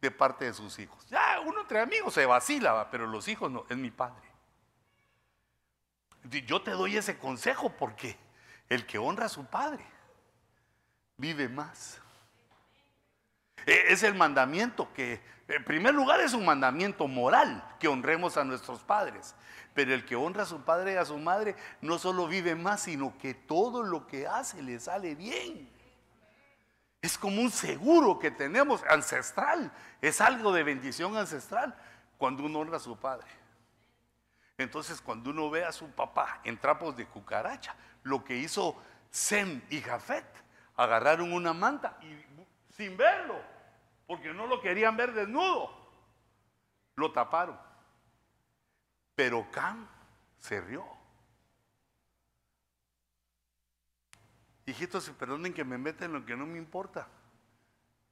de 0.00 0.10
parte 0.10 0.46
de 0.46 0.54
sus 0.54 0.78
hijos. 0.78 1.06
Ya 1.08 1.40
uno 1.40 1.60
entre 1.60 1.80
amigos 1.80 2.14
se 2.14 2.26
vacila, 2.26 2.88
pero 2.90 3.06
los 3.06 3.28
hijos 3.28 3.50
no, 3.50 3.64
es 3.68 3.76
mi 3.76 3.90
padre. 3.90 4.28
Yo 6.46 6.60
te 6.62 6.72
doy 6.72 6.96
ese 6.96 7.18
consejo 7.18 7.70
porque 7.70 8.18
el 8.68 8.86
que 8.86 8.98
honra 8.98 9.26
a 9.26 9.30
su 9.30 9.46
padre 9.46 9.84
vive 11.20 11.48
más. 11.48 12.00
E, 13.66 13.92
es 13.92 14.02
el 14.02 14.14
mandamiento 14.14 14.92
que, 14.94 15.20
en 15.48 15.64
primer 15.64 15.94
lugar, 15.94 16.20
es 16.20 16.32
un 16.32 16.44
mandamiento 16.44 17.06
moral 17.06 17.62
que 17.78 17.88
honremos 17.88 18.36
a 18.36 18.44
nuestros 18.44 18.80
padres. 18.80 19.34
Pero 19.74 19.94
el 19.94 20.04
que 20.04 20.16
honra 20.16 20.42
a 20.42 20.46
su 20.46 20.62
padre 20.62 20.94
y 20.94 20.96
a 20.96 21.04
su 21.04 21.18
madre 21.18 21.54
no 21.80 21.98
solo 21.98 22.26
vive 22.26 22.54
más, 22.54 22.82
sino 22.82 23.16
que 23.18 23.34
todo 23.34 23.82
lo 23.82 24.06
que 24.06 24.26
hace 24.26 24.62
le 24.62 24.80
sale 24.80 25.14
bien. 25.14 25.70
Es 27.02 27.16
como 27.16 27.40
un 27.40 27.50
seguro 27.50 28.18
que 28.18 28.30
tenemos 28.30 28.82
ancestral. 28.88 29.72
Es 30.00 30.20
algo 30.20 30.52
de 30.52 30.64
bendición 30.64 31.16
ancestral 31.16 31.74
cuando 32.18 32.44
uno 32.44 32.58
honra 32.58 32.76
a 32.76 32.80
su 32.80 32.98
padre. 32.98 33.26
Entonces, 34.58 35.00
cuando 35.00 35.30
uno 35.30 35.48
ve 35.48 35.64
a 35.64 35.72
su 35.72 35.88
papá 35.90 36.40
en 36.44 36.58
trapos 36.58 36.94
de 36.96 37.06
cucaracha, 37.06 37.74
lo 38.02 38.22
que 38.22 38.36
hizo 38.36 38.76
Sem 39.10 39.62
y 39.70 39.80
Jafet, 39.80 40.26
agarraron 40.80 41.34
una 41.34 41.52
manta 41.52 41.98
y 42.00 42.24
sin 42.72 42.96
verlo, 42.96 43.38
porque 44.06 44.32
no 44.32 44.46
lo 44.46 44.62
querían 44.62 44.96
ver 44.96 45.12
desnudo, 45.12 45.70
lo 46.96 47.12
taparon. 47.12 47.58
Pero 49.14 49.50
Cam 49.50 49.86
se 50.38 50.58
rió. 50.62 50.86
Hijitos, 54.64 55.10
perdonen 55.10 55.52
que 55.52 55.64
me 55.64 55.76
meta 55.76 56.06
en 56.06 56.14
lo 56.14 56.24
que 56.24 56.34
no 56.34 56.46
me 56.46 56.56
importa. 56.56 57.08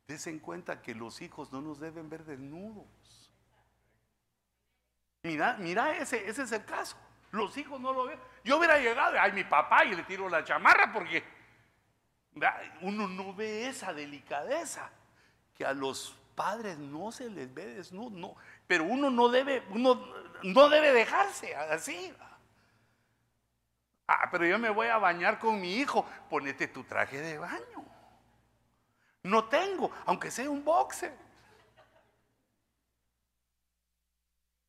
Desen 0.07 0.39
cuenta 0.39 0.83
que 0.83 0.95
los 0.95 1.23
hijos 1.23 1.51
no 1.51 1.63
nos 1.63 1.81
deben 1.81 2.11
ver 2.11 2.25
desnudos. 2.25 3.33
Mira, 5.23 5.57
mira, 5.59 5.97
ese, 5.97 6.29
ese 6.29 6.43
es 6.43 6.53
el 6.53 6.65
caso. 6.67 6.99
Los 7.31 7.57
hijos 7.57 7.81
no 7.81 7.95
lo 7.95 8.05
ven. 8.05 8.19
Yo 8.45 8.59
hubiera 8.59 8.79
llegado, 8.79 9.17
ay, 9.19 9.33
mi 9.33 9.45
papá, 9.45 9.87
y 9.87 9.95
le 9.95 10.03
tiro 10.03 10.29
la 10.29 10.45
chamarra 10.45 10.93
porque 10.93 11.38
uno 12.81 13.09
no 13.09 13.35
ve 13.35 13.69
esa 13.69 13.93
delicadeza 13.93 14.91
que 15.55 15.65
a 15.65 15.73
los 15.73 16.17
padres 16.35 16.79
no 16.79 17.11
se 17.11 17.29
les 17.29 17.53
ve 17.53 17.67
desnudo, 17.67 18.37
pero 18.67 18.85
uno 18.85 19.11
no 19.11 19.29
debe, 19.29 19.63
uno 19.71 20.01
no 20.43 20.69
debe 20.69 20.93
dejarse 20.93 21.55
así. 21.57 22.15
Ah, 24.07 24.29
pero 24.31 24.47
yo 24.47 24.59
me 24.59 24.71
voy 24.71 24.87
a 24.87 24.99
bañar 24.99 25.39
con 25.39 25.61
mi 25.61 25.75
hijo, 25.75 26.07
ponete 26.31 26.69
tu 26.69 26.85
traje 26.85 27.21
de 27.21 27.39
baño. 27.39 27.85
No 29.23 29.45
tengo, 29.45 29.91
aunque 30.07 30.31
sea 30.31 30.49
un 30.49 30.65
boxer. 30.65 31.13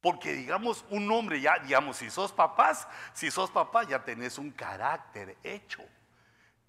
Porque 0.01 0.33
digamos, 0.33 0.85
un 0.89 1.09
hombre 1.11 1.39
ya, 1.39 1.59
digamos, 1.59 1.97
si 1.97 2.09
sos 2.09 2.31
papás, 2.31 2.87
si 3.13 3.29
sos 3.29 3.51
papá 3.51 3.83
ya 3.83 4.03
tenés 4.03 4.37
un 4.37 4.51
carácter 4.51 5.37
hecho. 5.43 5.83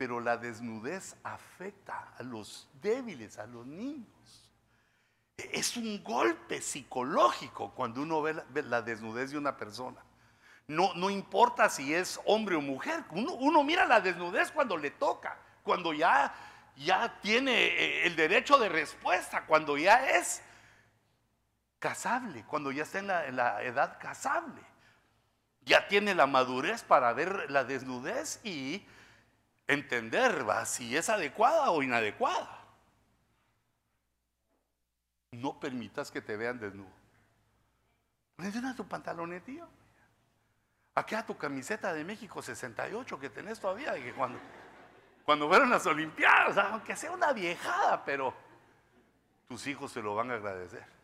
Pero 0.01 0.18
la 0.18 0.38
desnudez 0.38 1.14
afecta 1.22 2.14
a 2.18 2.22
los 2.22 2.66
débiles, 2.80 3.36
a 3.36 3.46
los 3.46 3.66
niños. 3.66 4.51
Es 5.36 5.76
un 5.76 6.03
golpe 6.03 6.62
psicológico 6.62 7.72
cuando 7.74 8.01
uno 8.01 8.22
ve 8.22 8.42
la, 8.62 8.80
desnudez 8.80 9.32
de 9.32 9.36
una 9.36 9.59
persona. 9.59 10.03
No, 10.66 10.94
no, 10.94 11.11
importa 11.11 11.68
si 11.68 11.92
es 11.92 12.18
hombre 12.24 12.57
o 12.57 12.62
mujer. 12.62 13.05
Uno, 13.11 13.62
mira 13.62 13.84
la 13.84 14.01
desnudez 14.01 14.51
cuando 14.51 14.78
le 14.78 14.90
toca, 14.90 15.36
cuando 15.62 15.92
ya, 15.92 16.32
ya 16.78 17.20
tiene 17.20 17.53
eh, 17.53 18.07
el 18.07 18.16
derecho 18.16 18.57
de 18.57 18.70
respuesta, 18.70 19.44
cuando 19.44 19.76
ya 19.76 20.16
es 20.16 20.40
casable, 21.78 22.42
cuando 22.46 22.72
ya 22.72 22.84
está 22.84 23.01
en 23.26 23.36
la, 23.36 23.62
edad 23.62 23.98
casable. 24.01 24.62
Ya 25.61 25.88
tiene 25.88 26.14
la 26.14 26.26
madurez 26.26 26.84
para 26.84 27.12
ver 27.12 27.51
la 27.51 27.64
desnudez 27.64 28.40
y 28.42 28.86
entender 29.73 30.45
si 30.64 30.97
es 30.97 31.09
adecuada 31.09 31.71
o 31.71 31.83
inadecuada. 31.83 32.64
No 35.33 35.59
permitas 35.61 36.11
que 36.11 36.21
te 36.21 36.37
vean 36.37 36.59
desnudo. 36.59 36.91
Ponete 38.37 38.61
tu 38.75 38.87
pantalón, 38.87 39.41
tío. 39.43 39.68
Aquí 40.95 41.14
a 41.14 41.25
tu 41.25 41.37
camiseta 41.37 41.93
de 41.93 42.05
México 42.05 42.43
68 42.43 43.21
que 43.21 43.31
tenés 43.31 43.61
todavía, 43.61 43.97
y 43.97 44.03
que 44.03 44.12
cuando, 44.12 44.41
cuando 45.25 45.49
fueron 45.49 45.71
las 45.71 45.87
Olimpiadas, 45.87 46.59
aunque 46.59 46.97
sea 46.97 47.12
una 47.12 47.33
viejada, 47.33 48.05
pero 48.05 48.35
tus 49.47 49.66
hijos 49.66 49.93
se 49.93 50.03
lo 50.03 50.14
van 50.14 50.31
a 50.33 50.35
agradecer 50.35 51.01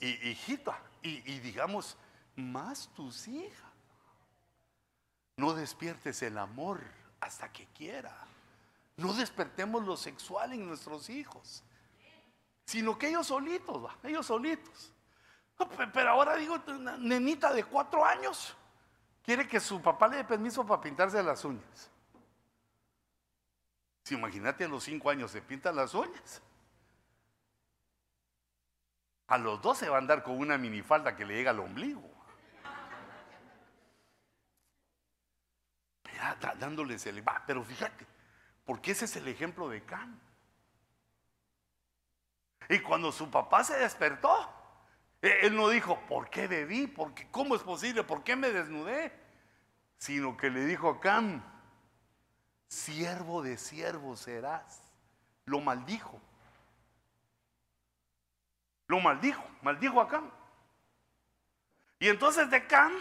y, 0.00 0.28
hijita, 0.30 0.80
y, 1.02 1.38
digamos, 1.40 1.96
más 2.36 2.88
tus 2.94 3.28
hijas. 3.28 3.72
No 5.36 5.54
despiertes 5.54 6.22
el 6.22 6.36
amor 6.36 6.80
hasta 7.20 7.50
que 7.52 7.66
quiera. 7.66 8.14
No 8.96 9.12
despertemos 9.12 9.84
lo 9.84 9.96
sexual 9.96 10.52
en 10.52 10.66
nuestros 10.66 11.08
hijos, 11.08 11.62
sino 12.64 12.98
que 12.98 13.08
ellos 13.08 13.26
solitos, 13.26 13.90
ellos 14.02 14.26
solitos. 14.26 14.92
Pero 15.92 16.10
ahora 16.10 16.36
digo, 16.36 16.60
una 16.68 16.96
nenita 16.96 17.52
de 17.52 17.64
cuatro 17.64 18.04
años 18.04 18.56
quiere 19.22 19.46
que 19.46 19.60
su 19.60 19.80
papá 19.80 20.08
le 20.08 20.18
dé 20.18 20.24
permiso 20.24 20.66
para 20.66 20.80
pintarse 20.80 21.22
las 21.22 21.44
uñas. 21.44 21.90
Si 24.04 24.14
imagínate 24.14 24.64
a 24.64 24.68
los 24.68 24.84
cinco 24.84 25.10
años 25.10 25.30
se 25.30 25.42
pintan 25.42 25.76
las 25.76 25.94
uñas. 25.94 26.40
A 29.26 29.36
los 29.36 29.60
dos 29.60 29.76
se 29.78 29.88
va 29.88 29.96
a 29.96 29.98
andar 29.98 30.22
con 30.22 30.38
una 30.38 30.56
minifalda 30.56 31.14
que 31.14 31.26
le 31.26 31.34
llega 31.34 31.50
al 31.50 31.60
ombligo. 31.60 32.17
Dándoles 36.36 37.06
el... 37.06 37.22
pero 37.46 37.64
fíjate, 37.64 38.06
porque 38.64 38.92
ese 38.92 39.06
es 39.06 39.16
el 39.16 39.28
ejemplo 39.28 39.68
de 39.68 39.82
Can. 39.82 40.20
Y 42.68 42.80
cuando 42.80 43.10
su 43.12 43.30
papá 43.30 43.64
se 43.64 43.78
despertó, 43.78 44.52
e, 45.22 45.46
él 45.46 45.56
no 45.56 45.68
dijo, 45.68 45.98
¿por 46.06 46.28
qué 46.28 46.46
bebí? 46.46 46.86
¿Por 46.86 47.14
qué? 47.14 47.26
¿Cómo 47.30 47.56
es 47.56 47.62
posible? 47.62 48.04
¿Por 48.04 48.22
qué 48.22 48.36
me 48.36 48.50
desnudé? 48.50 49.12
Sino 49.96 50.36
que 50.36 50.50
le 50.50 50.64
dijo 50.66 50.90
a 50.90 51.00
Cam, 51.00 51.42
siervo 52.68 53.42
de 53.42 53.56
siervo 53.56 54.16
serás. 54.16 54.82
Lo 55.46 55.60
maldijo. 55.60 56.20
Lo 58.86 59.00
maldijo, 59.00 59.44
maldijo 59.62 60.00
a 60.00 60.08
Cam. 60.08 60.30
Y 61.98 62.08
entonces 62.08 62.50
de 62.50 62.66
Cam 62.66 62.92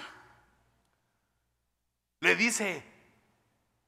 le 2.20 2.36
dice, 2.36 2.84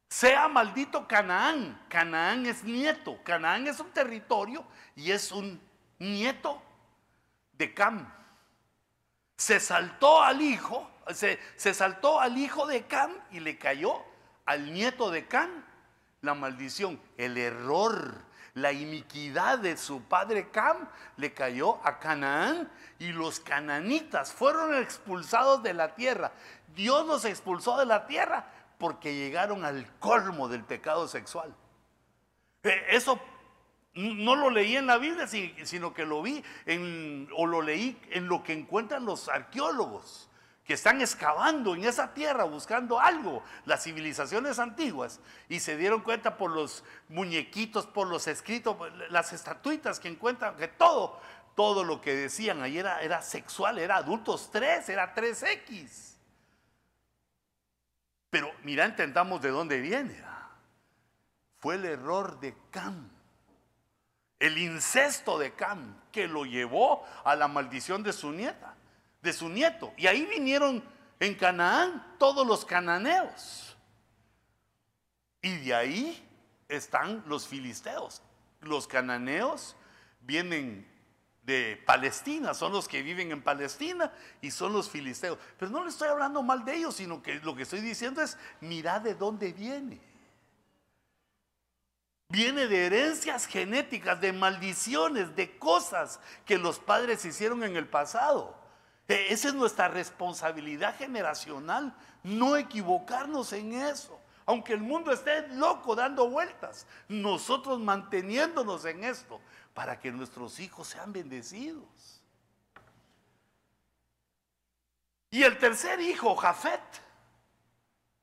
sea 0.09 0.47
maldito 0.47 1.07
Canaán. 1.07 1.79
Canaán 1.87 2.45
es 2.45 2.63
nieto. 2.63 3.19
Canaán 3.23 3.67
es 3.67 3.79
un 3.79 3.91
territorio 3.91 4.65
y 4.95 5.11
es 5.11 5.31
un 5.31 5.61
nieto 5.99 6.61
de 7.53 7.73
Cam. 7.73 8.11
Se 9.37 9.59
saltó 9.59 10.21
al 10.21 10.41
hijo, 10.41 10.89
se, 11.13 11.39
saltó 11.73 12.19
al 12.19 12.37
hijo 12.37 12.65
de 12.65 12.85
Cam 12.87 13.11
y 13.31 13.39
le 13.39 13.57
cayó 13.57 14.03
al 14.45 14.73
nieto 14.73 15.11
de 15.11 15.27
Cam 15.27 15.63
la 16.21 16.33
maldición, 16.33 16.99
el 17.17 17.37
error 17.37 18.29
la 18.55 18.73
iniquidad 18.73 19.59
de 19.59 19.77
su 19.77 20.01
padre 20.03 20.49
Cam 20.49 20.89
le 21.17 21.33
cayó 21.33 21.79
a 21.85 21.99
Canaán 21.99 22.69
y 22.97 23.11
los 23.11 23.39
cananitas 23.39 24.33
fueron 24.33 24.75
expulsados 24.75 25.63
de 25.63 25.73
la 25.73 25.95
tierra. 25.95 26.31
Dios 26.75 27.05
los 27.05 27.25
expulsó 27.25 27.77
de 27.77 27.85
la 27.85 28.05
tierra 28.07 28.45
porque 28.79 29.13
llegaron 29.13 29.63
al 29.63 29.85
colmo 29.99 30.47
del 30.47 30.63
pecado 30.63 31.07
sexual. 31.07 31.53
Eh, 32.63 32.85
eso 32.89 33.19
no 33.93 34.35
lo 34.35 34.49
leí 34.49 34.75
en 34.75 34.87
la 34.87 34.97
Biblia, 34.97 35.27
sino 35.27 35.93
que 35.93 36.05
lo 36.05 36.23
vi 36.23 36.43
en, 36.65 37.27
o 37.35 37.45
lo 37.45 37.61
leí 37.61 37.99
en 38.09 38.27
lo 38.27 38.41
que 38.41 38.53
encuentran 38.53 39.05
los 39.05 39.29
arqueólogos 39.29 40.29
que 40.69 40.75
están 40.75 41.01
excavando 41.01 41.73
en 41.73 41.83
esa 41.83 42.13
tierra 42.13 42.43
buscando 42.43 42.99
algo, 42.99 43.43
las 43.65 43.85
civilizaciones 43.85 44.59
antiguas, 44.59 45.19
y 45.49 45.61
se 45.61 45.75
dieron 45.77 46.01
cuenta 46.01 46.37
por 46.37 46.51
los 46.51 46.83
muñequitos, 47.07 47.87
por 47.87 48.07
los 48.07 48.27
escritos, 48.27 48.77
las 49.09 49.33
estatuitas 49.33 49.99
que 49.99 50.09
encuentran, 50.09 50.55
que 50.57 50.67
todo, 50.67 51.19
todo 51.55 51.83
lo 51.83 51.99
que 52.01 52.13
decían 52.13 52.61
ahí 52.61 52.77
era, 52.77 53.21
sexual, 53.23 53.79
era 53.79 53.95
adultos 53.95 54.51
3, 54.51 54.87
era 54.89 55.15
3X. 55.15 56.18
Pero 58.29 58.51
mira, 58.63 58.85
entendamos 58.85 59.41
de 59.41 59.49
dónde 59.49 59.79
viene. 59.79 60.23
Fue 61.57 61.75
el 61.75 61.85
error 61.85 62.39
de 62.39 62.55
Cam. 62.71 63.09
el 64.39 64.57
incesto 64.57 65.37
de 65.37 65.53
Cam, 65.53 65.99
que 66.13 66.27
lo 66.27 66.45
llevó 66.45 67.05
a 67.25 67.35
la 67.35 67.49
maldición 67.49 68.03
de 68.03 68.13
su 68.13 68.31
nieta, 68.31 68.73
de 69.21 69.33
su 69.33 69.49
nieto. 69.49 69.93
Y 69.97 70.07
ahí 70.07 70.25
vinieron 70.25 70.81
en 71.19 71.35
Canaán 71.35 72.15
todos 72.17 72.47
los 72.47 72.63
cananeos. 72.63 73.75
Y 75.41 75.57
de 75.57 75.75
ahí 75.75 76.29
están 76.69 77.23
los 77.27 77.47
filisteos. 77.47 78.21
Los 78.61 78.87
cananeos 78.87 79.75
vienen 80.21 80.88
de 81.49 81.81
Palestina, 81.83 82.53
son 82.53 82.71
los 82.71 82.87
que 82.87 83.01
viven 83.01 83.31
en 83.31 83.41
Palestina 83.41 84.13
y 84.39 84.51
son 84.51 84.71
los 84.71 84.87
filisteos. 84.87 85.39
Pero 85.57 85.71
no 85.71 85.83
le 85.83 85.89
estoy 85.89 86.07
hablando 86.07 86.43
mal 86.43 86.63
de 86.63 86.75
ellos, 86.75 86.95
sino 86.95 87.23
que 87.23 87.35
lo 87.35 87.55
que 87.55 87.63
estoy 87.63 87.81
diciendo 87.81 88.21
es, 88.21 88.37
mira 88.61 88.99
de 88.99 89.15
dónde 89.15 89.51
viene. 89.51 89.99
Viene 92.29 92.67
de 92.67 92.85
herencias 92.85 93.47
genéticas, 93.47 94.21
de 94.21 94.31
maldiciones, 94.31 95.35
de 95.35 95.57
cosas 95.57 96.19
que 96.45 96.59
los 96.59 96.77
padres 96.77 97.25
hicieron 97.25 97.63
en 97.63 97.75
el 97.75 97.87
pasado. 97.87 98.55
E, 99.07 99.33
esa 99.33 99.47
es 99.47 99.55
nuestra 99.55 99.87
responsabilidad 99.87 100.95
generacional, 100.97 101.95
no 102.21 102.57
equivocarnos 102.57 103.51
en 103.53 103.73
eso. 103.73 104.21
Aunque 104.45 104.73
el 104.73 104.81
mundo 104.81 105.11
esté 105.11 105.47
loco 105.49 105.95
dando 105.95 106.29
vueltas, 106.29 106.85
nosotros 107.07 107.79
manteniéndonos 107.79 108.85
en 108.85 109.03
esto 109.03 109.41
para 109.73 109.99
que 109.99 110.11
nuestros 110.11 110.59
hijos 110.59 110.87
sean 110.87 111.13
bendecidos. 111.13 112.19
Y 115.31 115.43
el 115.43 115.57
tercer 115.57 115.99
hijo, 116.01 116.35
Jafet, 116.35 116.81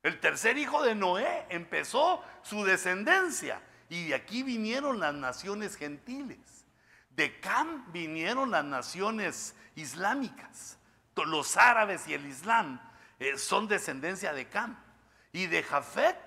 el 0.03 0.19
tercer 0.19 0.57
hijo 0.57 0.83
de 0.83 0.95
Noé, 0.95 1.45
empezó 1.49 2.23
su 2.43 2.63
descendencia. 2.63 3.61
Y 3.89 4.09
de 4.09 4.15
aquí 4.15 4.43
vinieron 4.43 4.99
las 4.99 5.13
naciones 5.13 5.75
gentiles. 5.75 6.65
De 7.09 7.39
Cam 7.39 7.91
vinieron 7.91 8.51
las 8.51 8.65
naciones 8.65 9.55
islámicas. 9.75 10.77
Los 11.15 11.57
árabes 11.57 12.07
y 12.07 12.13
el 12.13 12.25
Islam 12.27 12.79
eh, 13.19 13.37
son 13.37 13.67
descendencia 13.67 14.33
de 14.33 14.47
Cam. 14.47 14.77
Y 15.31 15.47
de 15.47 15.63
Jafet, 15.63 16.17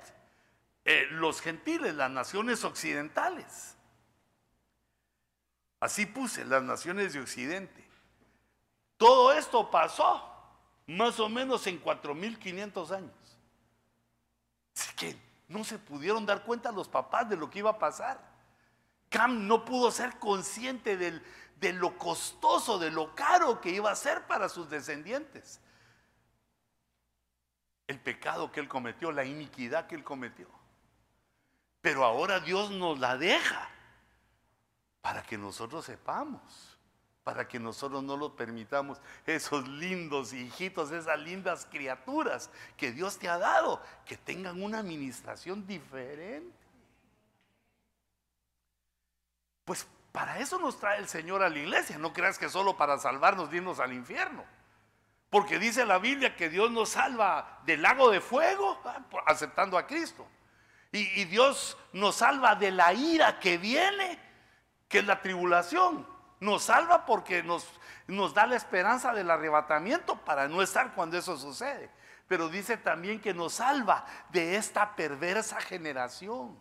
eh, 0.84 1.06
los 1.12 1.40
gentiles, 1.40 1.94
las 1.94 2.10
naciones 2.10 2.64
occidentales. 2.64 3.76
Así 5.80 6.04
puse 6.04 6.44
las 6.44 6.62
naciones 6.62 7.14
de 7.14 7.20
Occidente. 7.20 7.88
Todo 8.98 9.32
esto 9.32 9.70
pasó 9.70 10.22
más 10.86 11.18
o 11.18 11.28
menos 11.30 11.66
en 11.66 11.82
4.500 11.82 12.90
años. 12.94 13.38
Así 14.76 14.94
que 14.94 15.16
no 15.48 15.64
se 15.64 15.78
pudieron 15.78 16.26
dar 16.26 16.44
cuenta 16.44 16.70
los 16.70 16.86
papás 16.86 17.28
de 17.30 17.36
lo 17.36 17.50
que 17.50 17.60
iba 17.60 17.70
a 17.70 17.78
pasar. 17.78 18.20
Cam 19.08 19.48
no 19.48 19.64
pudo 19.64 19.90
ser 19.90 20.18
consciente 20.18 20.96
de 20.96 21.72
lo 21.72 21.96
costoso, 21.96 22.78
de 22.78 22.90
lo 22.90 23.14
caro 23.14 23.60
que 23.60 23.70
iba 23.70 23.90
a 23.90 23.96
ser 23.96 24.26
para 24.26 24.50
sus 24.50 24.68
descendientes. 24.68 25.60
El 27.86 27.98
pecado 27.98 28.52
que 28.52 28.60
él 28.60 28.68
cometió, 28.68 29.10
la 29.10 29.24
iniquidad 29.24 29.86
que 29.86 29.94
él 29.94 30.04
cometió. 30.04 30.46
Pero 31.80 32.04
ahora 32.04 32.38
Dios 32.38 32.70
nos 32.70 32.98
la 33.00 33.16
deja 33.16 33.68
para 35.00 35.22
que 35.22 35.38
nosotros 35.38 35.84
sepamos 35.84 36.70
para 37.24 37.46
que 37.46 37.60
nosotros 37.60 38.02
no 38.02 38.16
lo 38.16 38.34
permitamos, 38.34 38.98
esos 39.26 39.68
lindos 39.68 40.32
hijitos, 40.32 40.90
esas 40.90 41.18
lindas 41.20 41.66
criaturas 41.70 42.50
que 42.76 42.92
Dios 42.92 43.18
te 43.18 43.28
ha 43.28 43.38
dado, 43.38 43.80
que 44.06 44.16
tengan 44.16 44.62
una 44.62 44.78
administración 44.78 45.66
diferente. 45.66 46.56
Pues 49.64 49.86
para 50.12 50.38
eso 50.38 50.58
nos 50.58 50.80
trae 50.80 50.98
el 50.98 51.08
Señor 51.08 51.42
a 51.42 51.50
la 51.50 51.58
iglesia, 51.58 51.98
no 51.98 52.12
creas 52.12 52.38
que 52.38 52.48
solo 52.48 52.76
para 52.76 52.98
salvarnos 52.98 53.52
irnos 53.52 53.78
al 53.78 53.92
infierno. 53.92 54.44
Porque 55.28 55.60
dice 55.60 55.86
la 55.86 55.98
Biblia 55.98 56.34
que 56.34 56.48
Dios 56.48 56.70
nos 56.72 56.88
salva 56.88 57.60
del 57.64 57.82
lago 57.82 58.10
de 58.10 58.20
fuego 58.20 58.80
ah, 58.84 59.04
aceptando 59.26 59.78
a 59.78 59.86
Cristo. 59.86 60.26
Y 60.92 61.24
Dios 61.26 61.78
nos 61.92 62.16
salva 62.16 62.56
de 62.56 62.72
la 62.72 62.92
ira 62.92 63.38
que 63.38 63.58
viene, 63.58 64.18
que 64.90 65.02
la 65.02 65.22
tribulación. 65.22 66.06
Nos 66.40 66.64
salva 66.64 67.04
porque 67.06 67.42
nos, 67.42 67.66
nos 68.06 68.34
da 68.34 68.46
la 68.46 68.56
esperanza 68.56 69.12
del 69.12 69.30
arrebatamiento 69.30 70.16
para 70.16 70.48
no 70.48 70.62
estar 70.62 70.94
cuando 70.94 71.16
eso 71.16 71.36
sucede. 71.36 71.90
Pero 72.26 72.48
dice 72.48 72.76
también 72.76 73.20
que 73.20 73.34
nos 73.34 73.54
salva 73.54 74.04
de 74.30 74.56
esta 74.56 74.96
perversa 74.96 75.60
generación. 75.60 76.58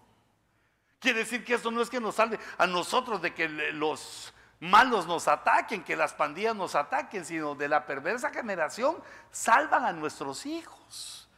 Quiere 0.99 1.19
decir 1.19 1.45
que 1.45 1.53
eso 1.55 1.71
no 1.71 1.82
es 1.82 1.89
que 1.89 2.01
nos 2.01 2.15
salve 2.15 2.38
a 2.57 2.67
nosotros 2.67 3.21
de 3.21 3.34
que 3.34 3.47
los 3.47 4.34
malos 4.59 5.07
nos 5.07 5.30
ataquen, 5.30 5.84
que 5.84 5.95
las 5.95 6.13
pandillas 6.13 6.55
nos 6.55 6.75
ataquen, 6.75 7.23
sino 7.23 7.55
de 7.55 7.69
la 7.69 7.86
perversa 7.86 8.32
generación 8.32 9.01
salvan 9.32 9.86
a 9.86 9.93
nuestros 9.93 10.45
hijos. 10.45 11.30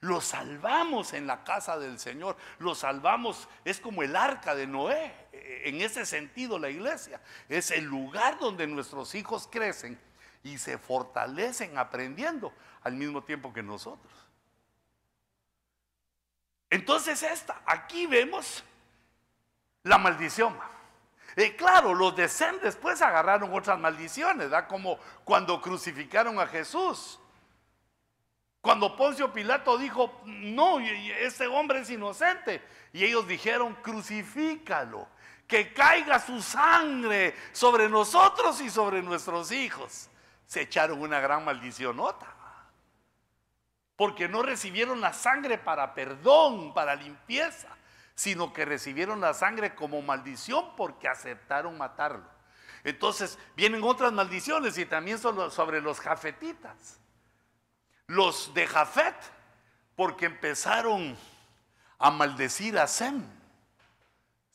Los 0.00 0.24
salvamos 0.24 1.12
en 1.12 1.26
la 1.26 1.44
casa 1.44 1.78
del 1.78 1.98
Señor. 1.98 2.36
Los 2.58 2.78
salvamos, 2.78 3.46
es 3.64 3.78
como 3.78 4.02
el 4.02 4.16
arca 4.16 4.54
de 4.54 4.66
Noé. 4.66 5.23
En 5.64 5.80
ese 5.80 6.06
sentido 6.06 6.58
la 6.58 6.70
iglesia 6.70 7.20
es 7.48 7.70
el 7.70 7.84
lugar 7.84 8.38
donde 8.38 8.66
nuestros 8.66 9.14
hijos 9.14 9.48
crecen 9.50 9.98
y 10.42 10.58
se 10.58 10.78
fortalecen 10.78 11.76
aprendiendo 11.78 12.52
al 12.82 12.94
mismo 12.94 13.22
tiempo 13.24 13.52
que 13.52 13.62
nosotros. 13.62 14.12
Entonces 16.70 17.22
esta, 17.22 17.62
aquí 17.66 18.06
vemos 18.06 18.64
la 19.82 19.98
maldición. 19.98 20.56
Eh, 21.36 21.56
claro, 21.56 21.94
los 21.94 22.14
de 22.14 22.28
Sem 22.28 22.60
después 22.60 23.02
agarraron 23.02 23.52
otras 23.52 23.78
maldiciones, 23.78 24.50
¿verdad? 24.50 24.68
Como 24.68 24.98
cuando 25.24 25.60
crucificaron 25.60 26.38
a 26.38 26.46
Jesús. 26.46 27.18
Cuando 28.60 28.96
Poncio 28.96 29.32
Pilato 29.32 29.76
dijo, 29.76 30.22
no, 30.24 30.80
ese 30.80 31.46
hombre 31.48 31.80
es 31.80 31.90
inocente. 31.90 32.62
Y 32.92 33.04
ellos 33.04 33.28
dijeron, 33.28 33.74
crucifícalo, 33.82 35.06
que 35.46 35.72
caiga 35.72 36.18
su 36.18 36.40
sangre 36.42 37.34
sobre 37.52 37.88
nosotros 37.88 38.60
y 38.60 38.70
sobre 38.70 39.02
nuestros 39.02 39.52
hijos. 39.52 40.08
Se 40.46 40.62
echaron 40.62 41.00
una 41.00 41.20
gran 41.20 41.44
maldición 41.44 41.96
nota. 41.96 42.26
Porque 43.96 44.28
no 44.28 44.42
recibieron 44.42 45.00
la 45.00 45.12
sangre 45.12 45.58
para 45.58 45.94
perdón, 45.94 46.74
para 46.74 46.96
limpieza, 46.96 47.68
sino 48.14 48.52
que 48.52 48.64
recibieron 48.64 49.20
la 49.20 49.34
sangre 49.34 49.74
como 49.74 50.02
maldición 50.02 50.74
porque 50.76 51.08
aceptaron 51.08 51.78
matarlo. 51.78 52.28
Entonces 52.82 53.38
vienen 53.56 53.82
otras 53.84 54.12
maldiciones 54.12 54.76
y 54.78 54.86
también 54.86 55.18
sobre 55.18 55.80
los 55.80 56.00
jafetitas 56.00 57.00
los 58.06 58.52
de 58.54 58.66
Jafet, 58.66 59.16
porque 59.96 60.26
empezaron 60.26 61.16
a 61.98 62.10
maldecir 62.10 62.78
a 62.78 62.86
Sem, 62.86 63.24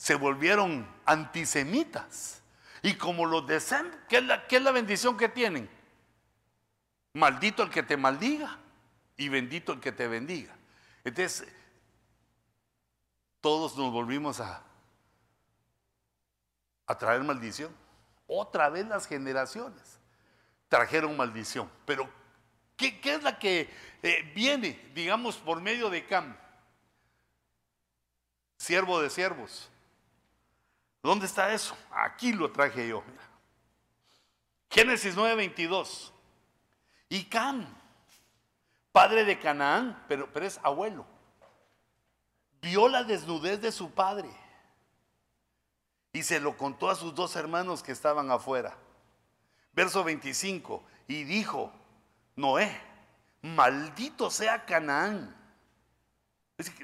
se 0.00 0.14
volvieron 0.14 0.88
antisemitas. 1.04 2.40
Y 2.82 2.94
como 2.94 3.26
los 3.26 3.46
de 3.46 3.60
Sem, 3.60 3.86
¿qué 4.08 4.16
es 4.16 4.24
la, 4.24 4.46
qué 4.46 4.56
es 4.56 4.62
la 4.62 4.72
bendición 4.72 5.18
que 5.18 5.28
tienen? 5.28 5.68
Maldito 7.12 7.62
el 7.62 7.68
que 7.68 7.82
te 7.82 7.98
maldiga 7.98 8.56
y 9.18 9.28
bendito 9.28 9.74
el 9.74 9.80
que 9.80 9.92
te 9.92 10.08
bendiga. 10.08 10.56
Entonces, 11.04 11.46
todos 13.42 13.76
nos 13.76 13.92
volvimos 13.92 14.40
a, 14.40 14.62
a 16.86 16.96
traer 16.96 17.22
maldición. 17.22 17.70
Otra 18.26 18.70
vez 18.70 18.86
las 18.86 19.06
generaciones 19.06 19.98
trajeron 20.70 21.14
maldición. 21.14 21.70
Pero 21.84 22.08
¿Qué, 22.80 22.98
es 23.02 23.22
la 23.22 23.38
que 23.38 23.68
eh, 24.02 24.32
viene, 24.34 24.90
digamos, 24.94 25.36
por 25.36 25.60
medio 25.60 25.90
de 25.90 26.06
Cam? 26.06 26.34
Siervo 28.56 29.02
de 29.02 29.10
siervos. 29.10 29.68
¿Dónde 31.02 31.26
está 31.26 31.52
eso? 31.52 31.76
Aquí 31.90 32.32
lo 32.32 32.50
traje 32.50 32.88
yo. 32.88 33.02
Génesis 34.70 35.16
9:22. 35.16 36.12
Y 37.08 37.24
Cam, 37.24 37.66
padre 38.92 39.24
de 39.24 39.38
Canaán, 39.38 40.04
pero, 40.06 40.32
pero 40.32 40.46
es 40.46 40.60
abuelo, 40.62 41.04
vio 42.62 42.88
la 42.88 43.02
desnudez 43.02 43.60
de 43.60 43.72
su 43.72 43.90
padre 43.90 44.30
y 46.12 46.22
se 46.22 46.40
lo 46.40 46.56
contó 46.56 46.90
a 46.90 46.94
sus 46.94 47.14
dos 47.14 47.36
hermanos 47.36 47.82
que 47.82 47.92
estaban 47.92 48.30
afuera. 48.30 48.76
Verso 49.72 50.02
25. 50.02 50.84
Y 51.08 51.24
dijo, 51.24 51.72
Noé, 52.36 52.80
maldito 53.42 54.30
sea 54.30 54.64
Canaán. 54.64 55.36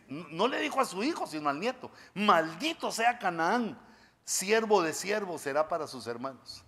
no 0.09 0.49
le 0.49 0.61
dijo 0.61 0.81
a 0.81 0.85
su 0.85 1.03
hijo, 1.03 1.27
sino 1.27 1.49
al 1.49 1.61
nieto, 1.61 1.91
maldito 2.15 2.91
sea 2.91 3.19
Canaán, 3.19 3.79
siervo 4.27 4.83
de 4.83 4.93
siervo 4.93 5.39
será 5.39 5.67
para 5.69 5.87
sus 5.87 6.07
hermanos. 6.07 6.63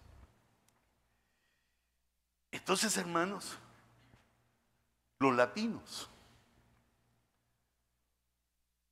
Entonces, 2.50 2.96
hermanos, 2.96 3.58
los 5.18 5.34
latinos 5.34 6.08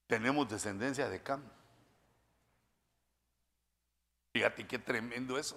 tenemos 0.06 0.48
descendencia 0.48 1.08
de 1.08 1.22
Cam. 1.22 1.42
Fíjate 4.32 4.66
qué 4.66 4.78
tremendo 4.78 5.38
eso. 5.38 5.56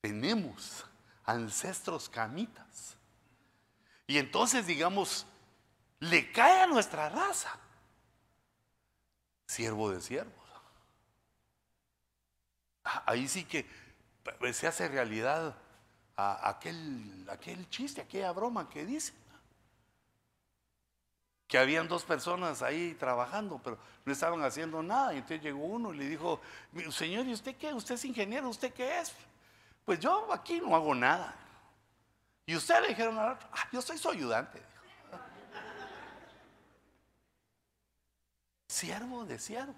Tenemos 0.00 0.86
ancestros 1.24 2.08
camitas. 2.08 2.96
Y 4.06 4.18
entonces, 4.18 4.66
digamos, 4.66 5.26
le 5.98 6.30
cae 6.32 6.62
a 6.62 6.66
nuestra 6.66 7.08
raza. 7.08 7.58
Siervo 9.46 9.90
de 9.90 10.00
siervos. 10.00 10.45
Ah, 12.88 13.02
ahí 13.06 13.26
sí 13.26 13.44
que 13.44 13.66
se 14.52 14.68
hace 14.68 14.86
realidad 14.86 15.56
aquel, 16.16 17.26
aquel 17.28 17.68
chiste, 17.68 18.00
aquella 18.00 18.32
broma 18.32 18.68
que 18.68 18.86
dice 18.86 19.12
que 21.48 21.58
habían 21.58 21.88
dos 21.88 22.04
personas 22.04 22.62
ahí 22.62 22.94
trabajando, 22.94 23.60
pero 23.62 23.78
no 24.04 24.12
estaban 24.12 24.42
haciendo 24.42 24.82
nada. 24.82 25.14
Y 25.14 25.18
entonces 25.18 25.42
llegó 25.42 25.64
uno 25.64 25.94
y 25.94 25.98
le 25.98 26.08
dijo, 26.08 26.40
señor, 26.90 27.26
¿y 27.26 27.32
usted 27.32 27.56
qué? 27.56 27.72
¿Usted 27.72 27.94
es 27.94 28.04
ingeniero? 28.04 28.48
¿Usted 28.48 28.72
qué 28.72 29.00
es? 29.00 29.12
Pues 29.84 30.00
yo 30.00 30.32
aquí 30.32 30.60
no 30.60 30.74
hago 30.74 30.94
nada. 30.94 31.34
Y 32.46 32.56
usted 32.56 32.80
le 32.82 32.88
dijeron 32.88 33.16
ah, 33.18 33.38
yo 33.72 33.82
soy 33.82 33.98
su 33.98 34.08
ayudante. 34.08 34.60
Siervo 38.68 39.24
de 39.24 39.38
siervos. 39.38 39.76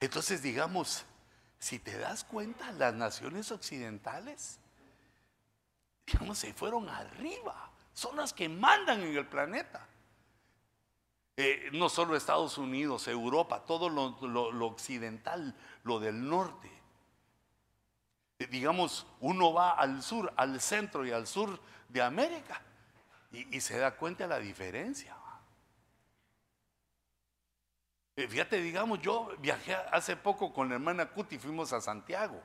Entonces 0.00 0.42
digamos, 0.42 1.04
si 1.62 1.78
te 1.78 1.96
das 1.96 2.24
cuenta, 2.24 2.72
las 2.72 2.92
naciones 2.92 3.52
occidentales, 3.52 4.58
digamos, 6.04 6.36
se 6.36 6.52
fueron 6.52 6.88
arriba 6.88 7.70
son 7.92 8.16
las 8.16 8.32
que 8.32 8.48
mandan 8.48 9.00
en 9.02 9.16
el 9.16 9.28
planeta. 9.28 9.86
Eh, 11.36 11.70
no 11.72 11.88
solo 11.88 12.16
Estados 12.16 12.58
Unidos, 12.58 13.06
Europa, 13.06 13.64
todo 13.64 13.88
lo, 13.88 14.66
occidental, 14.66 15.54
lo 15.84 16.00
del 16.00 16.28
norte. 16.28 16.68
Eh, 18.40 18.48
digamos, 18.48 19.06
uno 19.20 19.52
va 19.52 19.70
al 19.70 20.02
sur, 20.02 20.32
al 20.36 20.60
centro 20.60 21.06
y 21.06 21.12
al 21.12 21.28
sur 21.28 21.60
de 21.88 22.02
América 22.02 22.60
y, 23.30 23.60
se 23.60 23.78
da 23.78 23.96
cuenta 23.96 24.24
de 24.24 24.30
la 24.30 24.40
diferencia. 24.40 25.16
Eh, 28.16 28.28
fíjate, 28.28 28.60
digamos, 28.60 29.00
yo 29.00 29.34
viajé 29.38 29.74
hace 29.74 30.16
poco 30.16 30.52
con 30.52 30.68
la 30.68 30.74
hermana 30.74 31.06
Cuti, 31.06 31.38
fuimos 31.38 31.72
a 31.72 31.80
Santiago, 31.80 32.42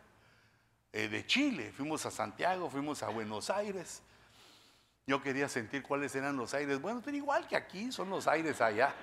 de 0.92 1.26
Chile, 1.28 1.72
fuimos 1.72 2.06
a 2.06 2.12
Santiago, 2.12 2.70
fuimos 2.70 3.04
a 3.04 3.10
Buenos 3.10 3.50
Aires. 3.50 4.02
Yo 5.08 5.24
quería 5.24 5.48
sentir 5.48 5.84
cuáles 5.84 6.14
eran 6.16 6.36
los 6.36 6.54
aires. 6.54 6.82
Bueno, 6.82 7.02
pero 7.04 7.16
igual 7.16 7.48
que 7.48 7.56
aquí, 7.56 7.92
son 7.94 8.10
los 8.10 8.28
aires 8.28 8.60
allá. 8.60 8.94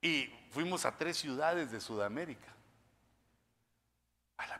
Y 0.00 0.30
fuimos 0.50 0.84
a 0.84 0.96
tres 0.96 1.16
ciudades 1.16 1.72
de 1.72 1.80
Sudamérica. 1.80 2.54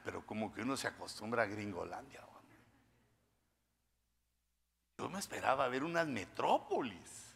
pero 0.05 0.25
como 0.25 0.53
que 0.53 0.63
uno 0.63 0.77
se 0.77 0.89
acostumbra 0.89 1.43
a 1.43 1.47
Gringolandia. 1.47 2.21
Yo 4.99 5.09
me 5.11 5.19
esperaba 5.19 5.69
ver 5.69 5.85
unas 5.85 6.07
metrópolis. 6.07 7.35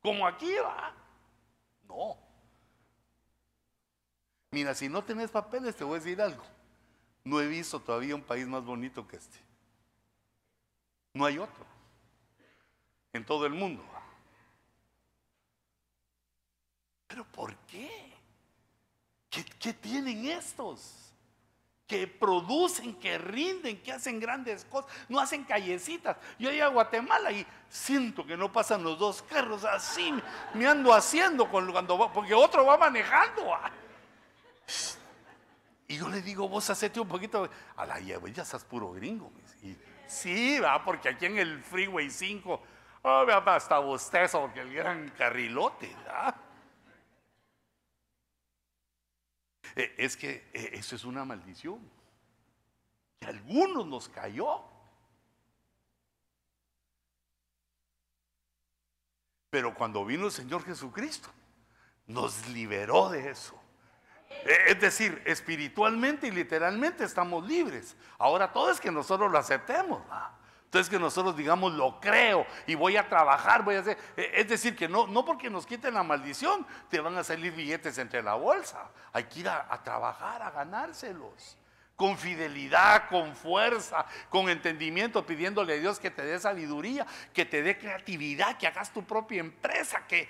Como 0.00 0.26
aquí 0.26 0.54
va. 0.56 0.94
No. 1.82 2.23
Mira, 4.54 4.72
si 4.72 4.88
no 4.88 5.02
tenés 5.02 5.32
papeles, 5.32 5.74
te 5.74 5.82
voy 5.82 5.96
a 5.96 6.00
decir 6.00 6.22
algo. 6.22 6.44
No 7.24 7.40
he 7.40 7.46
visto 7.48 7.80
todavía 7.80 8.14
un 8.14 8.22
país 8.22 8.46
más 8.46 8.64
bonito 8.64 9.04
que 9.04 9.16
este. 9.16 9.36
No 11.12 11.24
hay 11.24 11.38
otro 11.38 11.66
en 13.12 13.26
todo 13.26 13.46
el 13.46 13.52
mundo. 13.52 13.82
¿Pero 17.08 17.24
por 17.24 17.56
qué? 17.66 18.12
¿Qué, 19.28 19.72
tienen 19.72 20.26
estos? 20.26 21.00
que 21.88 22.06
producen, 22.06 22.94
que 22.94 23.18
rinden, 23.18 23.82
que 23.82 23.92
hacen 23.92 24.18
grandes 24.18 24.64
cosas, 24.64 24.90
no 25.08 25.20
hacen 25.20 25.44
callecitas. 25.44 26.16
Yo 26.38 26.50
llego 26.50 26.64
a 26.64 26.68
Guatemala 26.68 27.30
y 27.30 27.46
siento 27.68 28.24
que 28.24 28.38
no 28.38 28.50
pasan 28.50 28.82
los 28.82 28.98
dos 28.98 29.20
carros 29.22 29.64
así, 29.64 30.14
me 30.54 30.66
ando 30.66 30.94
haciendo 30.94 31.46
cuando 31.46 31.98
va, 31.98 32.10
porque 32.10 32.32
otro 32.32 32.64
va 32.64 32.78
manejando. 32.78 33.52
Y 35.86 35.98
yo 35.98 36.08
le 36.08 36.22
digo, 36.22 36.48
vos 36.48 36.68
hacete 36.70 36.98
un 37.00 37.08
poquito, 37.08 37.48
a 37.76 37.86
la 37.86 38.00
ya, 38.00 38.18
ya 38.26 38.42
estás 38.42 38.64
puro 38.64 38.92
gringo. 38.92 39.30
Sí, 40.06 40.58
va, 40.58 40.84
porque 40.84 41.08
aquí 41.08 41.26
en 41.26 41.38
el 41.38 41.62
Freeway 41.62 42.10
5 42.10 42.60
Oh, 43.06 43.26
hasta 43.28 43.78
bostezo 43.80 44.40
porque 44.40 44.60
el 44.60 44.72
gran 44.72 45.10
carrilote. 45.10 45.94
Eh, 49.76 49.94
es 49.98 50.16
que 50.16 50.48
eh, 50.54 50.70
eso 50.72 50.96
es 50.96 51.04
una 51.04 51.22
maldición. 51.22 51.80
Que 53.20 53.26
a 53.26 53.28
algunos 53.28 53.86
nos 53.86 54.08
cayó. 54.08 54.64
Pero 59.50 59.74
cuando 59.74 60.02
vino 60.06 60.24
el 60.24 60.32
Señor 60.32 60.64
Jesucristo, 60.64 61.28
nos 62.06 62.48
liberó 62.48 63.10
de 63.10 63.28
eso. 63.30 63.60
Eh, 64.44 64.64
es 64.68 64.80
decir, 64.80 65.22
espiritualmente 65.24 66.26
y 66.26 66.30
literalmente 66.30 67.04
estamos 67.04 67.46
libres. 67.46 67.96
Ahora 68.18 68.52
todo 68.52 68.70
es 68.70 68.80
que 68.80 68.90
nosotros 68.90 69.30
lo 69.30 69.38
aceptemos. 69.38 70.02
Entonces 70.74 70.90
que 70.90 70.98
nosotros 70.98 71.36
digamos, 71.36 71.72
lo 71.74 72.00
creo 72.00 72.44
y 72.66 72.74
voy 72.74 72.96
a 72.96 73.08
trabajar, 73.08 73.62
voy 73.62 73.76
a 73.76 73.80
hacer. 73.80 73.96
Eh, 74.16 74.32
es 74.34 74.48
decir, 74.48 74.74
que 74.74 74.88
no, 74.88 75.06
no 75.06 75.24
porque 75.24 75.48
nos 75.48 75.66
quiten 75.66 75.94
la 75.94 76.02
maldición, 76.02 76.66
te 76.90 76.98
van 76.98 77.16
a 77.16 77.22
salir 77.22 77.52
billetes 77.52 77.96
entre 77.98 78.22
la 78.24 78.34
bolsa. 78.34 78.90
Hay 79.12 79.22
que 79.24 79.40
ir 79.40 79.48
a, 79.48 79.80
trabajar, 79.84 80.42
a 80.42 80.50
ganárselos. 80.50 81.56
Con 81.94 82.18
fidelidad, 82.18 83.08
con 83.08 83.36
fuerza, 83.36 84.04
con 84.28 84.48
entendimiento, 84.48 85.24
pidiéndole 85.24 85.74
a 85.74 85.76
Dios 85.78 86.00
que 86.00 86.10
te 86.10 86.24
dé 86.24 86.40
sabiduría, 86.40 87.06
que 87.32 87.44
te 87.44 87.62
dé 87.62 87.78
creatividad, 87.78 88.58
que 88.58 88.66
hagas 88.66 88.92
tu 88.92 89.04
propia 89.04 89.38
empresa, 89.38 90.04
que 90.08 90.28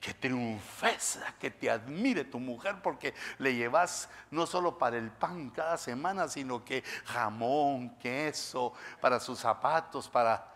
que 0.00 0.14
triunfes, 0.14 1.18
que 1.40 1.50
te 1.50 1.70
admire 1.70 2.24
tu 2.24 2.38
mujer 2.38 2.76
porque 2.82 3.14
le 3.38 3.54
llevas 3.54 4.08
no 4.30 4.46
solo 4.46 4.78
para 4.78 4.96
el 4.96 5.10
pan 5.10 5.50
cada 5.50 5.76
semana, 5.76 6.28
sino 6.28 6.64
que 6.64 6.82
jamón, 7.06 7.96
queso, 7.98 8.72
para 9.00 9.18
sus 9.18 9.40
zapatos, 9.40 10.08
para 10.08 10.54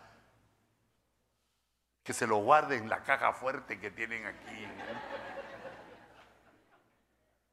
que 2.04 2.12
se 2.12 2.26
lo 2.26 2.36
guarden 2.38 2.84
en 2.84 2.88
la 2.88 3.02
caja 3.02 3.32
fuerte 3.32 3.78
que 3.78 3.90
tienen 3.90 4.26
aquí. 4.26 4.66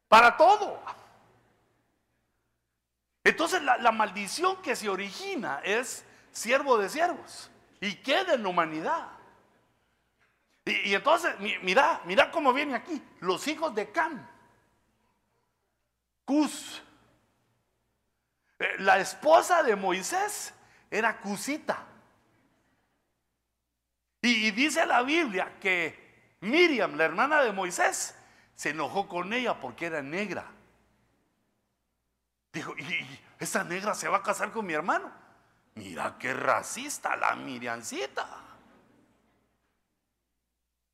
Para 0.08 0.38
todo. 0.38 0.82
Entonces 3.24 3.62
la, 3.62 3.78
la, 3.78 3.92
maldición 3.92 4.62
que 4.62 4.76
se 4.76 4.90
origina 4.90 5.62
es 5.64 6.04
siervo 6.32 6.78
de 6.78 6.90
siervos 6.90 7.52
y 7.80 7.96
queda 7.96 8.34
en 8.34 8.44
la 8.44 8.50
humanidad. 8.50 9.19
Y, 10.70 10.94
entonces, 10.94 11.36
mira, 11.62 12.02
mira 12.06 12.30
cómo 12.32 12.54
viene 12.54 12.76
aquí. 12.76 13.02
Los 13.20 13.48
hijos 13.48 13.74
de 13.74 13.92
Cam. 13.92 14.26
Cus. 16.26 16.84
Eh, 18.60 18.76
la 18.80 19.00
esposa 19.00 19.64
de 19.64 19.76
Moisés 19.76 20.54
era 20.92 21.20
Cusita. 21.20 21.86
Y, 24.22 24.52
dice 24.52 24.86
la 24.86 25.02
Biblia 25.02 25.58
que 25.60 26.38
Miriam, 26.42 26.96
la 26.96 27.06
hermana 27.06 27.42
de 27.42 27.52
Moisés, 27.52 28.16
se 28.54 28.72
enojó 28.72 29.08
con 29.08 29.32
ella 29.34 29.60
porque 29.60 29.86
era 29.86 30.02
negra. 30.02 30.46
Dijo, 32.52 32.76
¿y 32.78 33.20
esa 33.40 33.64
negra 33.64 33.94
se 33.94 34.10
va 34.10 34.18
a 34.18 34.24
casar 34.24 34.52
con 34.52 34.66
mi 34.66 34.74
hermano? 34.74 35.12
Mira 35.76 36.18
qué 36.20 36.34
racista 36.34 37.16
la 37.16 37.36
Miriancita. 37.36 38.49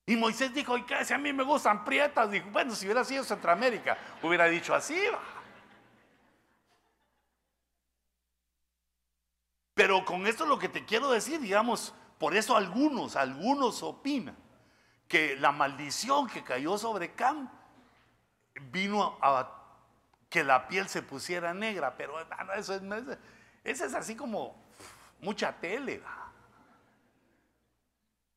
Y 0.07 0.15
Moisés 0.15 0.53
dijo, 0.53 0.77
¿y 0.77 0.83
qué? 0.83 1.03
Si 1.03 1.13
a 1.13 1.17
mí 1.17 1.33
me 1.33 1.43
gustan 1.43 1.83
prietas, 1.83 2.29
dijo, 2.29 2.47
bueno, 2.51 2.75
si 2.75 2.85
hubiera 2.85 3.03
sido 3.03 3.23
Centroamérica, 3.23 3.97
hubiera 4.21 4.45
dicho 4.45 4.75
así. 4.75 4.99
Pero 9.73 10.05
con 10.05 10.27
esto 10.27 10.45
lo 10.45 10.59
que 10.59 10.69
te 10.69 10.85
quiero 10.85 11.09
decir, 11.09 11.39
digamos, 11.41 11.93
por 12.19 12.35
eso 12.35 12.55
algunos, 12.55 13.15
algunos 13.15 13.81
opinan 13.83 14.37
que 15.07 15.35
la 15.37 15.51
maldición 15.51 16.27
que 16.27 16.43
cayó 16.43 16.77
sobre 16.77 17.13
Cam 17.13 17.49
vino 18.71 19.17
a 19.21 19.51
que 20.29 20.43
la 20.43 20.67
piel 20.67 20.87
se 20.87 21.01
pusiera 21.01 21.53
negra, 21.53 21.97
pero 21.97 22.15
eso 22.55 22.75
es, 22.75 22.81
eso 23.63 23.85
es 23.85 23.93
así 23.93 24.15
como 24.15 24.55
mucha 25.19 25.51
tele. 25.53 26.01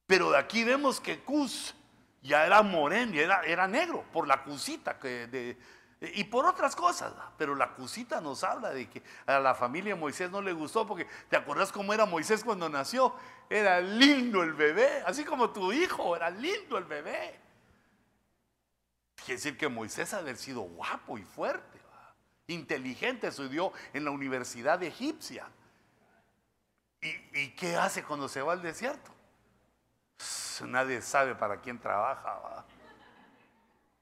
Pero 0.09 0.31
de 0.31 0.39
aquí 0.39 0.65
vemos 0.65 1.03
que 1.03 1.21
Cus 1.21 1.75
ya 2.23 2.47
era 2.47 2.63
moreno, 2.63 3.13
era, 3.15 3.43
era 3.43 3.69
negro 3.69 4.07
por 4.11 4.27
la 4.27 4.43
cusita 4.43 4.99
y 6.01 6.25
por 6.25 6.47
otras 6.47 6.75
cosas. 6.75 7.13
Pero 7.37 7.55
la 7.55 7.75
cusita 7.75 8.19
nos 8.19 8.43
habla 8.43 8.71
de 8.71 8.89
que 8.89 9.03
a 9.27 9.39
la 9.39 9.55
familia 9.55 9.95
Moisés 9.95 10.31
no 10.31 10.41
le 10.41 10.55
gustó 10.55 10.87
porque 10.87 11.07
te 11.29 11.37
acuerdas 11.37 11.71
cómo 11.71 11.93
era 11.93 12.07
Moisés 12.07 12.43
cuando 12.43 12.71
nació. 12.71 13.15
Era 13.51 13.83
lindo 13.83 14.43
el 14.43 14.55
bebé, 14.55 15.03
así 15.05 15.27
como 15.27 15.51
tu 15.51 15.75
hijo, 15.75 16.17
era 16.17 16.31
lindo 16.31 16.79
el 16.79 16.85
bebé. 16.85 17.39
quiere 19.17 19.35
decir 19.35 19.59
que 19.59 19.69
Moisés 19.69 20.15
ha 20.15 20.19
haber 20.21 20.39
sido 20.39 20.63
guapo 20.63 21.19
y 21.19 21.23
fuerte, 21.23 21.79
inteligente, 22.47 23.27
estudió 23.27 23.75
en 23.93 24.07
la 24.07 24.11
Universidad 24.11 24.83
Egipcia. 24.83 25.51
¿Y, 27.03 27.51
qué 27.51 27.77
hace 27.77 28.03
cuando 28.03 28.27
se 28.27 28.41
va 28.41 28.55
al 28.55 28.63
desierto? 28.63 29.18
Nadie 30.67 31.03
sabe 31.03 31.35
para 31.35 31.61
quién 31.61 31.79
trabaja. 31.79 32.65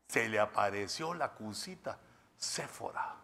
Se 0.09 0.29
le 0.29 0.39
apareció 0.39 1.15
la 1.15 1.33
cusita, 1.33 1.99
Séfora. 2.37 3.17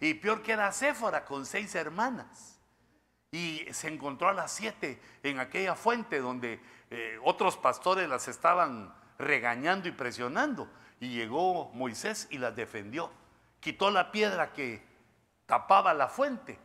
Y 0.00 0.14
peor 0.14 0.42
que 0.42 0.52
era 0.52 0.70
Séfora 0.72 1.24
con 1.24 1.46
seis 1.46 1.74
hermanas. 1.74 2.58
Y 3.30 3.66
se 3.72 3.88
encontró 3.88 4.28
a 4.28 4.32
las 4.32 4.52
siete 4.52 5.00
en 5.22 5.38
aquella 5.38 5.74
fuente 5.74 6.20
donde 6.20 6.62
eh, 6.90 7.18
otros 7.22 7.56
pastores 7.56 8.08
las 8.08 8.28
estaban 8.28 8.94
regañando 9.18 9.88
y 9.88 9.92
presionando. 9.92 10.68
Y 11.00 11.10
llegó 11.10 11.70
Moisés 11.74 12.26
y 12.30 12.38
las 12.38 12.56
defendió. 12.56 13.10
Quitó 13.60 13.90
la 13.90 14.10
piedra 14.12 14.52
que 14.52 14.82
tapaba 15.46 15.94
la 15.94 16.08
fuente 16.08 16.58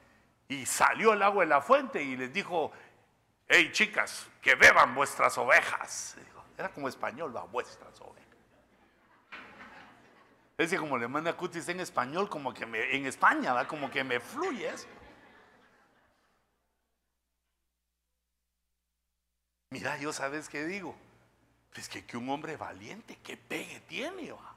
y 0.47 0.65
salió 0.65 1.13
el 1.13 1.23
agua 1.23 1.43
de 1.43 1.49
la 1.49 1.61
fuente 1.61 2.03
y 2.03 2.15
les 2.15 2.31
dijo, 2.31 2.71
hey 3.47 3.71
chicas, 3.71 4.27
que 4.41 4.55
beban 4.55 4.95
vuestras 4.95 5.37
ovejas. 5.37 6.15
Era 6.57 6.69
como 6.69 6.87
español, 6.87 7.35
va, 7.35 7.43
vuestras 7.43 7.99
ovejas. 8.01 8.23
Es 10.57 10.73
como 10.79 10.97
le 10.97 11.07
manda 11.07 11.35
cutis 11.35 11.67
en 11.69 11.79
español, 11.79 12.29
como 12.29 12.53
que 12.53 12.65
me, 12.65 12.95
en 12.95 13.05
España, 13.05 13.53
¿va? 13.53 13.67
como 13.67 13.89
que 13.89 14.03
me 14.03 14.19
fluye 14.19 14.69
eso. 14.69 14.87
Mira, 19.71 19.97
yo 19.97 20.13
sabes 20.13 20.47
qué 20.47 20.63
digo. 20.65 20.95
Es 21.75 21.89
que, 21.89 22.05
que 22.05 22.15
un 22.15 22.29
hombre 22.29 22.55
valiente, 22.55 23.17
que 23.17 23.35
pegue 23.35 23.79
tiene, 23.81 24.31
va. 24.31 24.55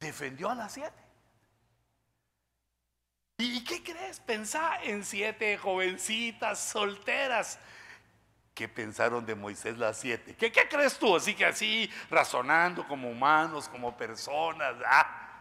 Defendió 0.00 0.50
a 0.50 0.56
las 0.56 0.72
siete. 0.72 1.07
¿Y 3.40 3.62
qué 3.62 3.84
crees? 3.84 4.18
Pensá 4.18 4.82
en 4.82 5.04
siete 5.04 5.56
jovencitas 5.56 6.58
solteras. 6.58 7.60
¿Qué 8.52 8.68
pensaron 8.68 9.24
de 9.24 9.36
Moisés 9.36 9.78
las 9.78 9.98
siete? 9.98 10.34
¿Qué, 10.34 10.50
¿Qué, 10.50 10.68
crees 10.68 10.98
tú? 10.98 11.14
Así 11.14 11.36
que 11.36 11.44
así, 11.44 11.88
razonando 12.10 12.86
como 12.88 13.08
humanos, 13.08 13.68
como 13.68 13.96
personas. 13.96 14.74
Ah. 14.84 15.40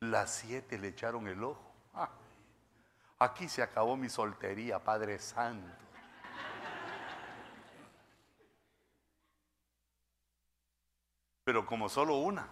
Las 0.00 0.34
siete 0.34 0.76
le 0.78 0.88
echaron 0.88 1.28
el 1.28 1.44
ojo. 1.44 1.72
Ah. 1.94 2.10
Aquí 3.20 3.48
se 3.48 3.62
acabó 3.62 3.96
mi 3.96 4.08
soltería, 4.08 4.80
Padre 4.80 5.20
Santo. 5.20 5.70
Pero 11.44 11.64
como 11.64 11.88
solo 11.88 12.16
una. 12.16 12.48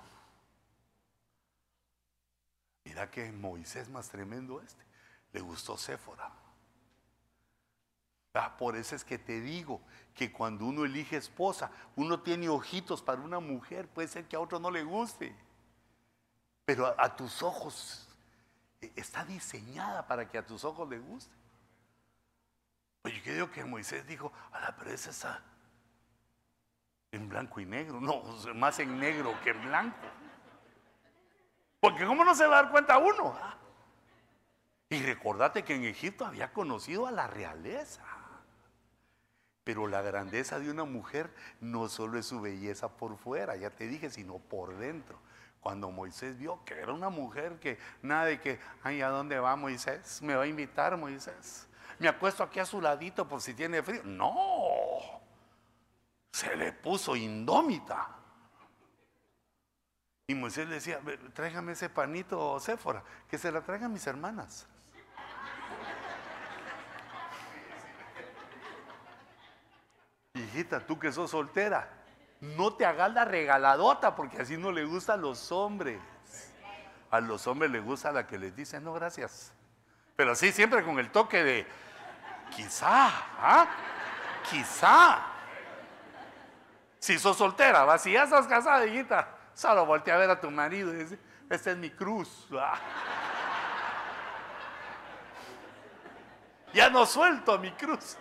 Mira 3.00 3.10
que 3.10 3.32
Moisés 3.32 3.88
más 3.88 4.10
tremendo 4.10 4.60
este. 4.60 4.84
Le 5.32 5.40
gustó 5.40 5.78
Séfora. 5.78 6.30
Ah, 8.34 8.58
por 8.58 8.76
eso 8.76 8.94
es 8.94 9.04
que 9.04 9.18
te 9.18 9.40
digo 9.40 9.80
que 10.14 10.30
cuando 10.30 10.66
uno 10.66 10.84
elige 10.84 11.16
esposa, 11.16 11.70
uno 11.96 12.20
tiene 12.20 12.50
ojitos 12.50 13.00
para 13.00 13.22
una 13.22 13.40
mujer. 13.40 13.88
Puede 13.88 14.06
ser 14.06 14.26
que 14.28 14.36
a 14.36 14.40
otro 14.40 14.58
no 14.58 14.70
le 14.70 14.84
guste. 14.84 15.34
Pero 16.66 16.94
a, 17.00 17.16
tus 17.16 17.42
ojos 17.42 18.06
e, 18.82 18.92
está 18.96 19.24
diseñada 19.24 20.06
para 20.06 20.28
que 20.28 20.36
a 20.36 20.44
tus 20.44 20.62
ojos 20.66 20.86
le 20.86 20.98
guste. 20.98 21.34
Oye, 23.04 23.22
yo 23.24 23.32
digo 23.32 23.50
que 23.50 23.64
Moisés 23.64 24.06
dijo, 24.06 24.30
a 24.52 24.60
la 24.60 24.76
pero 24.76 24.90
esa 24.90 25.42
en 27.12 27.30
blanco 27.30 27.60
y 27.60 27.64
negro. 27.64 27.98
No, 27.98 28.22
más 28.56 28.78
en 28.78 29.00
negro 29.00 29.34
que 29.42 29.50
en 29.52 29.62
blanco. 29.62 30.19
Porque 31.80 32.04
¿cómo 32.04 32.24
no 32.24 32.34
se 32.34 32.46
va 32.46 32.58
a 32.58 32.62
dar 32.62 32.70
cuenta 32.70 32.98
uno? 32.98 33.34
Y 34.90 35.02
recordate 35.02 35.64
que 35.64 35.74
en 35.74 35.84
Egipto 35.84 36.26
había 36.26 36.52
conocido 36.52 37.06
a 37.06 37.10
la 37.10 37.26
realeza. 37.26 38.04
Pero 39.64 39.86
la 39.86 40.02
grandeza 40.02 40.58
de 40.58 40.70
una 40.70 40.84
mujer 40.84 41.32
no 41.60 41.88
solo 41.88 42.18
es 42.18 42.26
su 42.26 42.40
belleza 42.40 42.88
por 42.88 43.16
fuera, 43.16 43.56
ya 43.56 43.70
te 43.70 43.86
dije, 43.86 44.10
sino 44.10 44.38
por 44.38 44.76
dentro. 44.76 45.18
Cuando 45.60 45.90
Moisés 45.90 46.38
vio 46.38 46.64
que 46.64 46.74
era 46.74 46.92
una 46.92 47.10
mujer 47.10 47.60
que 47.60 47.78
nada 48.02 48.24
de 48.24 48.40
que, 48.40 48.58
ay, 48.82 49.02
¿a 49.02 49.08
dónde 49.08 49.38
va 49.38 49.56
Moisés? 49.56 50.22
¿Me 50.22 50.34
va 50.34 50.44
a 50.44 50.46
invitar 50.46 50.96
Moisés? 50.96 51.68
¿Me 51.98 52.08
acuesto 52.08 52.42
aquí 52.42 52.58
a 52.58 52.64
su 52.64 52.80
ladito 52.80 53.28
por 53.28 53.42
si 53.42 53.54
tiene 53.54 53.82
frío? 53.82 54.02
No, 54.04 55.20
se 56.32 56.56
le 56.56 56.72
puso 56.72 57.14
indómita. 57.14 58.19
Y 60.30 60.34
Moisés 60.36 60.68
le 60.68 60.76
decía, 60.76 61.00
tráigame 61.34 61.72
ese 61.72 61.88
panito, 61.88 62.60
Séfora, 62.60 63.02
que 63.28 63.36
se 63.36 63.50
la 63.50 63.62
traigan 63.62 63.92
mis 63.92 64.06
hermanas. 64.06 64.64
Hijita, 70.34 70.86
tú 70.86 71.00
que 71.00 71.10
sos 71.10 71.32
soltera, 71.32 71.90
no 72.40 72.74
te 72.74 72.86
hagas 72.86 73.12
la 73.12 73.24
regaladota 73.24 74.14
porque 74.14 74.40
así 74.40 74.56
no 74.56 74.70
le 74.70 74.84
gusta 74.84 75.14
a 75.14 75.16
los 75.16 75.50
hombres. 75.50 76.00
A 77.10 77.18
los 77.20 77.48
hombres 77.48 77.72
les 77.72 77.84
gusta 77.84 78.12
la 78.12 78.24
que 78.28 78.38
les 78.38 78.54
dice, 78.54 78.78
no, 78.78 78.92
gracias. 78.92 79.52
Pero 80.14 80.30
así 80.30 80.52
siempre 80.52 80.84
con 80.84 81.00
el 81.00 81.10
toque 81.10 81.42
de, 81.42 81.66
quizá, 82.54 83.08
¿ah? 83.36 83.66
Quizá. 84.48 85.22
Si 87.00 87.18
sos 87.18 87.36
soltera, 87.36 87.84
¿va? 87.84 87.98
si 87.98 88.12
ya 88.12 88.22
estás 88.22 88.46
casada, 88.46 88.86
hijita, 88.86 89.39
solo 89.54 89.86
voltea 89.86 90.14
a 90.14 90.18
ver 90.18 90.30
a 90.30 90.40
tu 90.40 90.50
marido 90.50 90.92
y 90.92 90.98
dice, 90.98 91.18
esta 91.48 91.70
es 91.72 91.76
mi 91.76 91.90
cruz. 91.90 92.48
Ya 96.72 96.88
no 96.88 97.04
suelto 97.04 97.58
mi 97.58 97.72
cruz. 97.72 98.16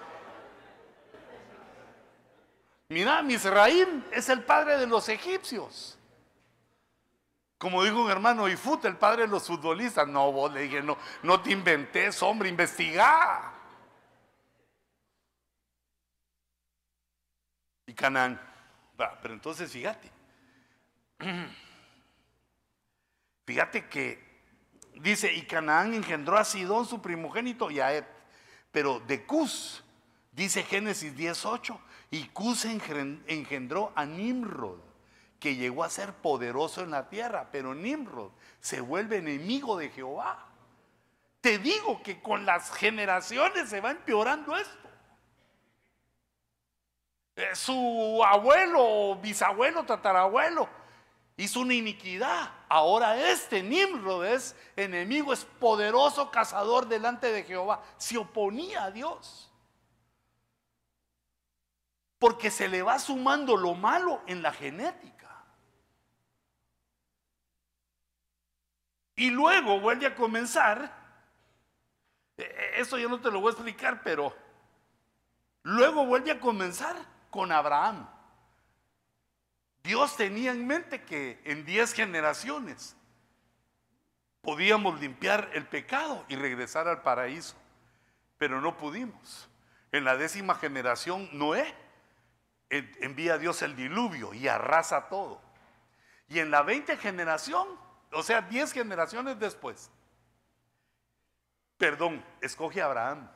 Mira, 2.89 3.21
Misraim 3.21 4.03
es 4.11 4.29
el 4.29 4.43
padre 4.43 4.77
de 4.77 4.87
los 4.87 5.07
egipcios. 5.09 5.97
Como 7.59 7.83
dijo 7.83 8.01
un 8.01 8.09
hermano 8.09 8.47
Ifut, 8.47 8.85
el 8.85 8.97
padre 8.97 9.23
de 9.23 9.27
los 9.27 9.45
futbolistas. 9.45 10.07
No, 10.07 10.31
vos 10.31 10.51
le 10.51 10.61
dije, 10.61 10.81
no, 10.81 10.97
no 11.21 11.41
te 11.41 11.51
inventes, 11.51 12.23
hombre, 12.23 12.49
investiga. 12.49 13.53
Y 17.85 17.93
Canaán 17.93 18.49
pero 19.21 19.33
entonces 19.33 19.71
fíjate. 19.71 20.11
Fíjate 23.45 23.87
que 23.87 24.19
dice, 24.95 25.33
y 25.33 25.43
Canaán 25.43 25.93
engendró 25.93 26.37
a 26.37 26.45
Sidón 26.45 26.85
su 26.85 27.01
primogénito 27.01 27.71
y 27.71 27.79
a 27.79 27.93
Ed. 27.93 28.05
Pero 28.71 28.99
de 29.01 29.25
Cus, 29.25 29.83
dice 30.31 30.63
Génesis 30.63 31.15
18, 31.15 31.79
y 32.11 32.27
Cus 32.27 32.65
engendró 32.65 33.91
a 33.95 34.05
Nimrod, 34.05 34.79
que 35.39 35.55
llegó 35.55 35.83
a 35.83 35.89
ser 35.89 36.13
poderoso 36.13 36.83
en 36.83 36.91
la 36.91 37.09
tierra, 37.09 37.49
pero 37.51 37.73
Nimrod 37.73 38.31
se 38.59 38.81
vuelve 38.81 39.17
enemigo 39.17 39.77
de 39.77 39.89
Jehová. 39.89 40.45
Te 41.41 41.57
digo 41.57 42.03
que 42.03 42.21
con 42.21 42.45
las 42.45 42.71
generaciones 42.71 43.69
se 43.69 43.81
va 43.81 43.91
empeorando 43.91 44.57
esto. 44.57 44.89
Eh, 47.37 47.55
su 47.55 48.21
abuelo, 48.25 49.17
bisabuelo, 49.21 49.85
tatarabuelo 49.85 50.78
hizo 51.39 51.61
una 51.61 51.73
iniquidad. 51.73 52.51
Ahora 52.67 53.31
este 53.31 53.63
Nimrod 53.63 54.25
es 54.25 54.55
enemigo, 54.75 55.31
es 55.31 55.45
poderoso 55.45 56.29
cazador 56.31 56.87
delante 56.87 57.31
de 57.31 57.43
Jehová. 57.43 57.81
Se 57.97 58.17
oponía 58.17 58.83
a 58.83 58.91
Dios. 58.91 59.49
Porque 62.19 62.51
se 62.51 62.67
le 62.67 62.81
va 62.81 62.99
sumando 62.99 63.55
lo 63.55 63.73
malo 63.73 64.21
en 64.27 64.41
la 64.41 64.51
genética. 64.51 65.45
Y 69.15 69.29
luego 69.29 69.79
vuelve 69.79 70.07
a 70.07 70.15
comenzar. 70.15 70.93
Eh, 72.35 72.43
eh, 72.43 72.71
eso 72.75 72.97
yo 72.97 73.07
no 73.07 73.21
te 73.21 73.31
lo 73.31 73.39
voy 73.39 73.51
a 73.51 73.53
explicar, 73.53 74.03
pero 74.03 74.35
luego 75.63 76.05
vuelve 76.05 76.31
a 76.31 76.39
comenzar 76.39 76.97
con 77.29 77.49
Abraham. 77.53 78.18
Dios 79.89 80.15
tenía 80.15 80.51
en 80.51 80.67
mente 80.67 81.01
que 81.01 81.41
en 81.45 81.65
diez 81.65 81.93
generaciones 81.93 82.95
podíamos 84.43 85.01
limpiar 85.01 85.49
el 85.53 85.65
pecado 85.65 86.23
y 86.27 86.35
regresar 86.35 86.87
al 86.87 87.01
paraíso, 87.01 87.55
pero 88.37 88.61
no 88.61 88.77
pudimos. 88.77 89.49
En 89.91 90.03
la 90.03 90.15
décima 90.15 90.53
generación, 90.53 91.27
Noé 91.33 91.73
envía 92.69 93.33
a 93.33 93.37
Dios 93.39 93.63
el 93.63 93.75
diluvio 93.75 94.31
y 94.35 94.47
arrasa 94.47 95.09
todo. 95.09 95.41
Y 96.27 96.37
en 96.37 96.51
la 96.51 96.61
veinte 96.61 96.95
generación, 96.95 97.67
o 98.11 98.21
sea, 98.21 98.43
diez 98.43 98.71
generaciones 98.71 99.39
después, 99.39 99.89
perdón, 101.79 102.23
escoge 102.41 102.83
a 102.83 102.85
Abraham, 102.85 103.27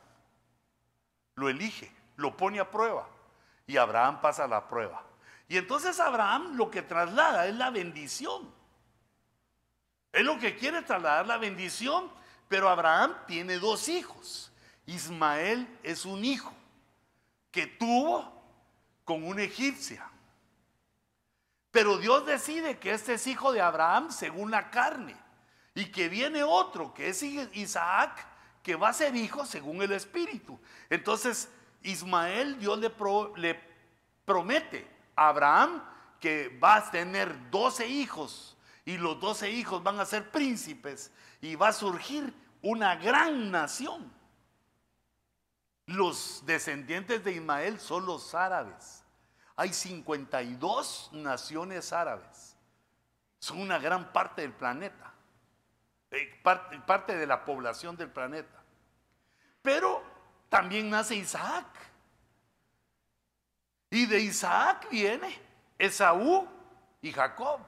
lo 1.34 1.48
elige, 1.48 1.90
lo 2.14 2.36
pone 2.36 2.60
a 2.60 2.70
prueba 2.70 3.08
Y 3.66 3.76
Abraham 3.76 4.20
pasa 4.20 4.46
la 4.46 4.68
prueba. 4.68 5.04
Y 5.48 5.56
entonces 5.56 6.00
Abraham 6.00 6.56
lo 6.56 6.70
que 6.70 6.82
traslada 6.82 7.46
es 7.46 7.54
la 7.54 7.70
bendición. 7.70 8.52
Es 10.12 10.24
lo 10.24 10.38
que 10.38 10.56
quiere 10.56 10.82
trasladar 10.82 11.26
la 11.26 11.38
bendición, 11.38 12.10
pero 12.48 12.68
Abraham 12.68 13.14
tiene 13.26 13.58
dos 13.58 13.88
hijos. 13.88 14.52
Ismael 14.86 15.66
es 15.82 16.04
un 16.04 16.24
hijo 16.24 16.52
que 17.50 17.66
tuvo 17.66 18.32
con 19.04 19.24
una 19.24 19.42
egipcia. 19.42 20.08
Pero 21.70 21.98
Dios 21.98 22.24
decide 22.26 22.78
que 22.78 22.92
este 22.92 23.14
es 23.14 23.26
hijo 23.26 23.52
de 23.52 23.60
Abraham 23.60 24.10
según 24.10 24.50
la 24.50 24.70
carne 24.70 25.16
y 25.74 25.86
que 25.86 26.08
viene 26.08 26.44
otro 26.44 26.94
que 26.94 27.08
es 27.08 27.22
Isaac 27.22 28.24
que 28.62 28.76
va 28.76 28.90
a 28.90 28.92
ser 28.92 29.16
hijo 29.16 29.44
según 29.44 29.82
el 29.82 29.90
espíritu. 29.90 30.58
Entonces 30.88 31.48
Ismael 31.82 32.58
Dios 32.60 32.78
le, 32.78 32.92
le 33.36 33.60
promete 34.24 34.93
Abraham 35.16 35.82
que 36.20 36.48
va 36.62 36.76
a 36.76 36.90
tener 36.90 37.50
12 37.50 37.86
hijos 37.86 38.56
y 38.84 38.96
los 38.96 39.20
12 39.20 39.50
hijos 39.50 39.82
van 39.82 40.00
a 40.00 40.06
ser 40.06 40.30
príncipes 40.30 41.10
y 41.40 41.54
va 41.56 41.68
a 41.68 41.72
surgir 41.72 42.34
una 42.62 42.96
gran 42.96 43.50
nación. 43.50 44.12
Los 45.86 46.42
descendientes 46.46 47.22
de 47.24 47.32
Ismael 47.32 47.78
son 47.78 48.06
los 48.06 48.34
árabes. 48.34 49.04
Hay 49.56 49.72
52 49.72 51.10
naciones 51.12 51.92
árabes. 51.92 52.56
Son 53.38 53.60
una 53.60 53.78
gran 53.78 54.12
parte 54.12 54.42
del 54.42 54.52
planeta. 54.52 55.12
Eh, 56.10 56.40
parte, 56.42 57.16
de 57.16 57.26
la 57.26 57.44
población 57.44 57.96
del 57.96 58.10
planeta. 58.10 58.62
Pero 59.62 60.02
también 60.48 60.88
nace 60.88 61.16
Isaac. 61.16 61.66
Y 63.94 64.06
de 64.06 64.18
Isaac 64.18 64.88
viene 64.90 65.40
Esaú 65.78 66.48
y 67.00 67.12
Jacob. 67.12 67.60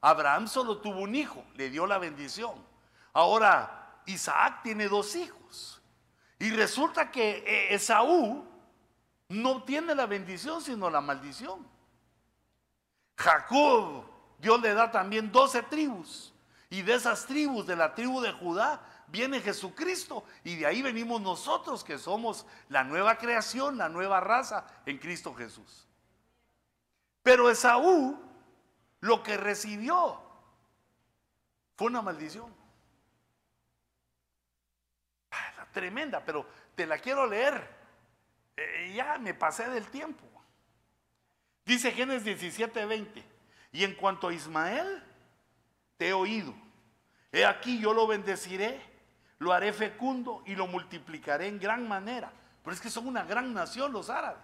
Abraham 0.00 0.48
solo 0.48 0.78
tuvo 0.78 1.00
un 1.00 1.14
hijo, 1.14 1.44
le 1.54 1.68
dio 1.68 1.86
la 1.86 1.98
bendición. 1.98 2.54
Ahora, 3.12 4.00
Isaac 4.06 4.62
tiene 4.62 4.88
dos 4.88 5.14
hijos. 5.14 5.82
Y 6.38 6.48
resulta 6.48 7.10
que 7.10 7.44
eh, 7.46 7.74
Esaú 7.74 8.42
no 9.28 9.64
tiene 9.64 9.94
la 9.94 10.06
bendición, 10.06 10.62
sino 10.62 10.88
la 10.88 11.02
maldición. 11.02 11.66
Jacob, 13.18 14.04
Dios 14.38 14.58
le 14.62 14.72
da 14.72 14.90
también 14.90 15.30
doce 15.30 15.62
tribus. 15.62 16.32
Y 16.70 16.80
de 16.80 16.94
esas 16.94 17.26
tribus, 17.26 17.66
de 17.66 17.76
la 17.76 17.94
tribu 17.94 18.22
de 18.22 18.32
Judá, 18.32 18.80
viene 19.08 19.40
Jesucristo. 19.40 20.24
Y 20.44 20.56
de 20.56 20.66
ahí 20.66 20.82
venimos 20.82 21.20
nosotros, 21.20 21.84
que 21.84 21.98
somos 21.98 22.46
la 22.68 22.84
nueva 22.84 23.18
creación, 23.18 23.78
la 23.78 23.88
nueva 23.88 24.20
raza 24.20 24.66
en 24.86 24.98
Cristo 24.98 25.34
Jesús. 25.34 25.86
Pero 27.22 27.50
Esaú, 27.50 28.20
lo 29.00 29.22
que 29.22 29.36
recibió 29.36 30.20
fue 31.76 31.88
una 31.88 32.02
maldición. 32.02 32.54
Ah, 35.30 35.66
tremenda, 35.72 36.24
pero 36.24 36.46
te 36.74 36.86
la 36.86 36.98
quiero 36.98 37.26
leer. 37.26 37.76
Eh, 38.56 38.92
ya 38.94 39.18
me 39.18 39.34
pasé 39.34 39.68
del 39.68 39.88
tiempo. 39.88 40.24
Dice 41.64 41.90
Génesis 41.90 42.24
17, 42.24 42.86
20. 42.86 43.24
Y 43.72 43.84
en 43.84 43.94
cuanto 43.94 44.28
a 44.28 44.32
Ismael, 44.32 45.02
te 45.96 46.08
he 46.08 46.12
oído. 46.12 46.54
He 47.32 47.44
aquí 47.44 47.78
yo 47.80 47.92
lo 47.92 48.06
bendeciré, 48.06 48.80
lo 49.38 49.52
haré 49.52 49.72
fecundo 49.72 50.42
y 50.46 50.54
lo 50.54 50.66
multiplicaré 50.66 51.48
en 51.48 51.58
gran 51.58 51.86
manera. 51.86 52.32
Pero 52.62 52.74
es 52.74 52.80
que 52.80 52.90
son 52.90 53.06
una 53.06 53.24
gran 53.24 53.52
nación 53.52 53.92
los 53.92 54.10
árabes. 54.10 54.42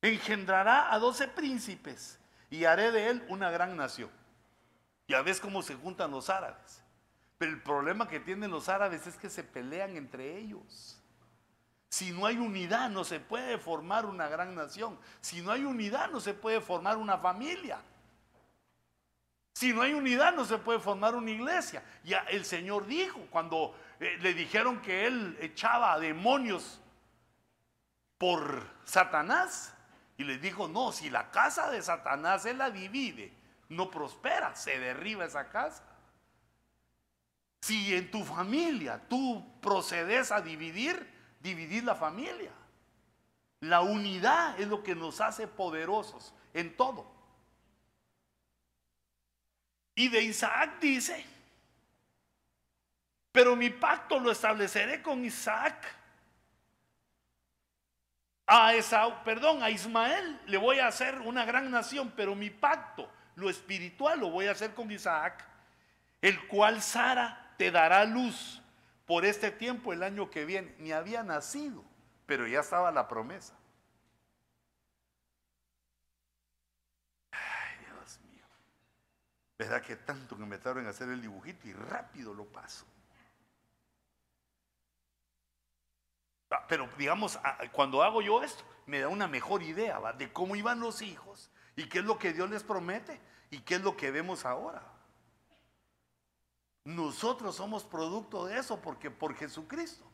Engendrará 0.00 0.92
a 0.92 0.98
doce 0.98 1.28
príncipes 1.28 2.18
y 2.50 2.64
haré 2.64 2.92
de 2.92 3.08
él 3.08 3.26
una 3.28 3.50
gran 3.50 3.76
nación. 3.76 4.10
Ya 5.08 5.22
ves 5.22 5.40
cómo 5.40 5.62
se 5.62 5.74
juntan 5.74 6.10
los 6.10 6.30
árabes. 6.30 6.82
Pero 7.38 7.52
el 7.52 7.62
problema 7.62 8.08
que 8.08 8.20
tienen 8.20 8.50
los 8.50 8.68
árabes 8.68 9.06
es 9.06 9.16
que 9.16 9.28
se 9.28 9.42
pelean 9.42 9.96
entre 9.96 10.38
ellos. 10.38 10.98
Si 11.88 12.10
no 12.12 12.26
hay 12.26 12.38
unidad, 12.38 12.90
no 12.90 13.04
se 13.04 13.20
puede 13.20 13.58
formar 13.58 14.06
una 14.06 14.28
gran 14.28 14.54
nación. 14.54 14.98
Si 15.20 15.42
no 15.42 15.52
hay 15.52 15.64
unidad, 15.64 16.10
no 16.10 16.20
se 16.20 16.34
puede 16.34 16.60
formar 16.60 16.96
una 16.96 17.18
familia. 17.18 17.78
Si 19.54 19.72
no 19.72 19.82
hay 19.82 19.94
unidad, 19.94 20.34
no 20.34 20.44
se 20.44 20.58
puede 20.58 20.80
formar 20.80 21.14
una 21.14 21.30
iglesia. 21.30 21.84
Ya 22.02 22.18
el 22.28 22.44
Señor 22.44 22.86
dijo 22.86 23.20
cuando 23.30 23.78
eh, 24.00 24.18
le 24.20 24.34
dijeron 24.34 24.82
que 24.82 25.06
él 25.06 25.38
echaba 25.40 25.98
demonios 26.00 26.80
por 28.18 28.68
Satanás. 28.84 29.72
Y 30.16 30.24
le 30.24 30.38
dijo, 30.38 30.66
no, 30.66 30.90
si 30.90 31.08
la 31.08 31.30
casa 31.30 31.70
de 31.70 31.82
Satanás 31.82 32.44
él 32.46 32.58
la 32.58 32.70
divide, 32.70 33.32
no 33.68 33.90
prospera, 33.90 34.54
se 34.56 34.78
derriba 34.78 35.24
esa 35.24 35.48
casa. 35.48 35.84
Si 37.62 37.94
en 37.94 38.10
tu 38.10 38.24
familia 38.24 39.00
tú 39.08 39.44
procedes 39.60 40.32
a 40.32 40.40
dividir, 40.40 41.08
dividir 41.40 41.84
la 41.84 41.94
familia. 41.94 42.50
La 43.60 43.80
unidad 43.80 44.60
es 44.60 44.68
lo 44.68 44.82
que 44.82 44.94
nos 44.94 45.20
hace 45.20 45.46
poderosos 45.46 46.34
en 46.52 46.76
todo. 46.76 47.13
Y 49.94 50.08
de 50.08 50.22
Isaac 50.22 50.80
dice, 50.80 51.24
pero 53.32 53.56
mi 53.56 53.70
pacto 53.70 54.18
lo 54.18 54.30
estableceré 54.30 55.02
con 55.02 55.24
Isaac. 55.24 55.84
A 58.46 58.74
Esaú, 58.74 59.24
perdón, 59.24 59.62
a 59.62 59.70
Ismael 59.70 60.40
le 60.46 60.58
voy 60.58 60.78
a 60.78 60.86
hacer 60.86 61.20
una 61.20 61.44
gran 61.44 61.70
nación, 61.70 62.12
pero 62.14 62.34
mi 62.34 62.50
pacto, 62.50 63.10
lo 63.36 63.48
espiritual, 63.48 64.20
lo 64.20 64.30
voy 64.30 64.46
a 64.46 64.52
hacer 64.52 64.74
con 64.74 64.90
Isaac, 64.90 65.44
el 66.20 66.46
cual 66.46 66.82
Sara 66.82 67.54
te 67.56 67.70
dará 67.70 68.04
luz 68.04 68.60
por 69.06 69.24
este 69.24 69.50
tiempo 69.50 69.92
el 69.92 70.02
año 70.02 70.30
que 70.30 70.44
viene. 70.44 70.74
Ni 70.78 70.92
había 70.92 71.22
nacido, 71.22 71.84
pero 72.26 72.46
ya 72.46 72.60
estaba 72.60 72.90
la 72.90 73.08
promesa. 73.08 73.54
Ay, 77.32 77.78
Dios 77.80 78.20
mío. 78.20 78.44
¿Verdad 79.58 79.82
que 79.82 79.96
tanto 79.96 80.36
que 80.36 80.44
me 80.44 80.58
tardo 80.58 80.80
en 80.80 80.86
hacer 80.86 81.08
el 81.08 81.22
dibujito 81.22 81.68
y 81.68 81.72
rápido 81.72 82.34
lo 82.34 82.44
paso? 82.44 82.84
Ah, 86.50 86.66
pero 86.68 86.88
digamos, 86.98 87.38
ah, 87.42 87.58
cuando 87.72 88.02
hago 88.02 88.20
yo 88.22 88.42
esto, 88.42 88.64
me 88.86 89.00
da 89.00 89.08
una 89.08 89.28
mejor 89.28 89.62
idea 89.62 90.00
de 90.12 90.32
cómo 90.32 90.56
iban 90.56 90.80
los 90.80 91.02
hijos 91.02 91.50
y 91.76 91.88
qué 91.88 92.00
es 92.00 92.04
lo 92.04 92.18
que 92.18 92.32
Dios 92.32 92.50
les 92.50 92.62
promete 92.62 93.20
y 93.50 93.60
qué 93.60 93.76
es 93.76 93.82
lo 93.82 93.96
que 93.96 94.10
vemos 94.10 94.44
ahora. 94.44 94.82
Nosotros 96.84 97.56
somos 97.56 97.84
producto 97.84 98.46
de 98.46 98.58
eso 98.58 98.80
porque 98.80 99.10
por 99.10 99.34
Jesucristo 99.34 100.04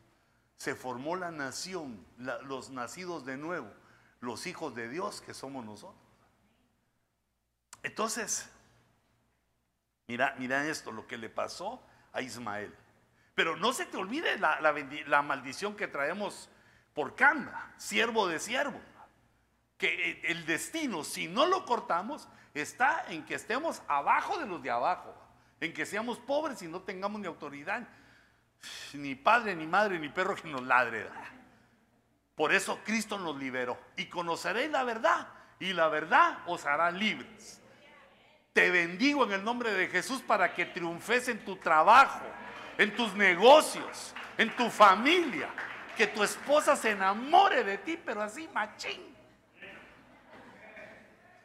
se 0.57 0.75
formó 0.75 1.15
la 1.15 1.31
nación, 1.31 2.05
los 2.17 2.69
nacidos 2.69 3.25
de 3.25 3.37
nuevo, 3.37 3.71
los 4.19 4.45
hijos 4.47 4.73
de 4.75 4.87
Dios 4.87 5.21
que 5.21 5.33
somos 5.33 5.65
nosotros. 5.65 5.99
Entonces, 7.83 8.47
mira, 10.11 10.35
mira 10.37 10.67
esto, 10.67 10.91
lo 10.91 11.07
que 11.07 11.17
le 11.17 11.29
pasó 11.29 11.81
a 12.11 12.21
Ismael. 12.21 12.75
Pero 13.33 13.55
no 13.55 13.71
se 13.71 13.85
te 13.85 13.95
olvide 13.95 14.37
la, 14.37 15.21
maldición 15.21 15.77
que 15.77 15.87
traemos 15.87 16.49
por 16.93 17.15
Canda, 17.15 17.73
siervo 17.77 18.27
de 18.27 18.39
siervo. 18.39 18.79
Que 19.77 20.11
eh, 20.11 20.21
el 20.25 20.45
destino, 20.45 21.05
si 21.05 21.27
no 21.27 21.45
lo 21.45 21.65
cortamos, 21.65 22.27
está 22.53 23.05
en 23.07 23.25
que 23.25 23.35
estemos 23.35 23.81
abajo 23.87 24.37
de 24.37 24.47
los 24.47 24.61
de 24.61 24.69
abajo 24.69 25.15
en 25.61 25.73
que 25.73 25.85
seamos 25.85 26.17
pobres 26.17 26.61
y 26.63 26.67
no 26.67 26.81
tengamos 26.81 27.21
ni 27.21 27.27
autoridad, 27.27 27.87
ni 28.93 29.15
padre, 29.15 29.55
ni 29.55 29.67
madre, 29.67 29.97
ni 29.99 30.09
perro 30.09 30.35
que 30.35 30.49
nos 30.49 30.63
ladre. 30.63 31.07
Por 32.35 32.51
eso 32.51 32.79
Cristo 32.83 33.19
nos 33.19 33.37
liberó. 33.37 33.79
Y 33.95 34.07
conoceréis 34.07 34.71
la 34.71 34.83
verdad, 34.83 35.27
y 35.59 35.71
la 35.73 35.87
verdad 35.87 36.39
os 36.47 36.65
hará 36.65 36.89
libres. 36.91 37.60
Te 38.53 38.69
bendigo 38.69 39.23
en 39.23 39.31
el 39.31 39.43
nombre 39.43 39.71
de 39.71 39.87
Jesús 39.87 40.21
para 40.21 40.53
que 40.53 40.65
triunfes 40.65 41.29
en 41.29 41.39
tu 41.45 41.55
trabajo, 41.55 42.25
en 42.77 42.93
tus 42.95 43.13
negocios, 43.13 44.13
en 44.37 44.53
tu 44.55 44.69
familia. 44.69 45.49
Que 45.95 46.07
tu 46.07 46.23
esposa 46.23 46.75
se 46.75 46.91
enamore 46.91 47.63
de 47.63 47.77
ti, 47.77 47.97
pero 48.03 48.21
así 48.21 48.47
machín. 48.53 49.15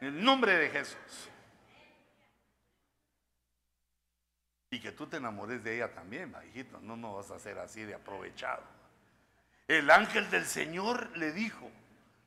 En 0.01 0.07
el 0.07 0.23
nombre 0.23 0.57
de 0.57 0.69
Jesús. 0.69 1.29
Y 4.69 4.81
que 4.81 4.91
tú 4.91 5.07
te 5.07 5.17
enamores 5.17 5.63
de 5.63 5.75
ella 5.75 5.93
también, 5.93 6.35
hijito. 6.49 6.79
No 6.81 6.97
nos 6.97 7.15
vas 7.15 7.31
a 7.31 7.35
hacer 7.35 7.57
así 7.57 7.83
de 7.83 7.95
aprovechado. 7.95 8.63
El 9.67 9.89
ángel 9.91 10.29
del 10.29 10.45
Señor 10.45 11.15
le 11.17 11.31
dijo, 11.31 11.69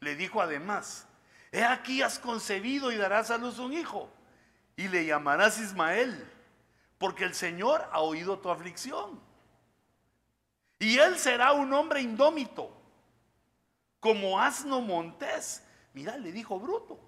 le 0.00 0.16
dijo 0.16 0.40
además, 0.40 1.06
he 1.52 1.64
aquí 1.64 2.02
has 2.02 2.18
concebido 2.18 2.92
y 2.92 2.96
darás 2.96 3.30
a 3.30 3.38
luz 3.38 3.58
un 3.58 3.74
hijo. 3.74 4.10
Y 4.80 4.88
le 4.88 5.04
llamarás 5.04 5.60
Ismael, 5.60 6.26
porque 6.96 7.24
el 7.24 7.34
Señor 7.34 7.86
ha 7.92 8.00
oído 8.00 8.38
tu 8.38 8.48
aflicción. 8.48 9.20
Y 10.78 10.96
él 10.96 11.18
será 11.18 11.52
un 11.52 11.70
hombre 11.74 12.00
indómito, 12.00 12.74
como 14.00 14.40
asno 14.40 14.80
montés. 14.80 15.62
Mira, 15.92 16.16
le 16.16 16.32
dijo 16.32 16.58
bruto. 16.58 16.98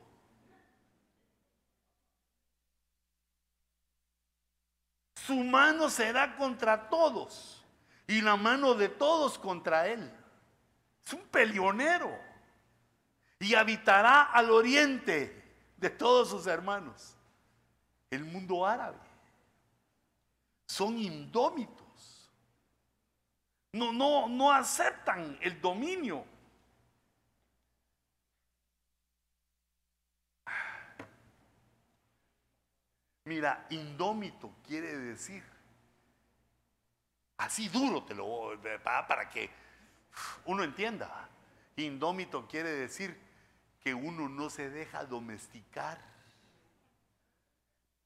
Su 5.27 5.37
mano 5.37 5.89
será 5.89 6.37
contra 6.37 6.91
todos 6.91 7.65
y 8.07 8.21
la 8.21 8.37
mano 8.37 8.75
de 8.75 8.91
todos 8.91 9.39
contra 9.39 9.89
él. 9.89 10.13
Es 11.07 11.15
un 11.15 11.23
peleonero. 11.23 12.15
Y 13.39 13.55
habitará 13.55 14.25
al 14.25 14.51
oriente 14.51 15.73
de 15.79 15.89
todos 15.89 16.29
sus 16.29 16.47
hermanos. 16.47 17.17
El 18.13 18.27
mundo 18.27 18.67
árabe. 18.67 18.99
Son 20.67 20.99
indómitos. 20.99 22.31
No, 23.73 23.91
no, 23.91 24.29
no 24.29 24.53
aceptan 24.53 25.39
el 25.41 25.59
dominio. 25.63 26.27
Mira, 33.25 33.67
indómito 33.71 34.57
quiere 34.67 34.95
decir, 34.95 35.43
así 37.39 37.69
duro 37.69 38.05
te 38.05 38.15
lo 38.15 38.27
voy 38.27 38.59
para 38.85 39.31
que 39.31 39.49
uno 40.45 40.63
entienda. 40.65 41.31
Indómito 41.77 42.47
quiere 42.47 42.73
decir 42.73 43.19
que 43.81 43.95
uno 43.95 44.29
no 44.29 44.51
se 44.51 44.69
deja 44.69 45.07
domesticar. 45.07 46.12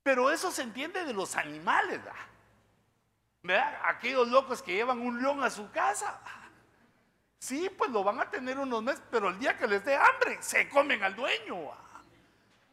Pero 0.06 0.30
eso 0.30 0.52
se 0.52 0.62
entiende 0.62 1.04
de 1.04 1.12
los 1.12 1.34
animales, 1.34 2.00
¿verdad? 3.42 3.80
Aquellos 3.86 4.28
locos 4.28 4.62
que 4.62 4.74
llevan 4.74 5.00
un 5.00 5.20
león 5.20 5.42
a 5.42 5.50
su 5.50 5.68
casa. 5.72 6.20
Sí, 7.40 7.68
pues 7.76 7.90
lo 7.90 8.04
van 8.04 8.20
a 8.20 8.30
tener 8.30 8.56
unos 8.56 8.84
meses, 8.84 9.02
pero 9.10 9.30
el 9.30 9.38
día 9.40 9.58
que 9.58 9.66
les 9.66 9.84
dé 9.84 9.96
hambre, 9.96 10.40
se 10.42 10.68
comen 10.68 11.02
al 11.02 11.16
dueño. 11.16 11.72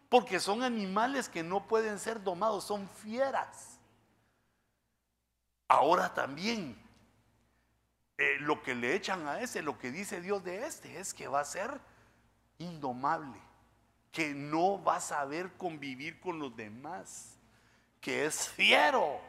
Porque 0.09 0.39
son 0.39 0.61
animales 0.61 1.27
que 1.27 1.41
no 1.41 1.67
pueden 1.67 1.97
ser 1.97 2.21
domados, 2.21 2.65
son 2.65 2.87
fieras. 2.87 3.79
Ahora 5.67 6.13
también, 6.13 6.79
eh, 8.19 8.37
lo 8.41 8.61
que 8.61 8.75
le 8.75 8.93
echan 8.93 9.27
a 9.27 9.41
ese, 9.41 9.63
lo 9.63 9.79
que 9.79 9.89
dice 9.89 10.21
Dios 10.21 10.43
de 10.43 10.67
este, 10.67 10.99
es 10.99 11.15
que 11.15 11.27
va 11.27 11.39
a 11.39 11.45
ser 11.45 11.81
indomable, 12.59 13.41
que 14.13 14.33
no 14.35 14.81
va 14.81 14.97
a 14.97 15.01
saber 15.01 15.51
convivir 15.57 16.21
con 16.21 16.37
los 16.37 16.55
demás, 16.55 17.35
que 17.99 18.25
es 18.25 18.47
fiero, 18.47 19.19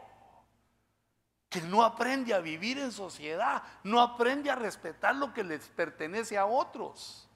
que 1.49 1.63
no 1.63 1.83
aprende 1.83 2.35
a 2.35 2.41
vivir 2.41 2.79
en 2.79 2.93
sociedad, 2.93 3.63
no 3.83 4.01
aprende 4.01 4.51
a 4.51 4.57
respetar 4.57 5.17
lo 5.17 5.33
que 5.33 5.43
les 5.43 5.67
pertenece 5.69 6.37
a 6.37 6.45
otros. 6.45 7.27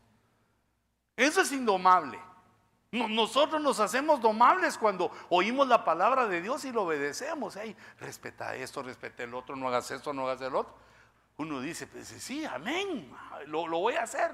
Eso 1.16 1.40
es 1.40 1.50
indomable. 1.50 2.20
Nosotros 2.90 3.62
nos 3.62 3.80
hacemos 3.80 4.20
domables 4.20 4.76
cuando 4.76 5.10
oímos 5.30 5.68
la 5.68 5.84
palabra 5.84 6.26
de 6.26 6.42
Dios 6.42 6.66
y 6.66 6.72
lo 6.72 6.82
obedecemos. 6.82 7.56
Hey, 7.56 7.74
respeta 7.98 8.54
esto, 8.56 8.82
respeta 8.82 9.22
el 9.22 9.34
otro, 9.34 9.56
no 9.56 9.68
hagas 9.68 9.90
esto, 9.90 10.12
no 10.12 10.28
hagas 10.28 10.42
el 10.42 10.54
otro. 10.54 10.74
Uno 11.38 11.60
dice, 11.60 11.86
pues 11.86 12.08
sí, 12.08 12.44
amén, 12.44 13.10
lo, 13.46 13.66
lo 13.66 13.78
voy 13.78 13.94
a 13.94 14.02
hacer. 14.02 14.32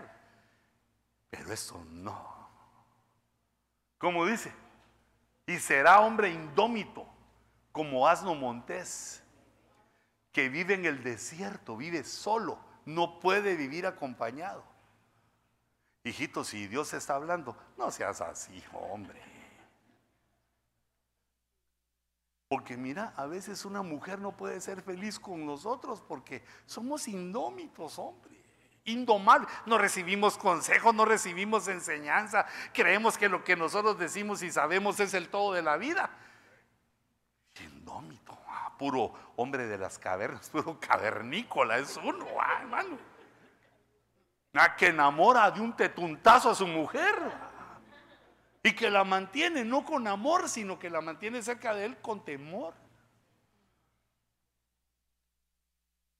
Pero 1.31 1.53
eso 1.53 1.85
no. 1.91 2.44
Como 4.05 4.26
dice, 4.26 4.52
y 5.47 5.59
será 5.59 6.01
hombre 6.01 6.28
indómito 6.31 7.06
como 7.72 8.06
asno 8.06 8.35
montés, 8.35 9.22
que 10.31 10.51
vive 10.51 10.74
en 10.74 10.85
el 10.85 11.02
desierto, 11.02 11.74
vive 11.74 12.05
solo, 12.05 12.59
no 12.85 13.18
puede 13.18 13.56
vivir 13.56 13.86
acompañado. 13.86 14.62
Hijito, 16.02 16.44
si 16.44 16.66
Dios 16.66 16.93
está 16.93 17.14
hablando, 17.14 17.56
no 17.78 17.90
seas 17.90 18.20
así, 18.20 18.62
hombre. 18.74 19.22
Porque 22.47 22.76
mira, 22.76 23.14
a 23.16 23.24
veces 23.24 23.64
una 23.64 23.81
mujer 23.81 24.18
no 24.18 24.36
puede 24.36 24.60
ser 24.60 24.82
feliz 24.82 25.18
con 25.18 25.47
nosotros 25.47 26.02
porque 26.06 26.44
somos 26.66 27.09
indómitos, 27.09 27.98
hombre. 27.98 28.44
Indomables. 28.85 29.48
No 29.66 29.78
recibimos 29.78 30.36
consejos, 30.36 30.94
no 30.94 31.05
recibimos 31.05 31.69
enseñanza. 31.69 32.47
Creemos 32.73 33.16
que 33.16 33.28
lo 33.28 33.43
que 33.43 33.56
nosotros 33.56 33.98
decimos 33.98 34.43
y 34.43 34.51
sabemos 34.51 35.01
es 35.01 35.15
el 35.15 35.28
todo 35.28 35.55
de 35.55 35.62
la 35.62 35.77
vida. 35.77 36.11
Indómito, 37.61 38.39
ah, 38.48 38.74
puro 38.78 39.12
hombre 39.36 39.66
de 39.66 39.78
las 39.78 39.98
cavernas, 39.98 40.51
puro 40.52 40.78
cavernícola, 40.78 41.78
es 41.78 41.97
uno, 41.97 42.27
ah, 42.40 42.59
hermano 42.61 43.15
que 44.77 44.89
enamora 44.89 45.51
de 45.51 45.61
un 45.61 45.74
tetuntazo 45.74 46.51
a 46.51 46.55
su 46.55 46.66
mujer 46.66 47.15
y 48.62 48.73
que 48.74 48.89
la 48.89 49.05
mantiene 49.05 49.65
no 49.65 49.85
con 49.85 50.06
amor, 50.06 50.48
sino 50.48 50.78
que 50.78 50.89
la 50.89 51.01
mantiene 51.01 51.43
cerca 51.43 51.74
de 51.74 51.86
él 51.86 52.01
con 52.01 52.24
temor. 52.24 52.74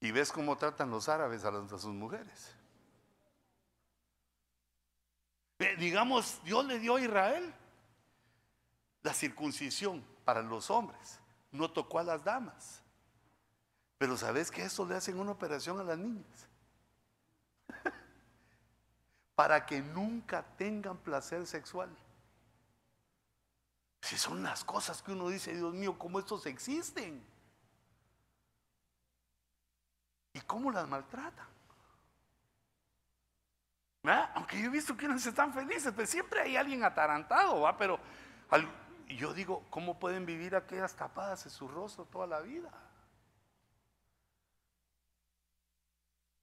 Y 0.01 0.11
ves 0.11 0.31
cómo 0.31 0.57
tratan 0.57 0.91
los 0.91 1.09
árabes 1.09 1.45
a, 1.45 1.67
sus 1.69 1.85
mujeres. 1.85 2.54
Digamos, 5.57 6.41
Dios 6.43 6.65
le 6.65 6.79
dio 6.79 6.97
a 6.97 7.01
Israel 7.01 7.53
la 9.01 9.13
circuncisión 9.13 10.03
para 10.25 10.41
los 10.41 10.69
hombres, 10.69 11.19
no 11.51 11.71
tocó 11.71 11.99
a 11.99 12.03
las 12.03 12.23
damas. 12.23 12.81
Pero 13.97 14.17
¿sabes 14.17 14.51
que 14.51 14.63
eso 14.63 14.85
le 14.85 14.95
hacen 14.95 15.19
una 15.19 15.31
operación 15.31 15.79
a 15.79 15.83
las 15.83 15.97
niñas? 15.97 16.47
para 19.35 19.65
que 19.65 19.81
nunca 19.81 20.43
tengan 20.57 20.97
placer 20.97 21.47
sexual. 21.47 21.95
Si 24.01 24.17
son 24.17 24.43
las 24.43 24.63
cosas 24.63 25.01
que 25.01 25.13
uno 25.13 25.29
dice, 25.29 25.55
Dios 25.55 25.73
mío, 25.73 25.97
¿cómo 25.97 26.19
estos 26.19 26.45
existen? 26.45 27.25
¿Y 30.33 30.41
cómo 30.41 30.69
las 30.69 30.87
maltratan? 30.87 31.54
Aunque 34.07 34.59
yo 34.59 34.67
he 34.67 34.69
visto 34.69 34.95
que 34.95 35.05
unos 35.05 35.25
están 35.25 35.53
felices, 35.53 35.93
pero 35.95 36.07
siempre 36.07 36.41
hay 36.41 36.57
alguien 36.57 36.83
atarantado, 36.83 37.61
¿va? 37.61 37.77
Pero 37.77 37.99
yo 39.07 39.33
digo, 39.33 39.63
¿cómo 39.69 39.99
pueden 39.99 40.25
vivir 40.25 40.55
aquellas 40.55 40.95
tapadas 40.95 41.45
en 41.45 41.51
su 41.51 41.67
rostro 41.67 42.05
toda 42.05 42.27
la 42.27 42.39
vida? 42.41 42.69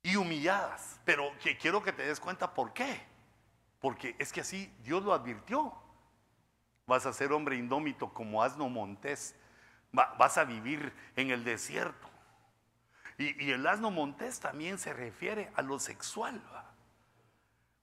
y 0.02 0.16
humilladas. 0.16 1.01
Pero 1.05 1.32
que 1.43 1.56
quiero 1.56 1.82
que 1.82 1.93
te 1.93 2.05
des 2.05 2.20
cuenta 2.20 2.52
por 2.55 2.72
qué. 2.72 3.02
Porque 3.80 4.14
es 4.18 4.32
que 4.32 4.40
así 4.40 4.72
Dios 4.82 5.02
lo 5.02 5.12
advirtió. 5.12 5.72
Vas 6.86 7.06
a 7.06 7.12
ser 7.12 7.32
hombre 7.32 7.56
indómito 7.56 8.12
como 8.12 8.43
asno 8.43 8.68
montés. 8.68 9.36
vas 9.93 10.39
a 10.39 10.44
vivir 10.44 10.93
en 11.16 11.30
el 11.30 11.44
desierto. 11.44 12.09
Y, 13.18 13.51
el 13.51 13.66
asno 13.66 13.90
montés 13.90 14.40
también 14.40 14.78
se 14.78 14.93
refiere 14.93 15.52
a 15.55 15.62
lo 15.62 15.78
sexual. 15.78 16.43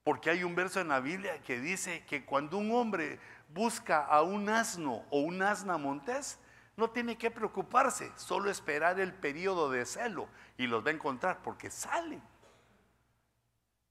Porque 0.04 0.30
hay 0.30 0.44
un 0.44 0.56
verso 0.56 0.80
en 0.80 0.88
la 0.88 1.00
Biblia 1.00 1.42
que 1.42 1.60
dice 1.60 2.06
que 2.06 2.26
cuando 2.26 2.58
un 2.58 2.72
hombre 2.72 3.20
busca 3.54 4.06
a 4.06 4.22
un 4.22 4.50
asno 4.50 5.06
o 5.10 5.20
un 5.20 5.42
asna 5.42 5.78
montés, 5.78 6.40
no 6.80 6.90
tiene 6.90 7.18
que 7.18 7.30
preocuparse, 7.30 8.12
solo 8.16 8.50
esperar 8.50 9.00
el 9.00 9.14
periodo 9.14 9.70
de 9.70 9.86
celo 9.86 10.28
y 10.58 10.66
los 10.66 10.84
va 10.84 10.90
a 10.90 10.94
encontrar 10.94 11.42
porque 11.44 11.70
salen. 11.70 12.22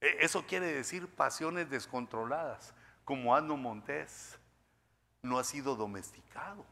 E, 0.00 0.16
eso 0.20 0.44
quiere 0.46 0.72
decir 0.72 1.06
pasiones 1.06 1.68
descontroladas, 1.70 2.74
como 3.04 3.36
Asno 3.36 3.56
Montés 3.56 4.38
no 5.22 5.38
ha 5.38 5.44
sido 5.44 5.76
domesticado. 5.76 6.64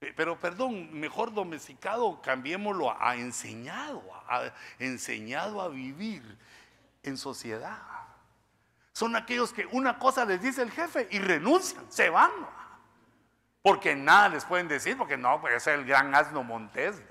E, 0.00 0.12
pero 0.14 0.38
perdón, 0.38 0.92
mejor 0.98 1.34
domesticado, 1.34 2.22
cambiémoslo 2.22 2.90
a 2.98 3.16
enseñado, 3.16 4.02
a 4.28 4.52
enseñado 4.78 5.60
a 5.60 5.68
vivir 5.68 6.38
en 7.02 7.16
sociedad. 7.16 7.78
Son 8.92 9.16
aquellos 9.16 9.52
que 9.52 9.66
una 9.66 9.98
cosa 9.98 10.24
les 10.24 10.42
dice 10.42 10.62
el 10.62 10.70
jefe 10.70 11.08
y 11.10 11.18
renuncian, 11.18 11.90
se 11.90 12.10
van. 12.10 12.30
Porque 13.62 13.94
nada 13.94 14.30
les 14.30 14.44
pueden 14.44 14.68
decir, 14.68 14.96
porque 14.96 15.16
no, 15.16 15.40
pues 15.40 15.54
es 15.54 15.66
el 15.66 15.84
gran 15.84 16.14
asno 16.14 16.42
Montés. 16.42 17.02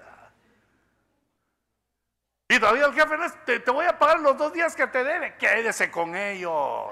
Y 2.48 2.60
todavía 2.60 2.86
el 2.86 2.94
jefe 2.94 3.16
te, 3.46 3.60
te 3.60 3.72
voy 3.72 3.86
a 3.86 3.98
pagar 3.98 4.20
los 4.20 4.36
dos 4.36 4.52
días 4.52 4.76
que 4.76 4.88
te 4.88 5.04
debe, 5.04 5.38
quédese 5.38 5.92
con 5.92 6.16
ellos. 6.16 6.90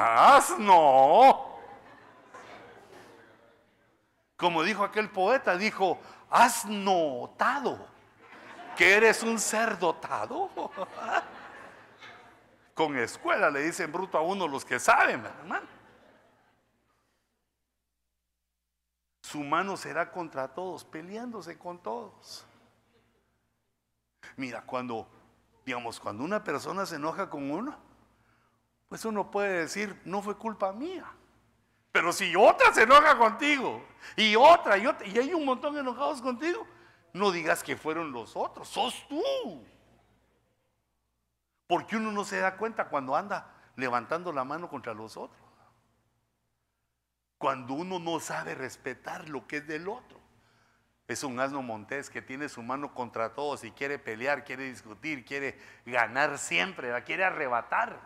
asno. 0.00 1.60
Como 4.36 4.62
dijo 4.62 4.82
aquel 4.84 5.10
poeta, 5.10 5.58
dijo, 5.58 6.00
has 6.30 6.64
notado 6.64 7.86
que 8.78 8.94
eres 8.94 9.22
un 9.22 9.38
ser 9.38 9.78
dotado. 9.78 10.48
Con 12.74 12.96
escuela 12.96 13.50
le 13.50 13.60
dicen 13.64 13.92
bruto 13.92 14.16
a 14.16 14.22
uno 14.22 14.48
los 14.48 14.64
que 14.64 14.78
saben, 14.78 15.26
hermano. 15.26 15.66
Su 19.20 19.40
mano 19.40 19.76
será 19.76 20.10
contra 20.10 20.48
todos, 20.48 20.84
peleándose 20.84 21.58
con 21.58 21.82
todos. 21.82 22.46
Mira, 24.36 24.62
cuando 24.62 25.06
Digamos, 25.68 26.00
cuando 26.00 26.24
una 26.24 26.42
persona 26.42 26.86
se 26.86 26.96
enoja 26.96 27.28
con 27.28 27.50
uno, 27.50 27.76
pues 28.88 29.04
uno 29.04 29.30
puede 29.30 29.58
decir, 29.58 30.00
no 30.06 30.22
fue 30.22 30.34
culpa 30.34 30.72
mía. 30.72 31.04
Pero 31.92 32.10
si 32.10 32.34
otra 32.34 32.72
se 32.72 32.84
enoja 32.84 33.18
contigo 33.18 33.84
y 34.16 34.34
otra 34.34 34.78
y 34.78 34.86
otra, 34.86 35.06
y 35.06 35.18
hay 35.18 35.34
un 35.34 35.44
montón 35.44 35.76
enojados 35.76 36.22
contigo, 36.22 36.66
no 37.18 37.30
digas 37.32 37.62
que 37.62 37.76
fueron 37.76 38.12
los 38.12 38.36
otros, 38.36 38.68
sos 38.68 39.06
tú. 39.08 39.64
Porque 41.66 41.96
uno 41.96 42.12
no 42.12 42.24
se 42.24 42.38
da 42.38 42.56
cuenta 42.56 42.88
cuando 42.88 43.14
anda 43.14 43.54
levantando 43.76 44.32
la 44.32 44.44
mano 44.44 44.68
contra 44.68 44.94
los 44.94 45.16
otros. 45.16 45.46
Cuando 47.36 47.74
uno 47.74 47.98
no 47.98 48.18
sabe 48.18 48.54
respetar 48.54 49.28
lo 49.28 49.46
que 49.46 49.58
es 49.58 49.66
del 49.66 49.88
otro. 49.88 50.18
Es 51.06 51.22
un 51.22 51.38
asno 51.40 51.62
montés 51.62 52.10
que 52.10 52.20
tiene 52.20 52.48
su 52.48 52.62
mano 52.62 52.94
contra 52.94 53.34
todos 53.34 53.64
y 53.64 53.70
quiere 53.70 53.98
pelear, 53.98 54.44
quiere 54.44 54.64
discutir, 54.64 55.24
quiere 55.24 55.58
ganar 55.86 56.38
siempre, 56.38 56.90
la 56.90 57.04
quiere 57.04 57.24
arrebatar. 57.24 57.98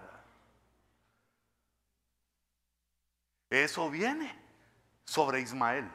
Eso 3.51 3.91
viene 3.91 4.35
sobre 5.05 5.41
Ismael. 5.41 5.91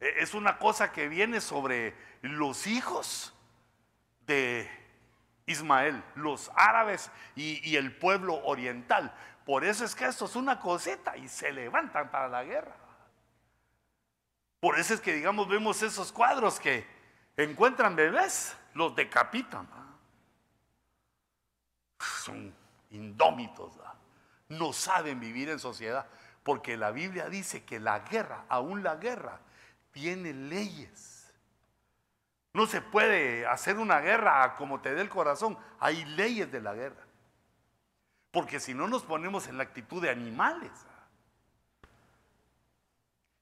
E, 0.00 0.22
es 0.22 0.34
una 0.34 0.58
cosa 0.58 0.92
que 0.92 1.08
viene 1.08 1.40
sobre 1.40 1.94
los 2.28 2.66
hijos 2.66 3.34
de 4.26 4.70
Ismael, 5.46 6.02
los 6.14 6.50
árabes 6.56 7.10
y, 7.36 7.76
el 7.76 7.94
pueblo 7.96 8.42
oriental. 8.44 9.14
Por 9.44 9.64
eso 9.64 9.84
es 9.84 9.94
que 9.94 10.06
esto 10.06 10.24
es 10.24 10.36
una 10.36 10.58
cosita 10.58 11.16
y 11.16 11.28
se 11.28 11.52
levantan 11.52 12.10
para 12.10 12.28
la 12.28 12.42
guerra. 12.42 12.74
Por 14.58 14.78
eso 14.78 14.94
es 14.94 15.00
que, 15.00 15.12
digamos, 15.12 15.46
vemos 15.48 15.82
esos 15.82 16.10
cuadros 16.12 16.58
que 16.58 16.86
encuentran 17.36 17.94
bebés, 17.94 18.56
los 18.72 18.96
decapitan. 18.96 19.68
Son 22.22 22.54
indómitos, 22.90 23.74
no 24.48 24.72
saben 24.72 25.20
vivir 25.20 25.50
en 25.50 25.58
sociedad, 25.58 26.06
porque 26.42 26.78
la 26.78 26.90
Biblia 26.90 27.28
dice 27.28 27.64
que 27.64 27.78
la 27.78 28.00
guerra, 28.00 28.46
aún 28.48 28.82
la 28.82 28.96
guerra, 28.96 29.40
tiene 29.92 30.32
leyes. 30.32 31.13
No 32.54 32.66
se 32.66 32.80
puede 32.80 33.46
hacer 33.46 33.78
una 33.78 34.00
guerra 34.00 34.54
como 34.54 34.80
te 34.80 34.94
dé 34.94 35.02
el 35.02 35.08
corazón, 35.08 35.58
hay 35.80 36.04
leyes 36.04 36.50
de 36.50 36.60
la 36.60 36.72
guerra. 36.72 37.02
Porque 38.30 38.60
si 38.60 38.74
no 38.74 38.86
nos 38.86 39.02
ponemos 39.02 39.48
en 39.48 39.58
la 39.58 39.64
actitud 39.64 40.00
de 40.00 40.08
animales. 40.08 40.70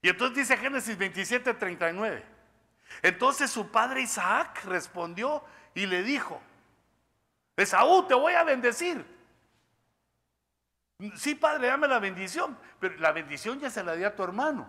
Y 0.01 0.09
entonces 0.09 0.39
dice 0.39 0.57
Génesis 0.57 0.97
27, 0.97 1.55
39. 1.55 2.25
Entonces 3.03 3.51
su 3.51 3.71
padre 3.71 4.01
Isaac 4.01 4.65
respondió 4.65 5.45
y 5.75 5.87
le 5.87 6.03
dijo, 6.03 6.41
Esaú, 7.55 8.07
te 8.07 8.15
voy 8.15 8.33
a 8.33 8.45
bendecir. 8.45 9.05
Sí, 11.17 11.35
padre, 11.35 11.69
dame 11.69 11.87
la 11.87 11.99
bendición, 11.99 12.57
pero 12.81 12.97
la 12.97 13.13
bendición 13.13 13.61
ya 13.61 13.69
se 13.69 13.85
la 13.85 13.95
di 13.95 14.05
a 14.05 14.17
tu 14.17 14.23
hermano. 14.23 14.67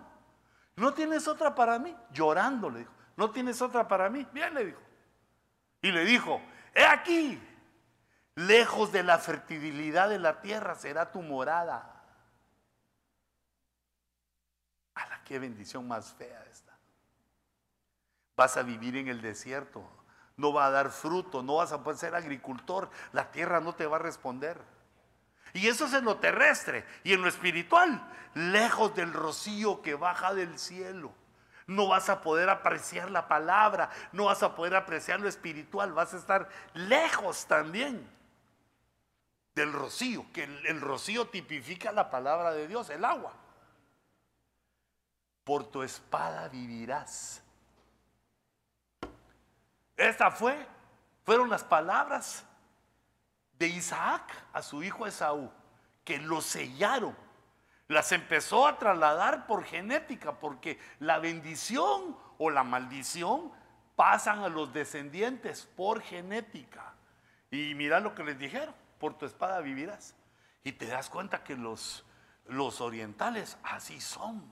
¿No 0.76 0.94
tienes 0.94 1.30
otra 1.30 1.56
para 1.56 1.80
mí? 1.80 1.96
Llorando 2.12 2.70
le 2.70 2.80
dijo, 2.80 2.92
¿no 3.16 3.32
tienes 3.32 3.62
otra 3.62 3.88
para 3.88 4.10
mí? 4.10 4.26
Bien, 4.32 4.54
le 4.54 4.66
dijo. 4.66 4.82
Y 5.82 5.92
le 5.92 6.06
dijo, 6.06 6.42
he 6.74 6.86
aquí, 6.86 7.42
lejos 8.36 8.92
de 8.92 9.04
la 9.04 9.18
fertilidad 9.18 10.10
de 10.10 10.20
la 10.20 10.42
tierra 10.42 10.76
será 10.76 11.12
tu 11.12 11.22
morada 11.22 11.94
qué 15.24 15.40
bendición 15.40 15.88
más 15.88 16.14
fea 16.14 16.46
esta. 16.52 16.78
Vas 18.36 18.58
a 18.58 18.64
vivir 18.64 18.98
en 18.98 19.08
el 19.08 19.22
desierto, 19.22 19.84
no 20.38 20.54
va 20.54 20.66
a 20.66 20.72
dar 20.72 20.90
fruto, 20.90 21.44
no 21.44 21.56
vas 21.56 21.72
a 21.72 21.84
poder 21.84 22.00
ser 22.00 22.16
agricultor, 22.16 22.90
la 23.12 23.32
tierra 23.32 23.60
no 23.60 23.76
te 23.76 23.86
va 23.86 23.98
a 23.98 24.00
responder. 24.00 24.60
Y 25.54 25.68
eso 25.68 25.86
es 25.86 25.94
en 25.94 26.06
lo 26.06 26.18
terrestre 26.18 26.86
y 27.04 27.14
en 27.14 27.22
lo 27.22 27.28
espiritual, 27.28 28.02
lejos 28.34 28.96
del 28.96 29.14
rocío 29.14 29.82
que 29.82 29.94
baja 29.94 30.34
del 30.34 30.58
cielo. 30.58 31.14
No 31.68 31.88
vas 31.88 32.10
a 32.10 32.22
poder 32.22 32.50
apreciar 32.50 33.10
la 33.12 33.28
palabra, 33.28 33.90
no 34.12 34.26
vas 34.26 34.44
a 34.44 34.56
poder 34.56 34.76
apreciar 34.76 35.20
lo 35.20 35.30
espiritual, 35.30 35.94
vas 35.94 36.14
a 36.14 36.18
estar 36.18 36.50
lejos 36.74 37.46
también 37.46 38.10
del 39.56 39.72
rocío, 39.72 40.26
que 40.34 40.44
el, 40.44 40.82
rocío 40.82 41.28
tipifica 41.28 41.92
la 41.92 42.10
palabra 42.10 42.52
de 42.52 42.68
Dios, 42.68 42.90
el 42.90 43.06
agua 43.06 43.34
por 45.44 45.66
tu 45.66 45.84
espada 45.84 46.48
vivirás. 46.48 47.42
Esta 49.96 50.32
fue, 50.32 50.66
fueron 51.24 51.50
las 51.50 51.64
palabras 51.64 52.46
de 53.60 53.68
Isaac 53.68 54.24
a 54.54 54.62
su 54.62 54.84
hijo 54.84 55.06
Esaú, 55.06 55.52
que 56.04 56.18
lo 56.18 56.42
sellaron. 56.42 57.16
Las 57.88 58.12
empezó 58.12 58.68
a 58.68 58.78
trasladar 58.78 59.46
por 59.46 59.64
genética, 59.64 60.40
porque 60.40 60.80
la 61.00 61.20
bendición 61.20 62.18
o 62.38 62.50
la 62.50 62.64
maldición 62.64 63.52
pasan 63.96 64.40
a 64.40 64.50
los 64.50 64.74
descendientes 64.74 65.66
por 65.76 66.02
genética. 66.02 66.94
Y 67.52 67.76
mira 67.76 68.00
lo 68.00 68.16
que 68.16 68.24
les 68.24 68.40
dijeron, 68.40 68.74
por 69.00 69.18
tu 69.18 69.26
espada 69.26 69.60
vivirás. 69.60 70.16
Y 70.64 70.72
te 70.72 70.88
das 70.88 71.10
cuenta 71.10 71.44
que 71.44 71.56
los, 71.56 72.06
los 72.46 72.82
orientales 72.82 73.58
así 73.64 74.00
son. 74.00 74.52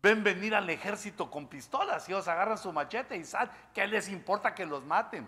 Ven 0.00 0.22
venir 0.22 0.54
al 0.54 0.68
ejército 0.68 1.30
con 1.30 1.48
pistolas 1.48 2.08
y 2.08 2.12
ellos 2.12 2.28
agarran 2.28 2.58
su 2.58 2.72
machete 2.72 3.16
y 3.16 3.24
salen. 3.24 3.54
¿Qué 3.72 3.86
les 3.86 4.08
importa 4.08 4.54
que 4.54 4.66
los 4.66 4.84
maten? 4.84 5.26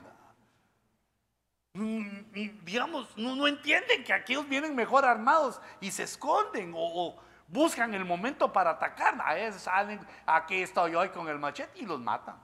Mm, 1.76 2.32
digamos, 2.64 3.14
no, 3.18 3.46
entienden 3.46 4.02
que 4.02 4.14
aquellos 4.14 4.48
vienen 4.48 4.74
mejor 4.74 5.04
armados 5.04 5.60
y 5.78 5.90
se 5.90 6.04
esconden 6.04 6.72
o, 6.74 7.20
buscan 7.48 7.92
el 7.92 8.04
momento 8.04 8.50
para 8.50 8.70
atacar. 8.70 9.14
A 9.22 9.38
ellos 9.38 9.56
salen, 9.56 10.00
aquí 10.24 10.62
estoy 10.62 10.94
hoy 10.94 11.10
con 11.10 11.28
el 11.28 11.38
machete 11.38 11.78
y 11.78 11.84
los 11.84 12.00
matan. 12.00 12.42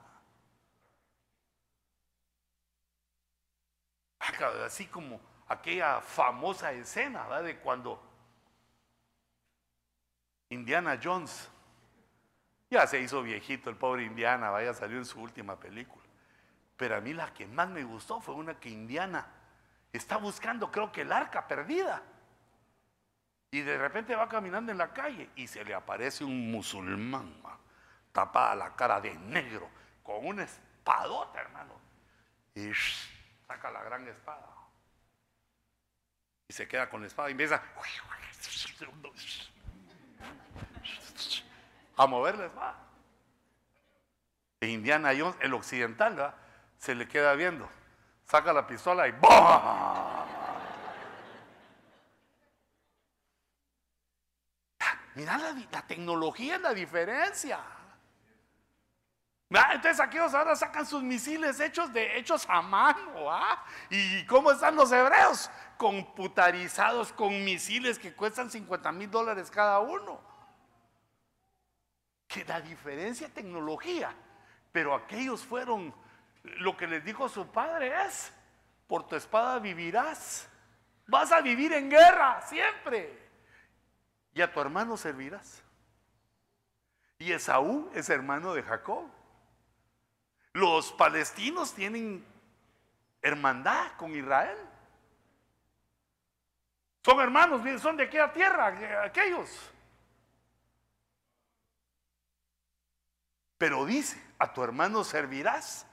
Así 4.67 4.87
como 4.87 5.19
aquella 5.49 6.03
famosa 6.03 6.71
escena 6.73 7.41
de 7.41 7.59
cuando 7.59 8.03
Indiana 10.51 11.01
Jones 11.03 11.49
ya 12.69 12.87
se 12.87 13.01
hizo 13.01 13.23
viejito 13.23 13.71
el 13.71 13.77
pobre 13.77 14.05
Indiana, 14.05 14.51
vaya, 14.51 14.75
salió 14.75 14.99
en 14.99 15.07
su 15.07 15.21
última 15.21 15.59
película. 15.59 16.02
Pero 16.77 16.97
a 16.97 17.01
mí 17.01 17.13
la 17.13 17.33
que 17.33 17.47
más 17.47 17.69
me 17.69 17.85
gustó 17.85 18.21
fue 18.21 18.35
una 18.35 18.59
que 18.59 18.69
Indiana 18.69 19.27
está 19.93 20.17
buscando, 20.17 20.71
creo 20.71 20.91
que 20.91 21.03
el 21.03 21.13
arca 21.13 21.47
perdida. 21.47 22.03
Y 23.51 23.61
de 23.61 23.77
repente 23.77 24.17
va 24.17 24.29
caminando 24.29 24.73
en 24.73 24.79
la 24.79 24.93
calle 24.93 25.31
y 25.37 25.47
se 25.47 25.63
le 25.65 25.75
aparece 25.75 26.25
un 26.25 26.51
musulmán, 26.51 27.35
tapada 28.11 28.55
la 28.55 28.75
cara 28.75 29.01
de 29.01 29.15
negro, 29.15 29.69
con 30.03 30.27
una 30.27 30.45
espadota, 30.45 31.41
hermano. 31.41 31.79
Y 32.55 32.73
saca 33.47 33.71
la 33.71 33.83
gran 33.83 34.09
espada. 34.09 34.49
Y 36.49 36.53
se 36.55 36.67
queda 36.67 36.89
con 36.89 37.03
la 37.03 37.07
espada 37.07 37.29
y 37.29 37.33
empieza 37.33 37.63
a 41.97 42.07
moverles 42.07 42.51
va. 42.57 42.77
E 44.61 44.69
Indiana 44.69 45.13
Jones, 45.17 45.37
el 45.41 45.55
occidental, 45.55 46.35
se 46.83 46.97
le 46.97 47.07
queda 47.07 47.35
viendo. 47.35 47.69
Saca 48.25 48.53
la 48.53 48.67
pistola 48.67 49.07
y 49.07 49.13
¡bum! 49.13 49.31
Mira 55.15 55.39
la, 55.39 55.83
tecnología 55.87 56.57
es 56.57 56.61
la 56.61 56.75
diferencia. 56.75 57.61
Entonces 59.49 60.01
aquellos 60.01 60.35
ahora 60.35 60.57
sacan 60.57 60.85
sus 60.85 61.05
misiles 61.05 61.61
hechos 61.61 61.93
de 61.93 62.19
hechos 62.19 62.47
a 62.49 62.61
mano. 62.63 63.31
¿ah? 63.31 63.65
¿Y 63.89 64.27
cómo 64.27 64.51
están 64.51 64.75
los 64.75 64.91
hebreos? 64.91 65.51
Computarizados 65.77 67.13
con 67.13 67.45
misiles 67.45 67.97
que 67.97 68.13
cuestan 68.13 68.51
50 68.51 68.91
mil 68.91 69.09
dólares 69.09 69.53
cada 69.53 69.79
uno 69.79 70.21
que 72.27 72.45
la 72.45 72.61
diferencia 72.61 73.29
tecnología, 73.29 74.13
pero 74.73 74.95
aquellos 74.95 75.45
fueron, 75.45 75.95
lo 76.43 76.77
que 76.77 76.87
les 76.87 77.05
dijo 77.05 77.29
su 77.29 77.47
padre 77.51 77.93
es, 78.05 78.33
por 78.87 79.07
tu 79.07 79.17
espada 79.17 79.59
vivirás, 79.59 80.49
vas 81.07 81.33
a 81.33 81.41
vivir 81.41 81.73
en 81.73 81.89
guerra 81.89 82.43
siempre, 82.43 83.19
y 84.35 84.41
a 84.41 84.53
tu 84.53 84.61
hermano 84.61 84.97
servirás. 84.97 85.63
Y 87.19 87.33
Esaú 87.33 87.91
es 87.95 88.11
hermano 88.11 88.53
de 88.55 88.63
Jacob. 88.63 89.05
Los 90.53 90.93
palestinos 90.93 91.73
tienen 91.73 92.27
hermandad 93.21 93.93
con 93.97 94.15
Israel. 94.17 94.59
Son 97.05 97.21
hermanos, 97.21 97.63
son 97.81 97.97
de 97.97 98.05
aquella 98.05 98.33
tierra, 98.33 99.05
aquellos. 99.05 99.71
Pero 103.59 103.85
dice, 103.85 104.21
a 104.39 104.53
tu 104.53 104.63
hermano 104.65 105.05
servirás. 105.05 105.87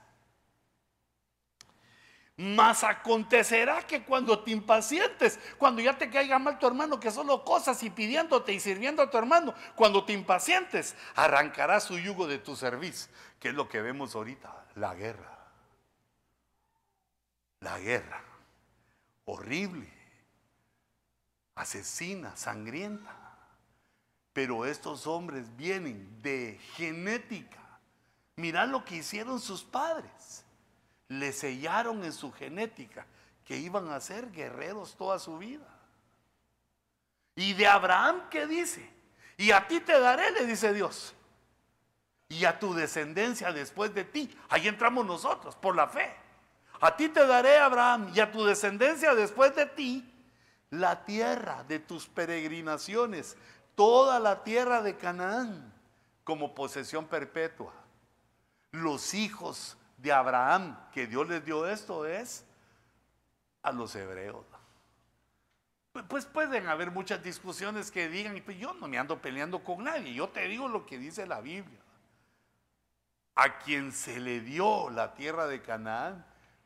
Mas 2.42 2.84
acontecerá 2.84 3.86
que 3.86 4.02
cuando 4.02 4.38
te 4.38 4.50
impacientes, 4.50 5.38
cuando 5.58 5.82
ya 5.82 5.98
te 5.98 6.08
caiga 6.08 6.38
mal 6.38 6.58
tu 6.58 6.66
hermano, 6.66 6.98
que 6.98 7.10
solo 7.10 7.44
cosas 7.44 7.82
y 7.82 7.90
pidiéndote 7.90 8.54
y 8.54 8.60
sirviendo 8.60 9.02
a 9.02 9.10
tu 9.10 9.18
hermano, 9.18 9.52
cuando 9.76 10.06
te 10.06 10.14
impacientes, 10.14 10.96
arrancará 11.16 11.80
su 11.80 11.98
yugo 11.98 12.26
de 12.26 12.38
tu 12.38 12.56
servicio, 12.56 13.12
que 13.38 13.50
es 13.50 13.54
lo 13.54 13.68
que 13.68 13.82
vemos 13.82 14.14
ahorita, 14.14 14.68
la 14.76 14.94
guerra. 14.94 15.38
La 17.60 17.78
guerra, 17.78 18.24
horrible, 19.26 19.92
asesina, 21.56 22.34
sangrienta. 22.38 23.36
Pero 24.32 24.64
estos 24.64 25.06
hombres 25.06 25.54
vienen 25.58 26.22
de 26.22 26.58
genética. 26.72 27.80
Mirá 28.36 28.64
lo 28.64 28.82
que 28.82 28.96
hicieron 28.96 29.40
sus 29.40 29.62
padres 29.62 30.46
le 31.10 31.32
sellaron 31.32 32.04
en 32.04 32.12
su 32.12 32.32
genética 32.32 33.04
que 33.44 33.56
iban 33.56 33.90
a 33.90 34.00
ser 34.00 34.30
guerreros 34.30 34.94
toda 34.96 35.18
su 35.18 35.38
vida. 35.38 35.66
Y 37.34 37.52
de 37.54 37.66
Abraham, 37.66 38.28
¿qué 38.30 38.46
dice? 38.46 38.88
Y 39.36 39.50
a 39.50 39.66
ti 39.66 39.80
te 39.80 39.98
daré, 39.98 40.30
le 40.30 40.46
dice 40.46 40.72
Dios. 40.72 41.12
Y 42.28 42.44
a 42.44 42.60
tu 42.60 42.74
descendencia 42.74 43.52
después 43.52 43.92
de 43.92 44.04
ti. 44.04 44.32
Ahí 44.48 44.68
entramos 44.68 45.04
nosotros, 45.04 45.56
por 45.56 45.74
la 45.74 45.88
fe. 45.88 46.14
A 46.80 46.96
ti 46.96 47.08
te 47.08 47.26
daré, 47.26 47.58
Abraham, 47.58 48.12
y 48.14 48.20
a 48.20 48.30
tu 48.30 48.44
descendencia 48.44 49.12
después 49.16 49.54
de 49.56 49.66
ti, 49.66 50.08
la 50.70 51.04
tierra 51.04 51.64
de 51.64 51.80
tus 51.80 52.06
peregrinaciones, 52.06 53.36
toda 53.74 54.20
la 54.20 54.44
tierra 54.44 54.80
de 54.80 54.96
Canaán, 54.96 55.74
como 56.22 56.54
posesión 56.54 57.06
perpetua. 57.06 57.72
Los 58.70 59.12
hijos 59.14 59.76
de 60.00 60.12
Abraham 60.12 60.76
que 60.92 61.06
Dios 61.06 61.28
les 61.28 61.44
dio 61.44 61.66
esto 61.66 62.06
es 62.06 62.44
a 63.62 63.72
los 63.72 63.94
hebreos. 63.94 64.46
Pues, 65.92 66.04
pues 66.08 66.26
pueden 66.26 66.68
haber 66.68 66.90
muchas 66.90 67.22
discusiones 67.22 67.90
que 67.90 68.08
digan, 68.08 68.40
pues 68.44 68.58
yo 68.58 68.72
no 68.74 68.86
me 68.86 68.98
ando 68.98 69.20
peleando 69.20 69.62
con 69.64 69.84
nadie, 69.84 70.14
yo 70.14 70.28
te 70.28 70.46
digo 70.46 70.68
lo 70.68 70.86
que 70.86 70.98
dice 70.98 71.26
la 71.26 71.40
Biblia. 71.40 71.80
A 73.34 73.58
quien 73.58 73.92
se 73.92 74.20
le 74.20 74.40
dio 74.40 74.90
la 74.90 75.14
tierra 75.14 75.46
de 75.46 75.62
Canaán 75.62 76.24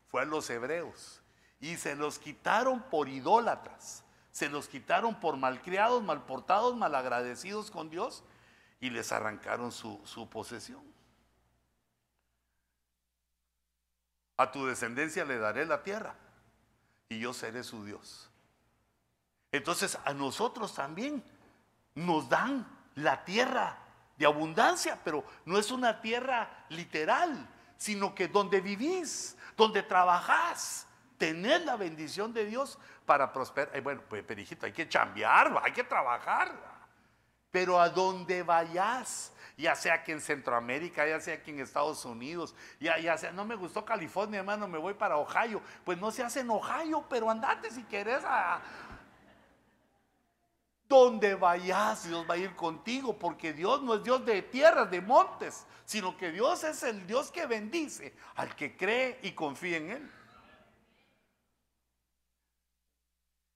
fue 0.08 0.22
a 0.22 0.24
los 0.24 0.50
hebreos 0.50 1.22
y 1.60 1.76
se 1.76 1.96
los 1.96 2.18
quitaron 2.18 2.82
por 2.82 3.08
idólatras, 3.08 4.04
se 4.30 4.48
los 4.48 4.68
quitaron 4.68 5.18
por 5.18 5.36
malcriados, 5.36 6.02
malportados, 6.02 6.76
malagradecidos 6.76 7.70
con 7.70 7.88
Dios 7.88 8.24
y 8.80 8.90
les 8.90 9.12
arrancaron 9.12 9.72
su, 9.72 10.00
su 10.04 10.28
posesión. 10.28 10.93
A 14.36 14.50
tu 14.50 14.66
descendencia 14.66 15.24
le 15.24 15.38
daré 15.38 15.64
la 15.64 15.82
tierra 15.82 16.14
y 17.08 17.20
yo 17.20 17.32
seré 17.32 17.62
su 17.62 17.84
Dios. 17.84 18.30
Entonces 19.52 19.98
a 20.04 20.12
nosotros 20.12 20.74
también 20.74 21.22
nos 21.94 22.28
dan 22.28 22.66
la 22.96 23.24
tierra 23.24 23.78
de 24.16 24.26
abundancia, 24.26 24.98
pero 25.04 25.24
no 25.44 25.58
es 25.58 25.70
una 25.70 26.00
tierra 26.00 26.66
literal, 26.68 27.48
sino 27.76 28.14
que 28.14 28.28
donde 28.28 28.60
vivís, 28.60 29.36
donde 29.56 29.82
trabajás, 29.82 30.86
tenés 31.18 31.64
la 31.64 31.76
bendición 31.76 32.32
de 32.32 32.44
Dios 32.44 32.78
para 33.06 33.32
prosperar. 33.32 33.76
Eh, 33.76 33.80
bueno, 33.80 34.02
pues, 34.08 34.22
perijito, 34.24 34.66
hay 34.66 34.72
que 34.72 34.88
chambear, 34.88 35.60
hay 35.62 35.72
que 35.72 35.84
trabajar. 35.84 36.73
Pero 37.54 37.80
a 37.80 37.88
donde 37.88 38.42
vayas, 38.42 39.32
ya 39.56 39.76
sea 39.76 39.94
aquí 39.94 40.10
en 40.10 40.20
Centroamérica, 40.20 41.06
ya 41.06 41.20
sea 41.20 41.34
aquí 41.34 41.52
en 41.52 41.60
Estados 41.60 42.04
Unidos, 42.04 42.52
ya, 42.80 42.98
ya 42.98 43.16
sea, 43.16 43.30
no 43.30 43.44
me 43.44 43.54
gustó 43.54 43.84
California, 43.84 44.40
hermano, 44.40 44.66
me 44.66 44.76
voy 44.76 44.94
para 44.94 45.18
Ohio. 45.18 45.62
Pues 45.84 45.96
no 45.98 46.10
se 46.10 46.24
hace 46.24 46.40
en 46.40 46.50
Ohio, 46.50 47.04
pero 47.08 47.30
andate 47.30 47.70
si 47.70 47.84
querés 47.84 48.24
a, 48.24 48.60
donde 50.88 51.36
vayas, 51.36 52.08
Dios 52.08 52.26
va 52.28 52.34
a 52.34 52.38
ir 52.38 52.56
contigo, 52.56 53.16
porque 53.16 53.52
Dios 53.52 53.80
no 53.84 53.94
es 53.94 54.02
Dios 54.02 54.26
de 54.26 54.42
tierras, 54.42 54.90
de 54.90 55.00
montes, 55.00 55.64
sino 55.84 56.16
que 56.16 56.32
Dios 56.32 56.64
es 56.64 56.82
el 56.82 57.06
Dios 57.06 57.30
que 57.30 57.46
bendice 57.46 58.16
al 58.34 58.56
que 58.56 58.76
cree 58.76 59.20
y 59.22 59.30
confía 59.30 59.76
en 59.76 59.90
Él. 59.92 60.10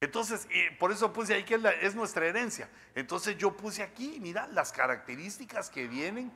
Entonces, 0.01 0.47
por 0.79 0.93
eso 0.93 1.13
puse 1.13 1.35
ahí 1.35 1.45
que 1.45 1.61
es, 1.83 1.95
nuestra 1.95 2.27
herencia. 2.27 2.71
Entonces 2.95 3.37
yo 3.37 3.57
puse 3.57 3.83
aquí, 3.83 4.19
mira, 4.21 4.47
las 4.49 4.73
características 4.73 5.71
que 5.71 5.89
vienen. 5.89 6.33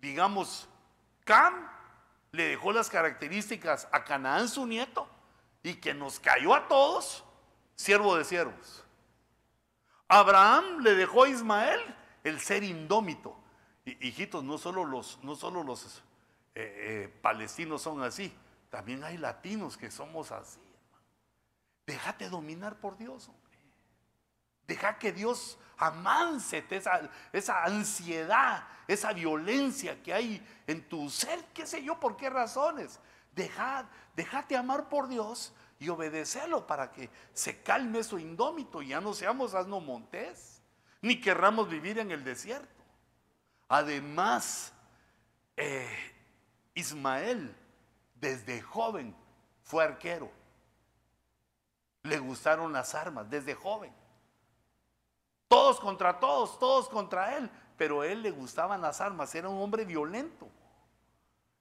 Digamos, 0.00 0.68
Cam 1.24 1.68
le 2.30 2.50
dejó 2.50 2.72
las 2.72 2.88
características 2.88 3.88
a 3.90 4.04
Canaán 4.04 4.48
su 4.48 4.64
nieto 4.64 5.08
y 5.62 5.74
que 5.74 5.92
nos 5.92 6.20
cayó 6.20 6.54
a 6.54 6.68
todos, 6.68 7.24
siervo 7.74 8.16
de 8.16 8.24
siervos. 8.24 8.84
Abraham 10.06 10.80
le 10.80 10.94
dejó 10.94 11.24
a 11.24 11.28
Ismael 11.28 11.80
el 12.22 12.40
ser 12.40 12.62
indómito. 12.62 13.36
hijitos, 13.84 14.44
no 14.44 14.56
solo 14.56 14.84
los, 14.84 15.18
no 15.24 15.34
solo 15.34 15.64
los 15.64 16.02
eh, 16.54 16.74
eh, 17.04 17.18
palestinos 17.22 17.82
son 17.82 18.02
así, 18.02 18.32
también 18.70 19.02
hay 19.02 19.16
latinos 19.16 19.76
que 19.76 19.90
somos 19.90 20.30
así. 20.30 20.60
Déjate 21.88 22.28
dominar 22.28 22.78
por 22.78 22.98
Dios, 22.98 23.30
hombre. 23.30 23.58
Deja 24.66 24.98
que 24.98 25.10
Dios 25.10 25.58
amanse 25.78 26.62
esa, 26.68 27.08
esa 27.32 27.64
ansiedad, 27.64 28.68
esa 28.86 29.14
violencia 29.14 30.02
que 30.02 30.12
hay 30.12 30.46
en 30.66 30.86
tu 30.86 31.08
ser, 31.08 31.42
qué 31.54 31.66
sé 31.66 31.82
yo, 31.82 31.98
por 31.98 32.18
qué 32.18 32.28
razones. 32.28 33.00
Dejad, 33.34 33.86
déjate 34.14 34.54
amar 34.54 34.90
por 34.90 35.08
Dios 35.08 35.54
y 35.78 35.88
obedecerlo 35.88 36.66
para 36.66 36.92
que 36.92 37.08
se 37.32 37.62
calme 37.62 38.04
su 38.04 38.18
indómito 38.18 38.82
y 38.82 38.88
ya 38.88 39.00
no 39.00 39.14
seamos 39.14 39.54
asno 39.54 39.80
montés, 39.80 40.60
ni 41.00 41.18
querramos 41.22 41.70
vivir 41.70 41.98
en 41.98 42.10
el 42.10 42.22
desierto. 42.22 42.84
Además, 43.66 44.74
eh, 45.56 45.88
Ismael 46.74 47.56
desde 48.14 48.60
joven 48.60 49.16
fue 49.62 49.84
arquero 49.84 50.37
le 52.08 52.18
gustaron 52.18 52.72
las 52.72 52.94
armas 52.94 53.28
desde 53.28 53.54
joven. 53.54 53.92
Todos 55.48 55.80
contra 55.80 56.18
todos, 56.18 56.58
todos 56.58 56.88
contra 56.88 57.36
él, 57.36 57.50
pero 57.76 58.02
a 58.02 58.06
él 58.06 58.22
le 58.22 58.30
gustaban 58.30 58.80
las 58.80 59.00
armas, 59.00 59.34
era 59.34 59.48
un 59.48 59.60
hombre 59.62 59.84
violento. 59.84 60.48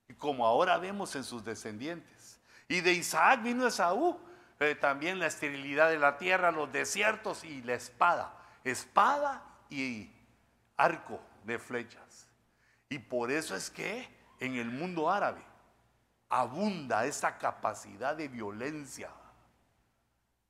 Y 0.10 0.14
como 0.14 0.46
ahora 0.46 0.78
vemos 0.78 1.16
en 1.16 1.24
sus 1.24 1.44
descendientes. 1.44 2.40
Y 2.68 2.82
de 2.82 2.94
Isaac 2.94 3.44
vino 3.44 3.68
Esaú, 3.68 4.20
eh, 4.60 4.76
también 4.76 5.20
la 5.20 5.28
esterilidad 5.28 5.90
de 5.90 6.00
la 6.00 6.18
tierra, 6.18 6.52
los 6.52 6.72
desiertos 6.72 7.44
y 7.44 7.62
la 7.62 7.76
espada. 7.76 8.34
Espada 8.64 9.44
y 9.70 10.12
arco 10.76 11.20
de 11.44 11.60
flechas. 11.60 12.28
Y 12.90 13.00
por 13.00 13.32
eso 13.32 13.56
es 13.56 13.70
que 13.70 14.08
en 14.40 14.56
el 14.56 14.70
mundo 14.70 15.10
árabe 15.10 15.42
abunda 16.30 17.06
esa 17.06 17.38
capacidad 17.38 18.16
de 18.16 18.28
violencia 18.28 19.10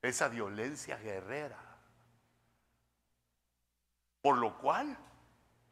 esa 0.02 0.28
violencia 0.28 0.98
guerrera. 0.98 1.57
Por 4.22 4.38
lo 4.38 4.57
cual 4.57 4.98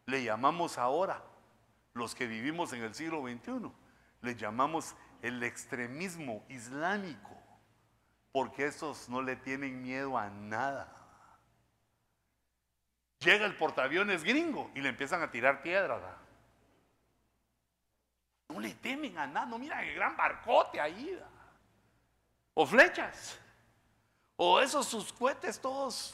le 0.05 0.23
llamamos 0.23 0.77
ahora, 0.77 1.23
los 1.93 2.15
que 2.15 2.27
vivimos 2.27 2.73
en 2.73 2.83
el 2.83 2.93
siglo 2.93 3.21
XXI, 3.21 3.71
le 4.21 4.35
llamamos 4.35 4.95
el 5.21 5.41
extremismo 5.43 6.43
islámico, 6.49 7.31
porque 8.31 8.65
esos 8.65 9.09
no 9.09 9.21
le 9.21 9.35
tienen 9.35 9.81
miedo 9.81 10.17
a 10.17 10.29
nada. 10.29 10.91
Llega 13.19 13.45
el 13.45 13.55
portaaviones 13.55 14.23
gringo 14.23 14.71
y 14.75 14.81
le 14.81 14.89
empiezan 14.89 15.21
a 15.21 15.31
tirar 15.31 15.61
piedras. 15.61 16.01
No 18.49 18.59
le 18.59 18.73
temen 18.75 19.17
a 19.17 19.25
nada, 19.25 19.45
no 19.45 19.57
mira 19.57 19.83
el 19.83 19.95
gran 19.95 20.15
barcote 20.15 20.79
ahí. 20.79 21.19
O 22.53 22.65
flechas. 22.65 23.39
O 24.37 24.59
esos 24.59 24.85
sus 24.85 25.13
cohetes 25.13 25.59
todos. 25.59 26.13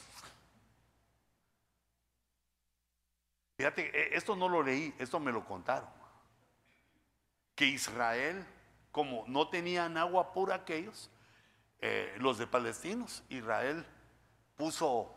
Fíjate, 3.56 3.90
e, 3.92 4.16
esto 4.16 4.36
no 4.36 4.48
lo 4.48 4.62
leí, 4.62 4.94
esto 4.98 5.18
me 5.18 5.32
lo 5.32 5.44
contaron. 5.44 5.88
Que 7.54 7.66
Israel, 7.66 8.46
como 8.92 9.24
no 9.26 9.48
tenían 9.48 9.96
agua 9.96 10.32
pura 10.32 10.56
aquellos, 10.56 11.10
eh, 11.80 12.14
los 12.18 12.38
de 12.38 12.46
palestinos, 12.46 13.24
Israel 13.28 13.84
puso 14.56 15.12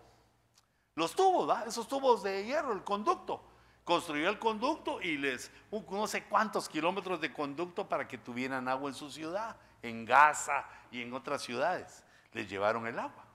los 0.96 1.16
tubos, 1.16 1.68
esos 1.68 1.88
tubos 1.88 2.24
de 2.24 2.46
hierro, 2.46 2.74
el 2.74 2.84
conducto. 2.84 3.44
Construyó 3.84 4.30
el 4.30 4.40
conducto 4.40 5.00
y 5.00 5.18
les, 5.18 5.52
no 5.92 6.08
sé 6.08 6.24
cuántos 6.24 6.68
kilómetros 6.68 7.22
de 7.22 7.32
conducto 7.32 7.88
para 7.88 8.08
que 8.08 8.18
tuvieran 8.18 8.68
agua 8.68 8.90
en 8.90 8.96
su 8.96 9.12
ciudad, 9.12 9.56
en 9.84 10.06
Gaza 10.06 10.66
y 10.90 11.04
en 11.04 11.14
otras 11.14 11.44
ciudades 11.44 12.05
les 12.36 12.50
llevaron 12.50 12.86
el 12.86 13.00
agua. 13.00 13.26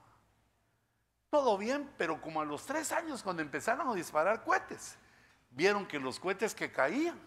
Todo 1.31 1.57
bien, 1.57 1.91
pero 1.97 2.21
como 2.21 2.43
a 2.43 2.45
los 2.45 2.67
tres 2.67 2.93
años 2.93 3.23
cuando 3.23 3.41
empezaron 3.41 3.89
a 3.89 3.95
disparar 3.95 4.45
cohetes, 4.45 4.97
vieron 5.51 5.87
que 5.87 5.99
los 5.99 6.21
cohetes 6.21 6.55
que 6.55 6.71
caían 6.71 7.19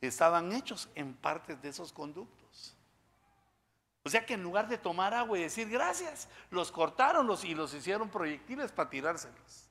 estaban 0.00 0.52
hechos 0.52 0.88
en 0.94 1.12
partes 1.14 1.60
de 1.60 1.70
esos 1.70 1.92
conductos. 1.92 2.76
O 4.04 4.08
sea 4.08 4.24
que 4.24 4.34
en 4.34 4.44
lugar 4.44 4.68
de 4.68 4.78
tomar 4.78 5.12
agua 5.12 5.36
y 5.36 5.42
decir 5.42 5.68
gracias, 5.68 6.28
los 6.50 6.70
cortaron 6.70 7.26
los, 7.26 7.42
y 7.42 7.52
los 7.52 7.74
hicieron 7.74 8.08
proyectiles 8.08 8.70
para 8.70 8.88
tirárselos. 8.88 9.68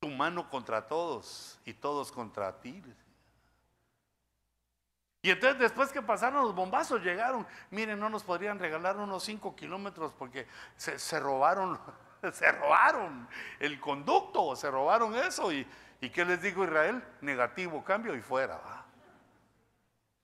Tu 0.00 0.08
mano 0.08 0.50
contra 0.50 0.88
todos 0.88 1.60
y 1.64 1.72
todos 1.72 2.10
contra 2.10 2.60
ti. 2.60 2.82
Y 5.26 5.30
entonces 5.30 5.58
después 5.58 5.90
que 5.90 6.00
pasaron 6.00 6.44
los 6.44 6.54
bombazos 6.54 7.02
llegaron, 7.02 7.44
miren, 7.72 7.98
no 7.98 8.08
nos 8.08 8.22
podrían 8.22 8.60
regalar 8.60 8.96
unos 8.96 9.24
5 9.24 9.56
kilómetros 9.56 10.12
porque 10.12 10.46
se, 10.76 11.00
se 11.00 11.18
robaron 11.18 11.76
se 12.32 12.52
robaron 12.52 13.26
el 13.58 13.80
conducto, 13.80 14.54
se 14.54 14.70
robaron 14.70 15.16
eso. 15.16 15.50
¿Y, 15.50 15.66
¿y 16.00 16.10
qué 16.10 16.24
les 16.24 16.40
dijo 16.40 16.62
Israel? 16.62 17.02
Negativo, 17.22 17.82
cambio 17.82 18.14
y 18.14 18.20
fuera. 18.20 18.56
¿va? 18.58 18.84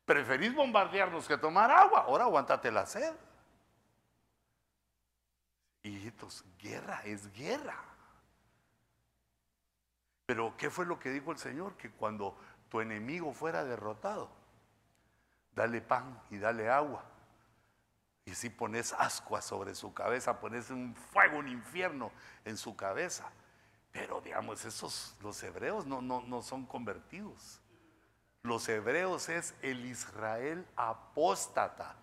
Preferís 0.04 0.54
bombardearnos 0.54 1.26
que 1.26 1.36
tomar 1.36 1.72
agua, 1.72 2.02
ahora 2.02 2.22
aguántate 2.22 2.70
la 2.70 2.86
sed. 2.86 3.12
Hijitos, 5.82 6.44
guerra 6.60 7.02
es 7.04 7.28
guerra. 7.32 7.76
Pero 10.26 10.56
¿qué 10.56 10.70
fue 10.70 10.86
lo 10.86 11.00
que 11.00 11.10
dijo 11.10 11.32
el 11.32 11.38
Señor? 11.38 11.76
Que 11.76 11.90
cuando 11.90 12.38
tu 12.68 12.80
enemigo 12.80 13.32
fuera 13.32 13.64
derrotado, 13.64 14.41
dale 15.54 15.80
pan 15.80 16.20
y 16.30 16.38
dale 16.38 16.68
agua 16.68 17.04
y 18.24 18.34
si 18.34 18.50
pones 18.50 18.92
ascuas 18.98 19.44
sobre 19.44 19.74
su 19.74 19.92
cabeza, 19.92 20.38
pones 20.38 20.70
un 20.70 20.94
fuego, 20.94 21.38
un 21.38 21.48
infierno 21.48 22.12
en 22.44 22.56
su 22.56 22.76
cabeza. 22.76 23.30
Pero 23.90 24.20
digamos, 24.20 24.64
esos, 24.64 25.16
los 25.20 25.42
hebreos 25.42 25.86
no, 25.86 26.00
no, 26.00 26.20
no 26.22 26.40
son 26.42 26.64
convertidos. 26.64 27.60
Los 28.42 28.68
hebreos 28.68 29.28
es 29.28 29.54
el 29.62 29.84
Israel 29.84 30.66
apóstata. 30.76 31.96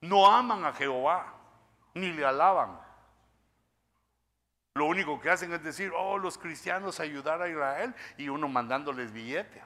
No 0.00 0.30
aman 0.30 0.64
a 0.64 0.72
Jehová, 0.72 1.32
ni 1.94 2.12
le 2.12 2.24
alaban. 2.24 2.80
Lo 4.74 4.86
único 4.86 5.20
que 5.20 5.30
hacen 5.30 5.52
es 5.52 5.62
decir, 5.62 5.92
oh, 5.96 6.18
los 6.18 6.36
cristianos 6.36 7.00
ayudar 7.00 7.40
a 7.40 7.48
Israel 7.48 7.94
y 8.18 8.28
uno 8.28 8.46
mandándoles 8.48 9.12
billete. 9.12 9.62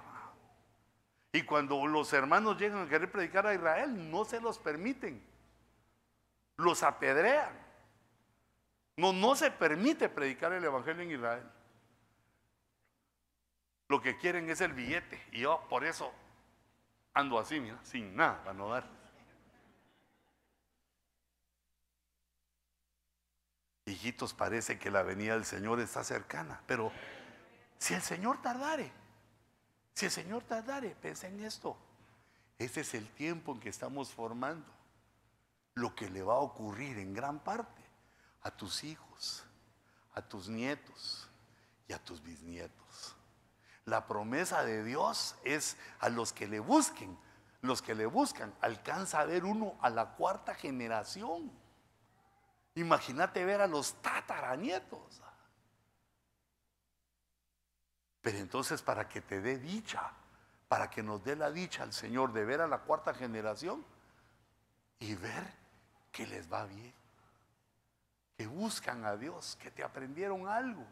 Y 1.32 1.42
cuando 1.42 1.86
los 1.86 2.12
hermanos 2.12 2.58
llegan 2.58 2.86
a 2.86 2.88
querer 2.88 3.10
predicar 3.10 3.46
a 3.46 3.54
Israel, 3.54 4.10
no 4.10 4.24
se 4.24 4.40
los 4.40 4.58
permiten 4.58 5.30
los 6.60 6.82
apedrean. 6.82 7.52
No, 8.96 9.12
no 9.12 9.34
se 9.34 9.50
permite 9.50 10.08
predicar 10.08 10.52
el 10.52 10.64
Evangelio 10.64 11.02
en 11.02 11.10
Israel. 11.12 11.50
Lo 13.88 14.00
que 14.00 14.16
quieren 14.18 14.48
es 14.50 14.60
el 14.60 14.72
billete. 14.72 15.20
Y 15.32 15.40
yo 15.40 15.66
por 15.68 15.84
eso 15.84 16.12
ando 17.14 17.38
así, 17.38 17.58
mira, 17.58 17.78
sin 17.82 18.14
nada 18.14 18.38
para 18.44 18.52
no 18.52 18.68
dar. 18.68 18.86
Hijitos, 23.86 24.34
parece 24.34 24.78
que 24.78 24.90
la 24.90 25.02
venida 25.02 25.34
del 25.34 25.44
Señor 25.44 25.80
está 25.80 26.04
cercana. 26.04 26.60
Pero 26.66 26.92
si 27.78 27.94
el 27.94 28.02
Señor 28.02 28.40
tardare, 28.40 28.92
si 29.94 30.06
el 30.06 30.12
Señor 30.12 30.42
tardare, 30.44 30.96
piensa 31.00 31.26
en 31.26 31.40
esto. 31.40 31.76
Ese 32.58 32.82
es 32.82 32.94
el 32.94 33.08
tiempo 33.10 33.52
en 33.52 33.60
que 33.60 33.68
estamos 33.68 34.10
formando 34.10 34.66
lo 35.74 35.94
que 35.94 36.10
le 36.10 36.22
va 36.22 36.34
a 36.34 36.40
ocurrir 36.40 36.98
en 36.98 37.14
gran 37.14 37.38
parte 37.38 37.82
a 38.42 38.50
tus 38.50 38.84
hijos, 38.84 39.44
a 40.14 40.22
tus 40.22 40.48
nietos 40.48 41.28
y 41.88 41.92
a 41.92 41.98
tus 41.98 42.22
bisnietos. 42.22 43.16
La 43.84 44.06
promesa 44.06 44.62
de 44.64 44.84
Dios 44.84 45.36
es 45.44 45.76
a 46.00 46.08
los 46.08 46.32
que 46.32 46.46
le 46.46 46.60
busquen, 46.60 47.18
los 47.62 47.82
que 47.82 47.94
le 47.94 48.06
buscan, 48.06 48.54
alcanza 48.60 49.20
a 49.20 49.24
ver 49.24 49.44
uno 49.44 49.76
a 49.80 49.90
la 49.90 50.14
cuarta 50.16 50.54
generación. 50.54 51.50
Imagínate 52.74 53.44
ver 53.44 53.60
a 53.60 53.66
los 53.66 53.94
tataranietos. 54.02 55.22
Pero 58.22 58.38
entonces 58.38 58.82
para 58.82 59.08
que 59.08 59.20
te 59.20 59.40
dé 59.40 59.58
dicha, 59.58 60.12
para 60.68 60.90
que 60.90 61.02
nos 61.02 61.24
dé 61.24 61.36
la 61.36 61.50
dicha 61.50 61.82
al 61.82 61.92
Señor 61.92 62.32
de 62.32 62.44
ver 62.44 62.60
a 62.60 62.68
la 62.68 62.78
cuarta 62.78 63.14
generación 63.14 63.84
y 64.98 65.14
ver 65.14 65.44
que 66.12 66.26
les 66.26 66.52
va 66.52 66.66
bien, 66.66 66.94
que 68.36 68.46
buscan 68.46 69.04
a 69.04 69.16
Dios, 69.16 69.56
que 69.60 69.70
te 69.70 69.82
aprendieron 69.82 70.48
algo, 70.48 70.86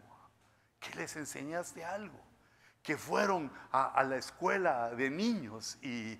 que 0.80 0.94
les 0.94 1.16
enseñaste 1.16 1.84
algo, 1.84 2.18
que 2.82 2.96
fueron 2.96 3.52
a, 3.70 4.02
la 4.04 4.16
escuela 4.16 4.90
de 4.90 5.10
niños 5.10 5.78
y 5.82 6.18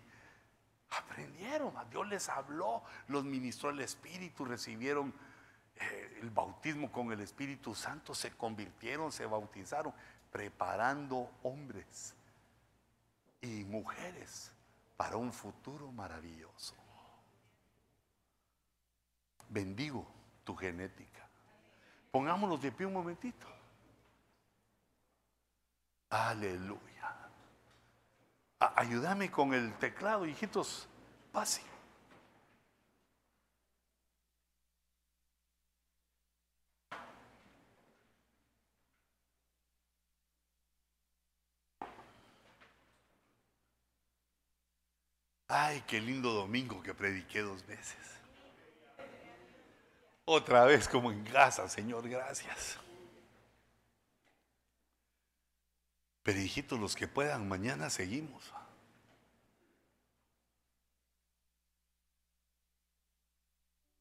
aprendieron, 0.90 1.76
a 1.76 1.84
Dios 1.86 2.06
les 2.08 2.28
habló, 2.28 2.82
los 3.08 3.24
ministró 3.24 3.70
el 3.70 3.80
Espíritu, 3.80 4.44
recibieron 4.44 5.14
eh, 5.76 6.18
el 6.20 6.30
bautismo 6.30 6.90
con 6.92 7.12
el 7.12 7.20
Espíritu 7.20 7.74
Santo, 7.74 8.14
se 8.14 8.32
convirtieron, 8.32 9.12
se 9.12 9.26
bautizaron, 9.26 9.94
preparando 10.30 11.30
hombres 11.42 12.14
y 13.40 13.64
mujeres 13.64 14.52
para 14.96 15.16
un 15.16 15.32
futuro 15.32 15.90
maravilloso 15.92 16.74
bendigo 19.48 20.06
tu 20.44 20.54
genética. 20.54 21.28
Pongámonos 22.10 22.60
de 22.60 22.72
pie 22.72 22.86
un 22.86 22.94
momentito. 22.94 23.46
Aleluya. 26.10 26.80
ayúdame 28.58 29.30
con 29.30 29.52
el 29.52 29.76
teclado, 29.78 30.26
hijitos. 30.26 30.88
Pase. 31.32 31.62
Ay, 45.48 45.82
qué 45.86 45.98
lindo 45.98 46.34
domingo 46.34 46.82
que 46.82 46.92
prediqué 46.92 47.40
dos 47.40 47.66
veces. 47.66 47.96
Otra 50.26 50.66
vez 50.66 50.86
como 50.86 51.10
en 51.10 51.24
casa, 51.24 51.66
Señor, 51.70 52.06
gracias. 52.06 52.78
Pero 56.22 56.38
hijitos, 56.38 56.78
los 56.78 56.94
que 56.94 57.08
puedan, 57.08 57.48
mañana 57.48 57.88
seguimos. 57.88 58.52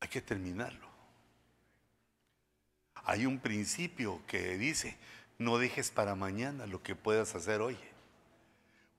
Hay 0.02 0.10
que 0.10 0.22
terminarlo. 0.22 0.86
Hay 3.06 3.26
un 3.26 3.40
principio 3.40 4.22
que 4.28 4.58
dice, 4.58 4.98
no 5.38 5.58
dejes 5.58 5.92
para 5.92 6.14
mañana 6.14 6.68
lo 6.68 6.84
que 6.84 6.94
puedas 6.94 7.34
hacer 7.36 7.62
hoy. 7.62 7.78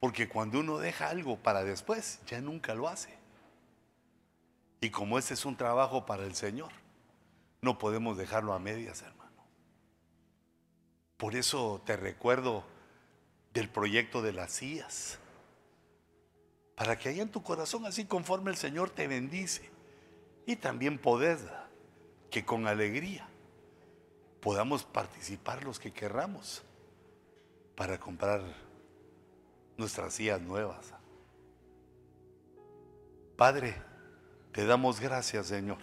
Porque 0.00 0.28
cuando 0.28 0.60
uno 0.60 0.78
deja 0.78 1.08
algo 1.08 1.38
para 1.38 1.64
después, 1.64 2.20
ya 2.26 2.40
nunca 2.40 2.74
lo 2.74 2.88
hace. 2.88 3.18
Y 4.80 4.90
como 4.90 5.18
ese 5.18 5.34
es 5.34 5.44
un 5.44 5.56
trabajo 5.56 6.06
para 6.06 6.24
el 6.24 6.34
Señor, 6.34 6.70
no 7.60 7.78
podemos 7.78 8.16
dejarlo 8.16 8.52
a 8.52 8.58
medias, 8.58 9.02
hermano. 9.02 9.18
Por 11.16 11.34
eso 11.34 11.82
te 11.84 11.96
recuerdo 11.96 12.64
del 13.52 13.68
proyecto 13.68 14.22
de 14.22 14.32
las 14.32 14.52
sillas. 14.52 15.18
Para 16.76 16.96
que 16.96 17.08
haya 17.08 17.22
en 17.22 17.32
tu 17.32 17.42
corazón, 17.42 17.86
así 17.86 18.04
conforme 18.04 18.52
el 18.52 18.56
Señor 18.56 18.90
te 18.90 19.08
bendice. 19.08 19.68
Y 20.46 20.56
también 20.56 20.98
podés 20.98 21.40
que 22.30 22.44
con 22.44 22.68
alegría 22.68 23.28
podamos 24.40 24.84
participar 24.84 25.64
los 25.64 25.80
que 25.80 25.92
querramos 25.92 26.62
para 27.74 27.98
comprar 27.98 28.42
nuestras 29.78 30.12
sillas 30.12 30.42
nuevas. 30.42 30.92
Padre, 33.36 33.74
te 34.52 34.66
damos 34.66 35.00
gracias, 35.00 35.46
Señor 35.46 35.78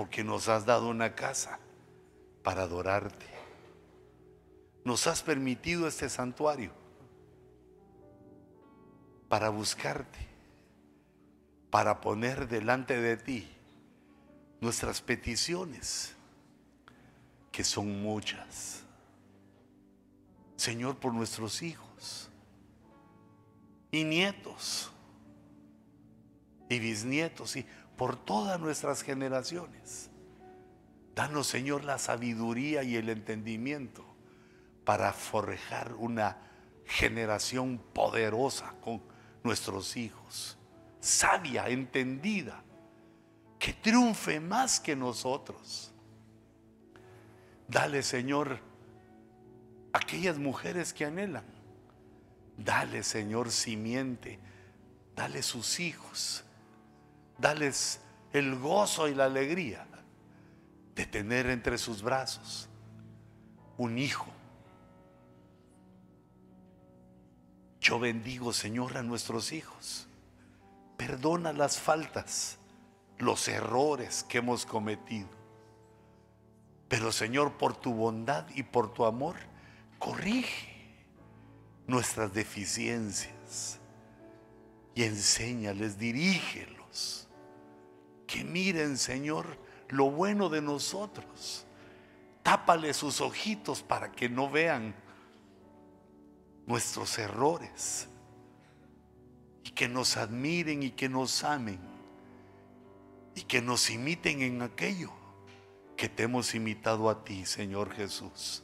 porque 0.00 0.24
nos 0.24 0.48
has 0.48 0.64
dado 0.64 0.88
una 0.88 1.14
casa 1.14 1.58
para 2.42 2.62
adorarte. 2.62 3.26
Nos 4.84 5.06
has 5.06 5.22
permitido 5.22 5.86
este 5.86 6.08
santuario 6.08 6.72
para 9.28 9.50
buscarte, 9.50 10.26
para 11.70 12.00
poner 12.00 12.48
delante 12.48 12.98
de 12.98 13.16
ti 13.16 13.48
nuestras 14.60 15.02
peticiones, 15.02 16.14
que 17.52 17.62
son 17.62 18.02
muchas. 18.02 18.82
Señor, 20.56 20.96
por 20.98 21.12
nuestros 21.12 21.62
hijos 21.62 21.89
y 23.90 24.04
nietos 24.04 24.90
y 26.68 26.78
bisnietos 26.78 27.56
y 27.56 27.66
por 27.96 28.16
todas 28.16 28.58
nuestras 28.60 29.02
generaciones. 29.02 30.10
Danos, 31.14 31.48
Señor, 31.48 31.84
la 31.84 31.98
sabiduría 31.98 32.82
y 32.82 32.96
el 32.96 33.08
entendimiento 33.08 34.04
para 34.84 35.12
forjar 35.12 35.92
una 35.94 36.38
generación 36.86 37.78
poderosa 37.92 38.74
con 38.80 39.02
nuestros 39.42 39.96
hijos, 39.96 40.56
sabia, 41.00 41.68
entendida, 41.68 42.62
que 43.58 43.72
triunfe 43.72 44.40
más 44.40 44.80
que 44.80 44.96
nosotros. 44.96 45.92
Dale, 47.68 48.02
Señor, 48.02 48.58
aquellas 49.92 50.38
mujeres 50.38 50.92
que 50.92 51.04
anhelan. 51.04 51.59
Dale, 52.64 53.02
Señor, 53.02 53.50
simiente. 53.50 54.38
Dale 55.16 55.42
sus 55.42 55.80
hijos. 55.80 56.44
Dales 57.38 58.00
el 58.32 58.58
gozo 58.58 59.08
y 59.08 59.14
la 59.14 59.24
alegría 59.24 59.86
de 60.94 61.06
tener 61.06 61.46
entre 61.46 61.78
sus 61.78 62.02
brazos 62.02 62.68
un 63.78 63.96
hijo. 63.96 64.26
Yo 67.80 67.98
bendigo, 67.98 68.52
Señor, 68.52 68.98
a 68.98 69.02
nuestros 69.02 69.52
hijos. 69.52 70.06
Perdona 70.98 71.54
las 71.54 71.78
faltas, 71.78 72.58
los 73.16 73.48
errores 73.48 74.22
que 74.24 74.38
hemos 74.38 74.66
cometido. 74.66 75.28
Pero, 76.88 77.10
Señor, 77.10 77.56
por 77.56 77.74
tu 77.74 77.94
bondad 77.94 78.46
y 78.54 78.64
por 78.64 78.92
tu 78.92 79.06
amor, 79.06 79.36
corrige 79.98 80.69
nuestras 81.90 82.32
deficiencias 82.32 83.78
y 84.94 85.02
enséñales, 85.02 85.98
dirígelos. 85.98 87.28
Que 88.26 88.44
miren, 88.44 88.96
Señor, 88.96 89.58
lo 89.88 90.10
bueno 90.10 90.48
de 90.48 90.62
nosotros 90.62 91.66
Tápale 92.42 92.94
sus 92.94 93.20
ojitos 93.20 93.82
para 93.82 94.10
que 94.10 94.28
no 94.28 94.50
vean 94.50 94.94
nuestros 96.66 97.18
errores 97.18 98.08
y 99.64 99.70
que 99.70 99.88
nos 99.88 100.16
admiren 100.16 100.82
y 100.82 100.90
que 100.90 101.08
nos 101.08 101.44
amen 101.44 101.78
y 103.34 103.42
que 103.42 103.60
nos 103.60 103.90
imiten 103.90 104.42
en 104.42 104.62
aquello 104.62 105.10
que 105.96 106.08
te 106.08 106.22
hemos 106.22 106.54
imitado 106.54 107.10
a 107.10 107.24
ti, 107.24 107.44
Señor 107.44 107.92
Jesús. 107.92 108.62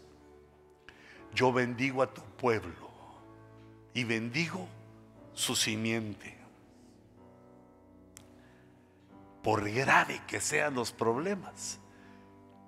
Yo 1.34 1.52
bendigo 1.52 2.02
a 2.02 2.12
tu 2.12 2.22
pueblo 2.22 2.85
y 3.96 4.04
bendigo 4.04 4.68
su 5.32 5.56
simiente. 5.56 6.36
Por 9.42 9.70
grave 9.70 10.20
que 10.26 10.38
sean 10.38 10.74
los 10.74 10.92
problemas, 10.92 11.80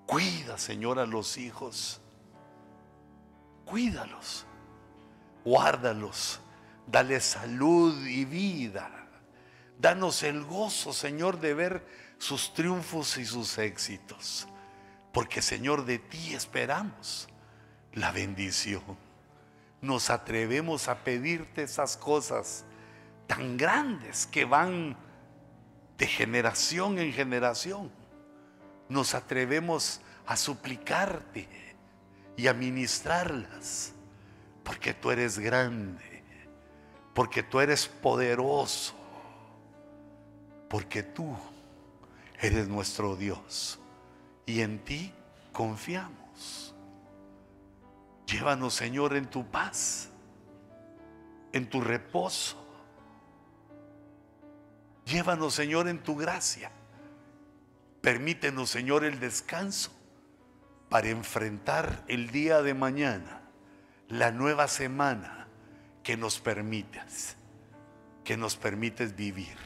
Cuida, 0.06 0.56
Señor, 0.56 0.98
a 0.98 1.05
los 1.05 1.36
hijos. 1.36 2.00
Cuídalos. 3.66 4.46
Guárdalos. 5.44 6.40
Dale 6.86 7.20
salud 7.20 8.06
y 8.06 8.24
vida. 8.24 8.90
Danos 9.78 10.22
el 10.22 10.42
gozo, 10.44 10.94
Señor, 10.94 11.40
de 11.40 11.52
ver 11.52 11.86
sus 12.16 12.55
triunfos 12.55 13.18
y 13.18 13.26
sus 13.26 13.59
éxitos. 13.59 14.48
Porque, 15.12 15.42
Señor, 15.42 15.84
de 15.84 15.98
ti 15.98 16.32
esperamos 16.32 17.28
la 17.92 18.12
bendición. 18.12 19.07
Nos 19.80 20.10
atrevemos 20.10 20.88
a 20.88 21.05
pedirte 21.05 21.62
esas 21.62 21.96
cosas 21.96 22.64
tan 23.26 23.56
grandes 23.56 24.26
que 24.26 24.44
van 24.44 24.96
de 25.96 26.06
generación 26.06 26.98
en 26.98 27.12
generación 27.12 27.90
nos 28.88 29.14
atrevemos 29.14 30.00
a 30.26 30.36
suplicarte 30.36 31.48
y 32.36 32.46
a 32.46 32.55
ministrarlas, 32.55 33.92
porque 34.64 34.94
tú 34.94 35.10
eres 35.10 35.38
grande, 35.38 36.22
porque 37.14 37.42
tú 37.42 37.60
eres 37.60 37.86
poderoso, 37.86 38.94
porque 40.68 41.02
tú 41.02 41.36
eres 42.40 42.68
nuestro 42.68 43.16
Dios 43.16 43.78
y 44.46 44.60
en 44.60 44.78
ti 44.84 45.12
confiamos. 45.52 46.27
Llévanos, 48.28 48.74
Señor, 48.74 49.16
en 49.16 49.24
tu 49.24 49.46
paz, 49.46 50.10
en 51.52 51.68
tu 51.68 51.80
reposo. 51.80 52.62
Llévanos, 55.06 55.55
Señor, 55.55 55.88
en 55.88 56.02
tu 56.02 56.14
gracia. 56.14 56.70
Permítenos, 58.02 58.68
Señor, 58.68 59.05
el 59.05 59.18
descanso 59.18 59.90
para 60.90 61.09
enfrentar 61.09 62.05
el 62.06 62.30
día 62.30 62.60
de 62.60 62.74
mañana, 62.74 63.40
la 64.09 64.30
nueva 64.30 64.68
semana 64.68 65.48
que 66.02 66.18
nos 66.18 66.38
permites, 66.38 67.36
que 68.24 68.36
nos 68.36 68.56
permites 68.56 69.16
vivir. 69.16 69.56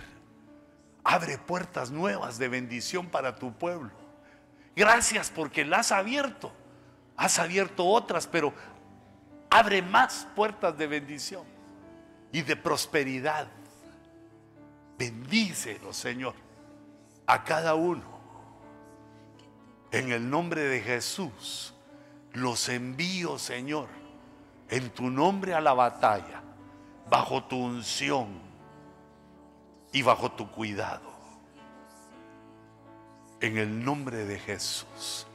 Abre 1.02 1.36
puertas 1.36 1.90
nuevas 1.90 2.39
de 2.39 2.47
bendición 2.47 3.09
para 3.09 3.34
tu 3.34 3.52
pueblo. 3.55 3.90
Gracias 4.76 5.30
porque 5.30 5.64
las 5.64 5.90
has 5.90 5.98
abierto. 5.98 6.52
Has 7.23 7.39
abierto 7.39 7.86
otras, 7.86 8.27
pero 8.27 8.53
abre 9.49 9.81
más 9.81 10.27
puertas 10.35 10.77
de 10.77 10.89
bendición 10.89 11.44
y 12.32 12.43
de 12.43 12.57
prosperidad. 12.57 13.47
Bendícelo, 14.99 15.93
Señor, 15.93 16.35
a 17.24 17.44
cada 17.44 17.77
uno 17.77 18.03
en 19.93 20.11
el 20.11 20.28
nombre 20.28 20.62
de 20.62 20.81
Jesús, 20.81 21.73
los 22.32 22.69
envío, 22.69 23.39
Señor, 23.39 23.86
en 24.69 24.90
tu 24.90 25.09
nombre 25.09 25.55
a 25.55 25.61
la 25.61 25.74
batalla, 25.74 26.43
bajo 27.09 27.44
tu 27.44 27.57
unción 27.57 28.27
y 29.93 30.03
bajo 30.03 30.32
tu 30.32 30.51
cuidado. 30.51 31.12
En 33.40 33.59
el 33.59 33.85
nombre 33.85 34.24
de 34.24 34.40
Jesús. 34.40 35.28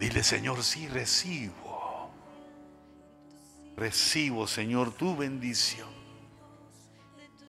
Dile, 0.00 0.22
Señor, 0.24 0.64
sí 0.64 0.88
recibo. 0.88 2.10
Recibo, 3.76 4.46
Señor, 4.46 4.92
tu 4.92 5.14
bendición. 5.14 5.99